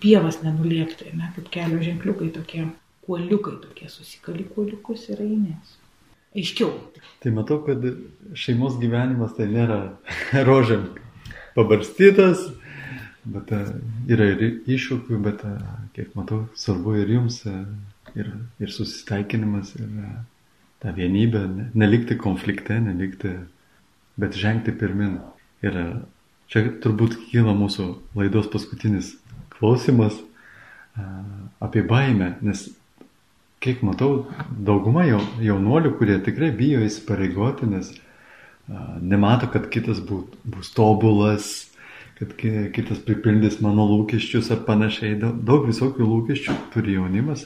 pievas 0.03 0.43
nenuliekti, 0.45 1.15
ne, 1.17 1.33
kaip 1.37 1.49
kelio 1.55 1.81
ženkliukai 1.81 2.29
tokie, 2.37 2.67
kuoliukai 3.09 3.57
tokie, 3.65 3.89
susikali 3.89 4.45
kuoliukus 4.53 5.09
ir 5.15 5.25
einės. 5.25 5.79
Aiškiau. 6.37 6.75
Tai 7.25 7.33
matau, 7.33 7.63
kad 7.65 7.89
šeimos 8.37 8.77
gyvenimas 8.83 9.33
tai 9.39 9.49
nėra 9.49 9.81
rožėm 10.49 10.91
pabarstytas, 11.57 12.51
bet 13.33 13.53
e, 13.57 13.65
yra 14.13 14.29
ir 14.35 14.45
iššūkių, 14.69 15.23
bet 15.25 15.41
e, 15.49 15.55
kiek 15.97 16.13
matau, 16.19 16.45
svarbu 16.59 16.99
ir 17.01 17.17
jums 17.17 17.41
e, 17.49 17.63
ir, 18.17 18.31
ir 18.61 18.73
susitaikinimas, 18.73 19.75
ir 19.79 19.89
e, 19.89 20.13
ta 20.83 20.93
vienybė, 20.97 21.45
nelikti 21.79 22.19
konflikte, 22.21 22.79
nelikti, 22.83 23.35
bet 24.21 24.39
žengti 24.39 24.75
pirmin. 24.79 25.19
Ir 25.65 25.79
e, 25.79 25.87
čia 26.53 26.65
turbūt 26.83 27.19
kyla 27.31 27.57
mūsų 27.59 27.91
laidos 28.19 28.51
paskutinis 28.53 29.15
klausimas 29.59 30.19
e, 30.19 31.07
apie 31.65 31.85
baimę, 31.87 32.37
nes 32.47 32.69
kiek 33.65 33.83
matau, 33.83 34.29
dauguma 34.49 35.05
jaunuolių, 35.09 35.97
kurie 35.99 36.21
tikrai 36.23 36.53
bijo 36.55 36.85
įsipareigoti, 36.87 37.67
nes 37.67 37.91
nemato, 39.03 39.49
kad 39.51 39.65
kitas 39.73 39.99
bus 39.99 40.69
tobulas, 40.77 41.68
kad 42.19 42.33
kitas 42.75 42.99
pripildys 43.07 43.61
mano 43.63 43.85
lūkesčius 43.87 44.51
ar 44.51 44.65
panašiai. 44.67 45.15
Daug 45.23 45.69
visokių 45.69 46.03
lūkesčių 46.03 46.57
turi 46.75 46.97
jaunimas. 46.97 47.45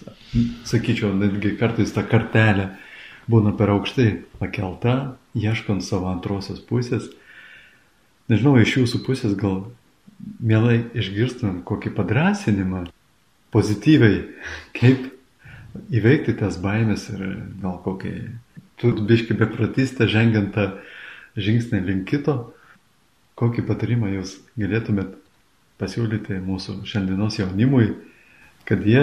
Sakyčiau, 0.68 1.12
netgi 1.18 1.52
kartais 1.60 1.92
ta 1.92 2.04
kartelė 2.08 2.70
būna 3.30 3.52
per 3.58 3.74
aukštai 3.74 4.08
pakelta, 4.40 5.18
ieškant 5.36 5.84
savo 5.84 6.08
antrosios 6.08 6.62
pusės. 6.64 7.10
Nežinau, 8.32 8.56
iš 8.62 8.78
jūsų 8.80 9.02
pusės 9.04 9.36
gal 9.36 9.66
mielai 10.40 10.86
išgirstumėm 10.96 11.60
kokį 11.68 11.92
padrasinimą 11.98 12.86
pozityviai, 13.52 14.24
kaip 14.78 15.10
įveikti 15.92 16.38
tas 16.40 16.56
baimės 16.62 17.10
ir 17.12 17.22
gal 17.60 17.76
kokį, 17.84 18.14
tu 18.80 18.96
biški 19.04 19.36
bepratystę 19.36 20.08
žengiant 20.08 20.54
tą 20.56 20.70
žingsnį 21.36 21.84
link 21.84 22.08
kito, 22.08 22.54
kokį 23.42 23.66
patarimą 23.66 24.12
jūs 24.14 24.38
galėtumėt 24.58 25.18
pasiūlyti 25.82 26.38
mūsų 26.46 26.78
šiandienos 26.86 27.40
jaunimui, 27.40 27.90
kad 28.68 28.84
jie 28.86 29.02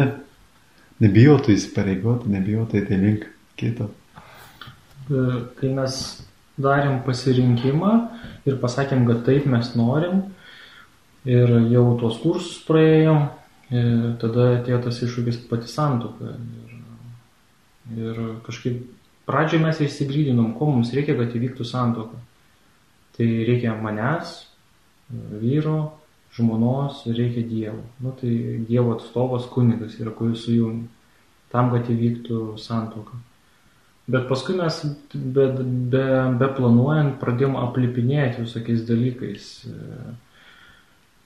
nebijotų 1.04 1.56
įsipareigoti, 1.56 2.32
nebijotų 2.32 2.80
eiti 2.80 3.00
link 3.00 3.26
kito. 3.60 3.90
E, 5.10 5.26
kai 5.60 5.72
mes 5.76 6.00
darėm 6.60 7.02
pasirinkimą 7.06 7.94
ir 8.48 8.60
pasakėm, 8.64 9.06
kad 9.10 9.26
taip 9.28 9.48
mes 9.50 9.74
norim 9.80 10.24
ir 11.28 11.52
jau 11.72 11.86
tuos 12.00 12.20
kursus 12.24 12.62
praėjom, 12.68 13.28
e, 13.72 13.84
tada 14.22 14.54
atėjo 14.60 14.84
tas 14.88 15.02
iššūkis 15.04 15.44
pati 15.52 15.72
santoka. 15.72 16.36
Ir, 16.36 16.80
ir 18.00 18.24
kažkaip 18.48 18.84
pradžioje 19.28 19.64
mes 19.66 19.84
įsigrydinom, 19.88 20.54
ko 20.60 20.72
mums 20.72 20.94
reikia, 20.96 21.18
kad 21.20 21.36
įvyktų 21.36 21.68
santoka. 21.68 22.20
Tai 23.20 23.28
reikia 23.50 23.74
manęs, 23.76 24.38
vyro, 25.42 25.80
žmonos 26.38 27.04
ir 27.10 27.18
reikia 27.20 27.44
Dievo. 27.44 27.84
Nu, 28.00 28.14
tai 28.16 28.32
Dievo 28.70 28.96
atstovas 28.96 29.50
kunigas 29.52 30.00
yra, 30.00 30.14
kuris 30.16 30.46
sujungia 30.46 30.88
tam, 31.54 31.72
kad 31.74 31.90
įvyktų 31.90 32.56
santoka. 32.62 33.18
Bet 34.10 34.26
paskui 34.30 34.56
mes, 34.58 34.80
be, 35.14 35.46
be, 35.94 36.06
be 36.40 36.50
planuojant, 36.58 37.20
pradėjom 37.22 37.60
aplipinėti 37.62 38.46
visokiais 38.46 38.82
dalykais. 38.88 39.50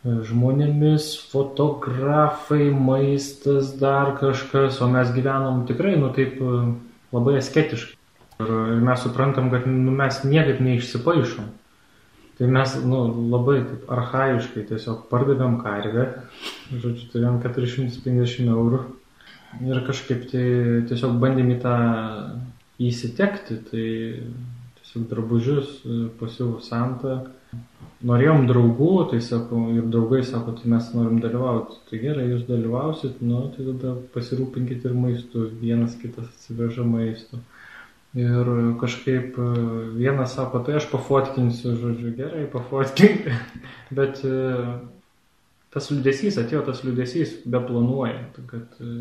Žmonėmis, 0.04 1.14
fotografai, 1.32 2.68
maistas, 2.76 3.72
dar 3.80 4.18
kažkas, 4.20 4.82
o 4.84 4.90
mes 4.92 5.14
gyvenom 5.16 5.64
tikrai, 5.70 5.96
nu 6.00 6.10
taip, 6.16 6.42
labai 7.16 7.38
asketiškai. 7.40 7.96
Ir 8.44 8.82
mes 8.84 9.04
suprantam, 9.06 9.48
kad 9.54 9.70
nu, 9.70 9.94
mes 9.96 10.20
niekaip 10.28 10.60
neišsipaišom. 10.64 11.48
Tai 12.38 12.48
mes 12.50 12.76
nu, 12.90 13.00
labai 13.30 13.60
taip 13.68 13.92
arhaiškai 13.94 14.66
tiesiog 14.72 15.06
pardavėm 15.12 15.60
karvę, 15.62 16.08
žodžiu, 16.72 17.12
turėjom 17.12 17.40
450 17.44 18.50
eurų 18.56 18.82
ir 19.62 19.84
kažkaip 19.86 20.26
tai 20.32 20.48
tiesiog 20.90 21.20
bandėm 21.22 21.54
į 21.54 21.60
tą 21.62 21.76
įsitekti, 22.82 23.60
tai 23.70 23.86
tiesiog 24.80 25.08
drabužius 25.12 25.80
e, 25.86 26.00
pasiūlau 26.20 26.62
santą. 26.66 27.22
Norėjom 28.04 28.48
draugų, 28.50 28.90
tai 29.12 29.22
sako, 29.24 29.62
ir 29.78 29.86
draugai 29.94 30.24
sako, 30.28 30.58
tai 30.58 30.72
mes 30.74 30.90
norim 30.96 31.22
dalyvauti. 31.24 31.78
Tai 31.88 32.00
gerai, 32.02 32.26
jūs 32.34 32.48
dalyvausit, 32.50 33.22
nu, 33.24 33.46
tai 33.54 33.68
tada 33.70 33.94
pasirūpinkite 34.16 34.90
ir 34.90 34.98
maistu, 34.98 35.46
vienas 35.62 35.94
kitas 36.02 36.28
atsiveža 36.34 36.84
maisto. 36.88 37.40
Ir 38.14 38.50
kažkaip 38.78 39.38
e, 39.42 39.52
vienas 39.98 40.36
sako, 40.38 40.60
tai 40.62 40.76
aš 40.78 40.86
pafotkinsiu, 40.92 41.74
žodžiu, 41.82 42.12
gerai, 42.14 42.44
pafotkink. 42.46 43.26
Bet 43.98 44.22
e, 44.22 44.34
tas 45.74 45.90
liūdėsys, 45.90 46.38
atėjo 46.38 46.62
tas 46.68 46.84
liūdėsys, 46.86 47.40
be 47.50 47.64
planuojant, 47.66 48.38
kad 48.52 48.78
e, 48.86 48.92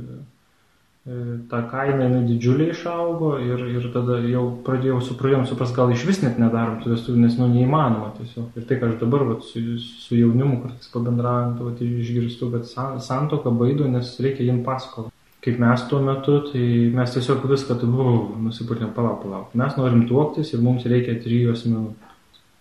ta 1.52 1.60
kaina 1.68 2.08
didžiulė 2.24 2.70
išaugo 2.72 3.34
ir, 3.42 3.66
ir 3.74 3.92
tada 3.92 4.16
jau 4.24 4.46
pradėjau 4.64 5.02
supratėm, 5.04 5.44
supras, 5.50 5.76
gal 5.76 5.92
iš 5.92 6.08
vis 6.08 6.24
net 6.24 6.40
nedarom 6.40 6.80
tų 6.80 6.94
vestuvių, 6.94 7.26
nes 7.26 7.36
nu 7.36 7.52
neįmanoma 7.52 8.14
tiesiog. 8.16 8.54
Ir 8.56 8.64
tai, 8.64 8.80
ką 8.80 8.94
aš 8.94 9.00
dabar 9.02 9.26
vat, 9.28 9.44
su, 9.44 9.76
su 9.76 10.16
jaunimu 10.16 10.62
kartais 10.62 10.88
pabendraujant, 10.94 11.60
vat, 11.60 11.84
išgirstu, 11.84 12.48
kad 12.54 13.02
santoka 13.04 13.52
baido, 13.52 13.92
nes 13.92 14.16
reikia 14.24 14.48
jiem 14.48 14.64
paskolą 14.64 15.12
kaip 15.42 15.58
mes 15.58 15.82
tuo 15.90 15.98
metu, 16.04 16.38
tai 16.52 16.64
mes 16.94 17.12
tiesiog 17.16 17.42
viską 17.50 17.76
taip 17.80 17.98
nusipurtėm, 18.44 18.92
palauk, 18.94 19.24
palauk. 19.24 19.54
Mes 19.58 19.74
norim 19.78 20.06
tuoktis 20.06 20.52
ir 20.54 20.62
mums 20.62 20.86
reikia 20.86 21.18
trijų 21.22 21.56
asmenų. 21.56 21.90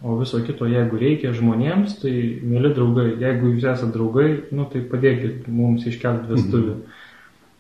O 0.02 0.16
viso 0.18 0.40
kito, 0.42 0.66
jeigu 0.66 0.98
reikia 0.98 1.30
žmonėms, 1.38 2.00
tai 2.02 2.12
mėly 2.42 2.72
draugai, 2.74 3.12
jeigu 3.22 3.52
jūs 3.52 3.68
esate 3.70 3.94
draugai, 3.94 4.30
nu, 4.50 4.66
tai 4.72 4.82
padėkit 4.82 5.46
mums 5.46 5.86
iškelti 5.86 6.32
vestuvių. 6.32 6.74
Mhm. 6.80 7.00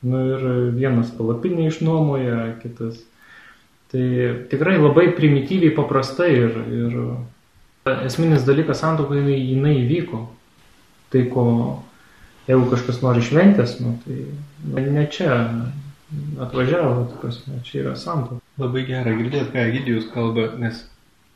Nu 0.01 0.21
ir 0.33 0.45
vienas 0.73 1.11
palapinį 1.13 1.67
išnuomoja, 1.69 2.39
kitas. 2.63 2.97
Tai 3.93 4.05
tikrai 4.49 4.79
labai 4.79 5.11
primityviai 5.13 5.75
paprastai 5.77 6.31
ir, 6.33 6.57
ir 6.73 6.97
esminis 8.07 8.47
dalykas 8.47 8.81
santokai 8.81 9.21
jinai 9.21 9.75
įvyko. 9.83 10.23
Tai, 11.13 11.21
ko 11.29 11.45
jeigu 12.47 12.71
kažkas 12.71 13.03
nori 13.03 13.21
šventės, 13.25 13.77
nu, 13.83 13.99
tai 14.01 14.23
ne 14.65 15.05
čia 15.11 15.35
atvažiavo, 16.39 17.05
prasme, 17.21 17.61
čia 17.63 17.83
yra 17.83 17.95
santo. 17.95 18.39
Labai 18.59 18.83
gera 18.87 19.13
girdėti, 19.15 19.51
ką 19.53 19.63
Egidijus 19.69 20.09
kalba, 20.13 20.51
nes 20.59 20.83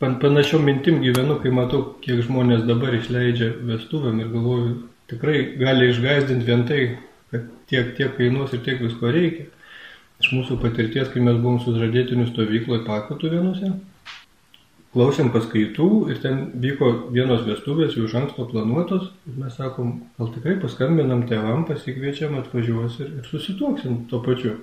pan, 0.02 0.18
panašiom 0.22 0.66
mintim 0.68 1.00
gyvenu, 1.04 1.40
kai 1.44 1.54
matau, 1.56 1.82
kiek 2.04 2.22
žmonės 2.28 2.66
dabar 2.68 2.96
išleidžia 2.98 3.54
vestuvėm 3.70 4.22
ir 4.22 4.32
galvoju, 4.34 4.76
tikrai 5.12 5.42
gali 5.62 5.90
išgazdinti 5.92 6.48
vien 6.50 6.66
tai, 6.70 6.82
kad 7.32 7.48
tiek, 7.72 7.94
tiek 7.98 8.16
kainuos 8.18 8.54
ir 8.54 8.64
tiek 8.68 8.82
visko 8.84 9.14
reikia. 9.16 9.50
Iš 10.24 10.32
mūsų 10.32 10.60
patirties, 10.62 11.10
kai 11.12 11.24
mes 11.24 11.40
buvom 11.42 11.60
sužadėtinių 11.64 12.30
stovykloje 12.30 12.86
pakatų 12.88 13.34
vienose, 13.34 13.74
klausėm 14.96 15.32
paskaitų 15.34 15.90
ir 16.14 16.22
ten 16.24 16.38
vyko 16.64 16.92
vienos 17.12 17.44
vestuvės 17.48 17.98
jau 17.98 18.06
iš 18.08 18.16
anksto 18.22 18.48
planuotos. 18.48 19.10
Ir 19.28 19.42
mes 19.44 19.58
sakom, 19.60 19.98
gal 20.20 20.32
tikrai 20.32 20.56
paskambinam 20.62 21.26
tėvam, 21.30 21.66
pasikviečiam, 21.68 22.38
atvažiuos 22.40 23.02
ir, 23.04 23.12
ir 23.20 23.28
susituoksim 23.28 24.06
tuo 24.12 24.22
pačiu. 24.26 24.56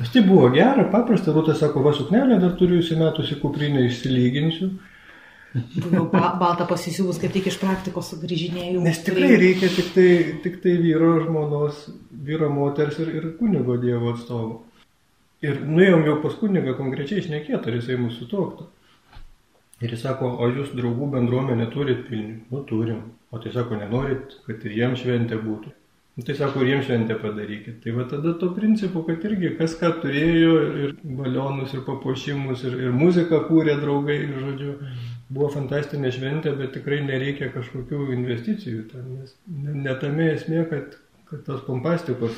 Nes 0.00 0.08
tai 0.14 0.22
buvo 0.24 0.46
gera, 0.54 0.86
paprasta, 0.88 1.34
Rūta 1.34 1.52
sako, 1.58 1.82
va 1.84 1.92
suknelę 1.92 2.38
dar 2.40 2.54
turiu 2.56 2.78
įsimetusi 2.80 3.36
kuprinę, 3.42 3.82
išsilyginsiu. 3.90 4.70
Buvau 5.50 6.06
ba 6.12 6.30
baltą 6.38 6.64
pasisiūlus, 6.70 7.18
kaip 7.20 7.34
tik 7.34 7.50
iš 7.50 7.58
praktikos 7.60 8.12
sugrįžinėjau. 8.12 8.80
Nes 8.86 9.02
tikrai 9.02 9.34
reikia 9.34 9.68
tik 9.74 9.90
tai, 9.96 10.10
tik 10.44 10.60
tai 10.62 10.76
vyro 10.78 11.16
žmonos, 11.24 11.88
vyro 12.26 12.48
moters 12.54 13.00
ir, 13.02 13.10
ir 13.18 13.32
kunigo 13.36 13.76
dievo 13.82 14.14
atstovo. 14.14 14.60
Ir 15.42 15.58
nuėjom 15.66 16.06
jau 16.06 16.20
pas 16.22 16.36
kunigą 16.38 16.76
konkrečiai 16.78 17.24
išnekėti, 17.24 17.60
ar 17.60 17.76
jisai 17.80 17.98
mūsų 17.98 18.30
toktų. 18.30 18.68
Ir 19.80 19.94
jis 19.94 20.02
sako, 20.04 20.34
o 20.36 20.48
jūs 20.52 20.74
draugų 20.76 21.08
bendruomenė 21.14 21.70
turit 21.72 22.04
pilni? 22.08 22.42
Nu, 22.52 22.60
turim. 22.68 23.00
O 23.32 23.38
tai 23.40 23.52
sako, 23.54 23.78
nenorit, 23.80 24.34
kad 24.44 24.64
ir 24.66 24.74
jiems 24.76 25.00
šventė 25.00 25.38
būtų. 25.40 25.72
Nu, 26.18 26.24
tai 26.26 26.34
sako, 26.36 26.60
ir 26.60 26.74
jiems 26.74 26.84
šventę 26.84 27.16
padarykit. 27.22 27.78
Tai 27.80 27.94
va 27.96 28.04
tada 28.10 28.34
to 28.36 28.50
principu, 28.52 29.00
kad 29.06 29.24
irgi 29.24 29.54
kas 29.56 29.76
ką 29.80 29.92
turėjo, 30.02 30.50
ir 30.82 30.92
balionus, 31.16 31.72
ir 31.72 31.84
papuošimus, 31.86 32.66
ir, 32.68 32.76
ir 32.88 32.92
muziką 32.92 33.38
kūrė 33.46 33.78
draugai, 33.80 34.18
ir 34.26 34.42
žodžiu, 34.42 34.74
buvo 35.30 35.48
fantastinė 35.54 36.10
šventė, 36.12 36.52
bet 36.58 36.74
tikrai 36.76 37.00
nereikia 37.06 37.48
kažkokių 37.54 38.10
investicijų. 38.18 38.84
Ten, 38.90 39.08
nes 39.16 39.32
netame 39.86 40.28
esmė, 40.34 40.66
kad, 40.68 40.98
kad 41.30 41.46
tos 41.46 41.64
pompastikos, 41.64 42.36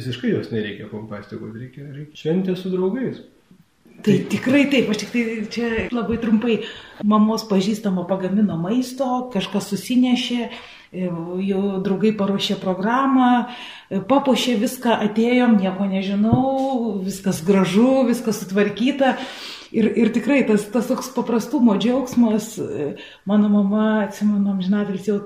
visiškai 0.00 0.32
jos 0.32 0.50
nereikia 0.50 0.90
pompastikos, 0.90 1.54
reikia, 1.54 1.86
reikia 1.92 2.24
šventė 2.24 2.58
su 2.58 2.74
draugais. 2.74 3.22
Tai 4.06 4.20
tikrai 4.30 4.68
taip, 4.70 4.86
aš 4.92 5.00
tik 5.00 5.08
tai 5.10 5.22
čia 5.50 5.68
labai 5.90 6.20
trumpai. 6.22 6.60
Mamos 7.02 7.42
pažįstamo 7.50 8.04
pagamino 8.06 8.54
maisto, 8.60 9.26
kažkas 9.32 9.66
susinešė, 9.72 10.44
e, 10.46 11.08
jau 11.48 11.62
draugai 11.82 12.12
paruošė 12.14 12.60
programą, 12.62 13.48
e, 13.90 13.98
papuošė 13.98 14.54
viską, 14.62 14.94
atėjom, 15.08 15.58
nieko 15.58 15.88
nežinau, 15.90 17.02
viskas 17.02 17.42
gražu, 17.42 18.06
viskas 18.06 18.44
sutvarkyta. 18.44 19.16
Ir, 19.74 19.90
ir 19.98 20.14
tikrai 20.14 20.44
tas, 20.46 20.62
tas 20.70 20.86
toks 20.86 21.10
paprastumo 21.10 21.74
džiaugsmas, 21.74 22.52
e, 22.62 22.88
mano 23.26 23.50
mama, 23.50 24.06
atsimenu, 24.06 24.54
žinatelis 24.62 25.10
jau 25.10 25.18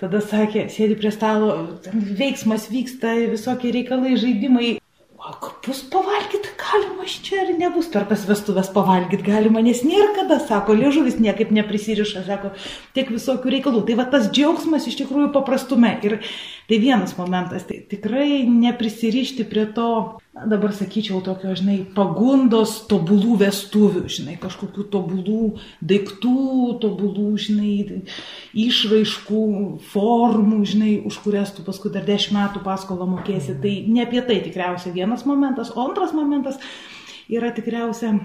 tada 0.00 0.24
sakė, 0.24 0.70
sėdi 0.72 0.96
prie 0.96 1.12
stalo, 1.12 1.52
veiksmas 1.92 2.70
vyksta, 2.72 3.12
visokie 3.36 3.76
reikalai, 3.76 4.16
žaidimai. 4.16 4.78
O 5.26 5.50
bus 5.66 5.80
pavalgyti 5.90 6.52
galima 6.60 7.02
iš 7.02 7.16
čia 7.26 7.40
ar 7.42 7.48
nebus 7.58 7.88
per 7.90 8.04
tas 8.06 8.22
vestuvės 8.28 8.68
pavalgyti 8.70 9.26
galima, 9.26 9.58
nes 9.64 9.80
nėra 9.82 10.12
kada, 10.14 10.36
sako, 10.38 10.76
liežuvis 10.78 11.16
niekaip 11.18 11.50
neprisiriša, 11.56 12.22
sako, 12.28 12.52
tiek 12.94 13.10
visokių 13.10 13.56
reikalų. 13.56 13.80
Tai 13.88 13.96
va 13.98 14.06
tas 14.12 14.28
džiaugsmas 14.30 14.86
iš 14.86 15.00
tikrųjų 15.00 15.32
paprastume. 15.34 15.96
Ir 16.06 16.20
tai 16.70 16.78
vienas 16.78 17.16
momentas, 17.18 17.66
tai 17.66 17.80
tikrai 17.90 18.44
neprisirišti 18.46 19.48
prie 19.50 19.66
to 19.74 19.88
dabar 20.44 20.72
sakyčiau, 20.76 21.22
tokio, 21.24 21.54
žinai, 21.56 21.78
pagundos 21.96 22.82
tobulų 22.90 23.38
vestuvių, 23.40 24.02
žinai, 24.12 24.36
kažkokių 24.42 24.84
tobulų 24.92 25.40
daiktų, 25.80 26.76
tobulų, 26.82 27.28
žinai, 27.40 28.02
išraiškų, 28.66 29.42
formų, 29.92 30.60
žinai, 30.68 30.92
už 31.08 31.20
kurias 31.24 31.54
tu 31.56 31.64
paskui 31.64 31.92
dar 31.94 32.04
dešimt 32.04 32.36
metų 32.36 32.64
paskolą 32.66 33.08
mokėsi. 33.14 33.56
Tai 33.62 33.74
ne 33.88 34.04
apie 34.04 34.20
tai 34.26 34.42
tikriausiai 34.44 34.92
vienas 34.96 35.24
momentas, 35.28 35.72
o 35.72 35.86
antras 35.88 36.12
momentas 36.16 36.60
yra 37.32 37.52
tikriausiai 37.56 38.18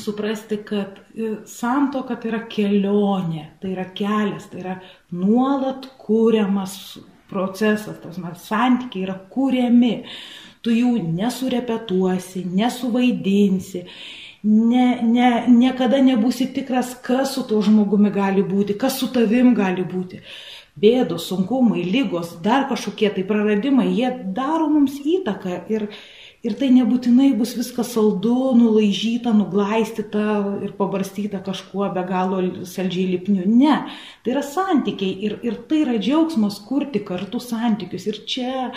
suprasti, 0.00 0.62
kad 0.66 0.98
e, 1.14 1.34
santoka 1.46 2.16
tai 2.18 2.32
yra 2.32 2.40
kelionė, 2.50 3.44
tai 3.60 3.74
yra 3.76 3.84
kelias, 3.94 4.48
tai 4.50 4.62
yra 4.64 4.78
nuolat 5.14 5.86
kūriamas 6.00 6.78
procesas, 7.30 8.00
tas 8.02 8.18
mes 8.22 8.48
santykiai 8.48 9.06
yra 9.06 9.18
kūriami. 9.30 9.94
Tu 10.64 10.72
jų 10.72 10.94
nesurepetuosi, 11.12 12.46
nesuvaidinsi, 12.48 13.84
ne, 14.48 14.86
ne, 15.04 15.30
niekada 15.52 16.00
nebūsi 16.04 16.48
tikras, 16.56 16.94
kas 17.04 17.34
su 17.36 17.44
tuo 17.48 17.60
žmogumi 17.64 18.12
gali 18.14 18.44
būti, 18.44 18.76
kas 18.80 18.96
su 19.00 19.10
tavim 19.12 19.52
gali 19.56 19.84
būti. 19.84 20.22
Bėdos, 20.80 21.28
sunkumai, 21.30 21.84
lygos, 21.86 22.32
dar 22.42 22.64
kažkokie 22.66 23.12
tai 23.14 23.22
praradimai, 23.28 23.92
jie 23.94 24.08
daro 24.34 24.66
mums 24.72 24.96
įtaką 24.98 25.60
ir, 25.70 25.84
ir 26.42 26.56
tai 26.58 26.72
nebūtinai 26.74 27.28
bus 27.38 27.52
viskas 27.54 27.92
saldu, 27.94 28.50
nulaižyta, 28.58 29.30
nuglaistyta 29.38 30.24
ir 30.66 30.74
pabarstyta 30.80 31.44
kažkuo 31.46 31.92
be 31.94 32.02
galo 32.08 32.42
saldžiai 32.66 33.06
lipniu. 33.12 33.46
Ne, 33.46 33.84
tai 34.24 34.34
yra 34.34 34.42
santykiai 34.42 35.14
ir, 35.28 35.38
ir 35.46 35.60
tai 35.70 35.84
yra 35.84 35.94
džiaugsmas 36.00 36.58
kurti 36.66 37.04
kartu 37.06 37.38
santykius. 37.38 38.08
Ir 38.10 38.24
čia 38.26 38.72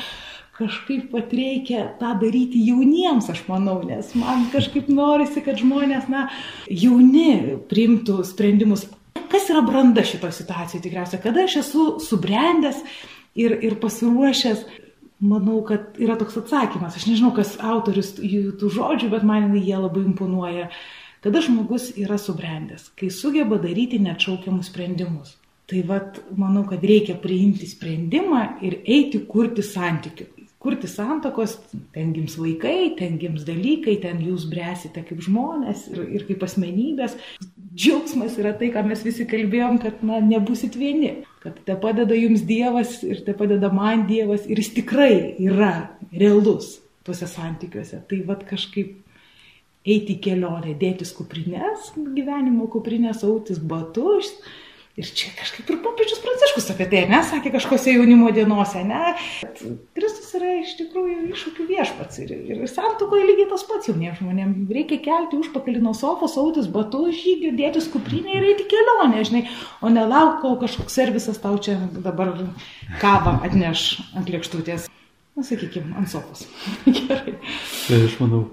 kažkaip 0.57 1.11
pat 1.11 1.33
reikia 1.33 1.83
tą 1.99 2.13
daryti 2.21 2.63
jauniems, 2.65 3.29
aš 3.29 3.43
manau, 3.49 3.77
nes 3.85 4.09
man 4.17 4.47
kažkaip 4.53 4.89
norisi, 4.89 5.43
kad 5.45 5.59
žmonės, 5.61 6.09
na, 6.11 6.27
jauni 6.65 7.57
priimtų 7.69 8.23
sprendimus. 8.27 8.87
Kas 9.27 9.49
yra 9.51 9.61
branda 9.65 10.05
šito 10.07 10.29
situacijoje 10.33 10.83
tikriausiai? 10.85 11.21
Kada 11.21 11.45
aš 11.45 11.59
esu 11.61 11.85
subrendęs 12.01 12.79
ir, 13.37 13.57
ir 13.65 13.77
pasiruošęs, 13.81 14.63
manau, 15.19 15.59
kad 15.67 15.97
yra 16.01 16.15
toks 16.17 16.37
atsakymas. 16.41 16.97
Aš 16.97 17.07
nežinau, 17.09 17.33
kas 17.35 17.57
autorius 17.61 18.13
tų 18.17 18.71
žodžių, 18.73 19.11
bet 19.13 19.25
man 19.27 19.51
jie 19.57 19.75
labai 19.77 20.05
imponuoja. 20.05 20.71
Kada 21.25 21.41
žmogus 21.43 21.89
yra 21.97 22.19
subrendęs, 22.21 22.91
kai 22.97 23.09
sugeba 23.13 23.57
daryti 23.61 23.99
neatšaukiamus 23.99 24.69
sprendimus. 24.71 25.35
Tai 25.67 25.81
vad, 25.83 26.21
manau, 26.39 26.63
kad 26.69 26.85
reikia 26.87 27.17
priimti 27.19 27.67
sprendimą 27.67 28.43
ir 28.63 28.77
eiti 28.87 29.19
kurti 29.27 29.65
santykių 29.65 30.36
kurti 30.67 30.89
santokos, 30.91 31.55
ten 31.95 32.11
gims 32.11 32.35
vaikai, 32.35 32.91
ten 32.99 33.15
gims 33.21 33.45
dalykai, 33.47 33.95
ten 34.03 34.19
jūs 34.19 34.49
bręsite 34.51 35.05
kaip 35.07 35.21
žmonės 35.23 35.85
ir, 35.93 36.01
ir 36.17 36.25
kaip 36.27 36.43
asmenybės. 36.43 37.15
Džiaugsmas 37.77 38.35
yra 38.41 38.51
tai, 38.59 38.67
ką 38.73 38.83
mes 38.89 39.05
visi 39.05 39.23
kalbėjom, 39.29 39.79
kad 39.79 40.03
na, 40.03 40.19
nebusit 40.23 40.75
vieni, 40.75 41.21
kad 41.43 41.61
te 41.63 41.77
padeda 41.79 42.17
jums 42.17 42.43
Dievas 42.49 42.99
ir 43.07 43.23
te 43.23 43.35
padeda 43.37 43.71
man 43.71 44.03
Dievas 44.09 44.49
ir 44.49 44.59
jis 44.59 44.73
tikrai 44.81 45.13
yra 45.39 45.71
realus 46.11 46.81
tuose 47.07 47.29
santykiuose. 47.31 48.01
Tai 48.09 48.21
vad 48.27 48.43
kažkaip 48.49 48.97
eiti 49.87 50.17
į 50.17 50.21
kelionę, 50.25 50.75
dėtis 50.75 51.13
kuprinės, 51.15 51.93
gyvenimo 51.95 52.67
kuprinės, 52.73 53.23
autis 53.23 53.63
batus 53.63 54.33
Ir 54.97 55.05
čia 55.13 55.29
kažkaip 55.37 55.67
ir 55.69 55.77
popiežius 55.85 56.23
Pranciškus 56.23 56.71
apie 56.73 56.87
tai, 56.89 57.03
ne, 57.05 57.19
sakė 57.21 57.51
kažkose 57.53 57.91
jaunimo 57.93 58.31
dienose, 58.33 58.79
ne. 58.81 59.11
Kristus 59.93 60.31
yra 60.39 60.55
iš 60.57 60.71
tikrųjų 60.79 61.27
iššūkių 61.35 61.65
viešpats 61.69 62.17
ir, 62.23 62.31
ir 62.33 62.63
santukoje 62.71 63.27
lygiai 63.27 63.45
tas 63.51 63.61
pats 63.69 63.91
jauniems 63.91 64.17
žmonėms. 64.17 64.71
Reikia 64.73 64.97
kelti 65.05 65.37
užpakalį 65.37 65.83
nuo 65.85 65.93
sofos, 65.97 66.33
autis, 66.41 66.65
batus, 66.73 67.11
žygį, 67.19 67.51
dėti 67.59 67.83
skuprinę 67.85 68.39
ir 68.39 68.47
eiti 68.55 68.65
kelionę, 68.71 69.21
žinai, 69.29 69.43
o 69.85 69.93
nelauk, 69.93 70.39
kol 70.41 70.57
kažkoks 70.63 70.97
servisas 70.97 71.37
tau 71.45 71.61
čia 71.61 71.77
dabar 72.01 72.33
kavą 72.97 73.35
atneš 73.45 73.99
ant 74.17 74.33
lėkštutės. 74.33 74.89
Na, 75.37 75.45
sakykime, 75.45 75.93
ant 75.93 76.09
sofos. 76.09 76.47
Gerai. 77.03 77.37
Tai 77.85 78.01
aš 78.01 78.17
manau, 78.17 78.47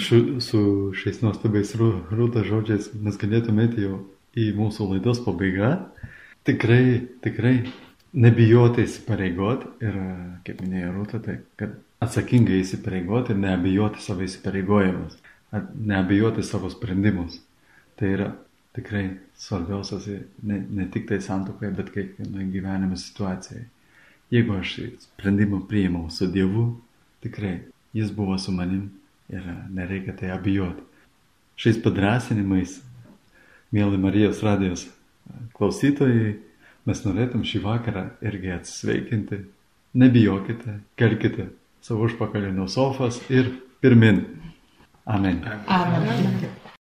šu, 0.00 0.40
su 0.40 0.64
šiais 0.96 1.20
nuostabiais 1.20 1.76
rūta 1.76 2.48
žodžiais 2.48 2.94
mes 2.96 3.20
galėtume 3.20 3.68
eiti 3.68 3.84
jau 3.84 4.00
į 4.38 4.50
mūsų 4.56 4.88
laidos 4.94 5.22
pabaigą. 5.24 5.72
Tikrai, 6.46 6.84
tikrai 7.22 7.54
nebijoti 8.12 8.86
įsipareigoti 8.86 9.70
ir, 9.86 9.98
kaip 10.46 10.62
minėjo 10.64 10.92
Rūta, 10.96 11.20
tai 11.22 11.36
kad 11.60 11.76
atsakingai 12.02 12.62
įsipareigoti 12.62 13.34
ir 13.34 13.42
neabijoti 13.42 14.02
savo 14.02 14.26
įsipareigojimus, 14.26 15.18
neabijoti 15.92 16.44
savo 16.46 16.70
sprendimus. 16.72 17.38
Tai 18.00 18.10
yra 18.16 18.30
tikrai 18.76 19.04
svarbiausias 19.38 20.08
ne, 20.42 20.62
ne 20.64 20.88
tik 20.90 21.06
tai 21.10 21.20
santokoje, 21.22 21.74
bet 21.76 21.92
kiekvienoje 21.94 22.48
gyvenimo 22.54 22.98
situacijoje. 22.98 23.68
Jeigu 24.32 24.56
aš 24.56 24.78
sprendimą 25.04 25.60
priimau 25.68 26.08
su 26.10 26.26
Dievu, 26.32 26.70
tikrai 27.22 27.58
Jis 27.92 28.12
buvo 28.12 28.38
su 28.38 28.52
manim 28.52 28.90
ir 29.28 29.42
nereikia 29.70 30.16
tai 30.16 30.30
abijoti. 30.30 30.82
Šiais 31.56 31.82
padrasinimais 31.84 32.80
Mėly 33.72 33.98
Marijos 34.00 34.42
radijos 34.44 34.86
klausytojai, 35.56 36.34
mes 36.88 37.04
norėtum 37.06 37.44
šį 37.46 37.62
vakarą 37.64 38.06
irgi 38.24 38.52
atsveikinti. 38.56 39.42
Nebijokite, 39.98 40.78
kelkite 40.96 41.50
savo 41.84 42.08
užpakalį 42.08 42.54
nuo 42.56 42.68
sofas 42.70 43.20
ir 43.32 43.52
pirmin. 43.84 44.24
Amen. 45.04 45.42
Amen. 45.44 46.08
Amen. 46.08 46.61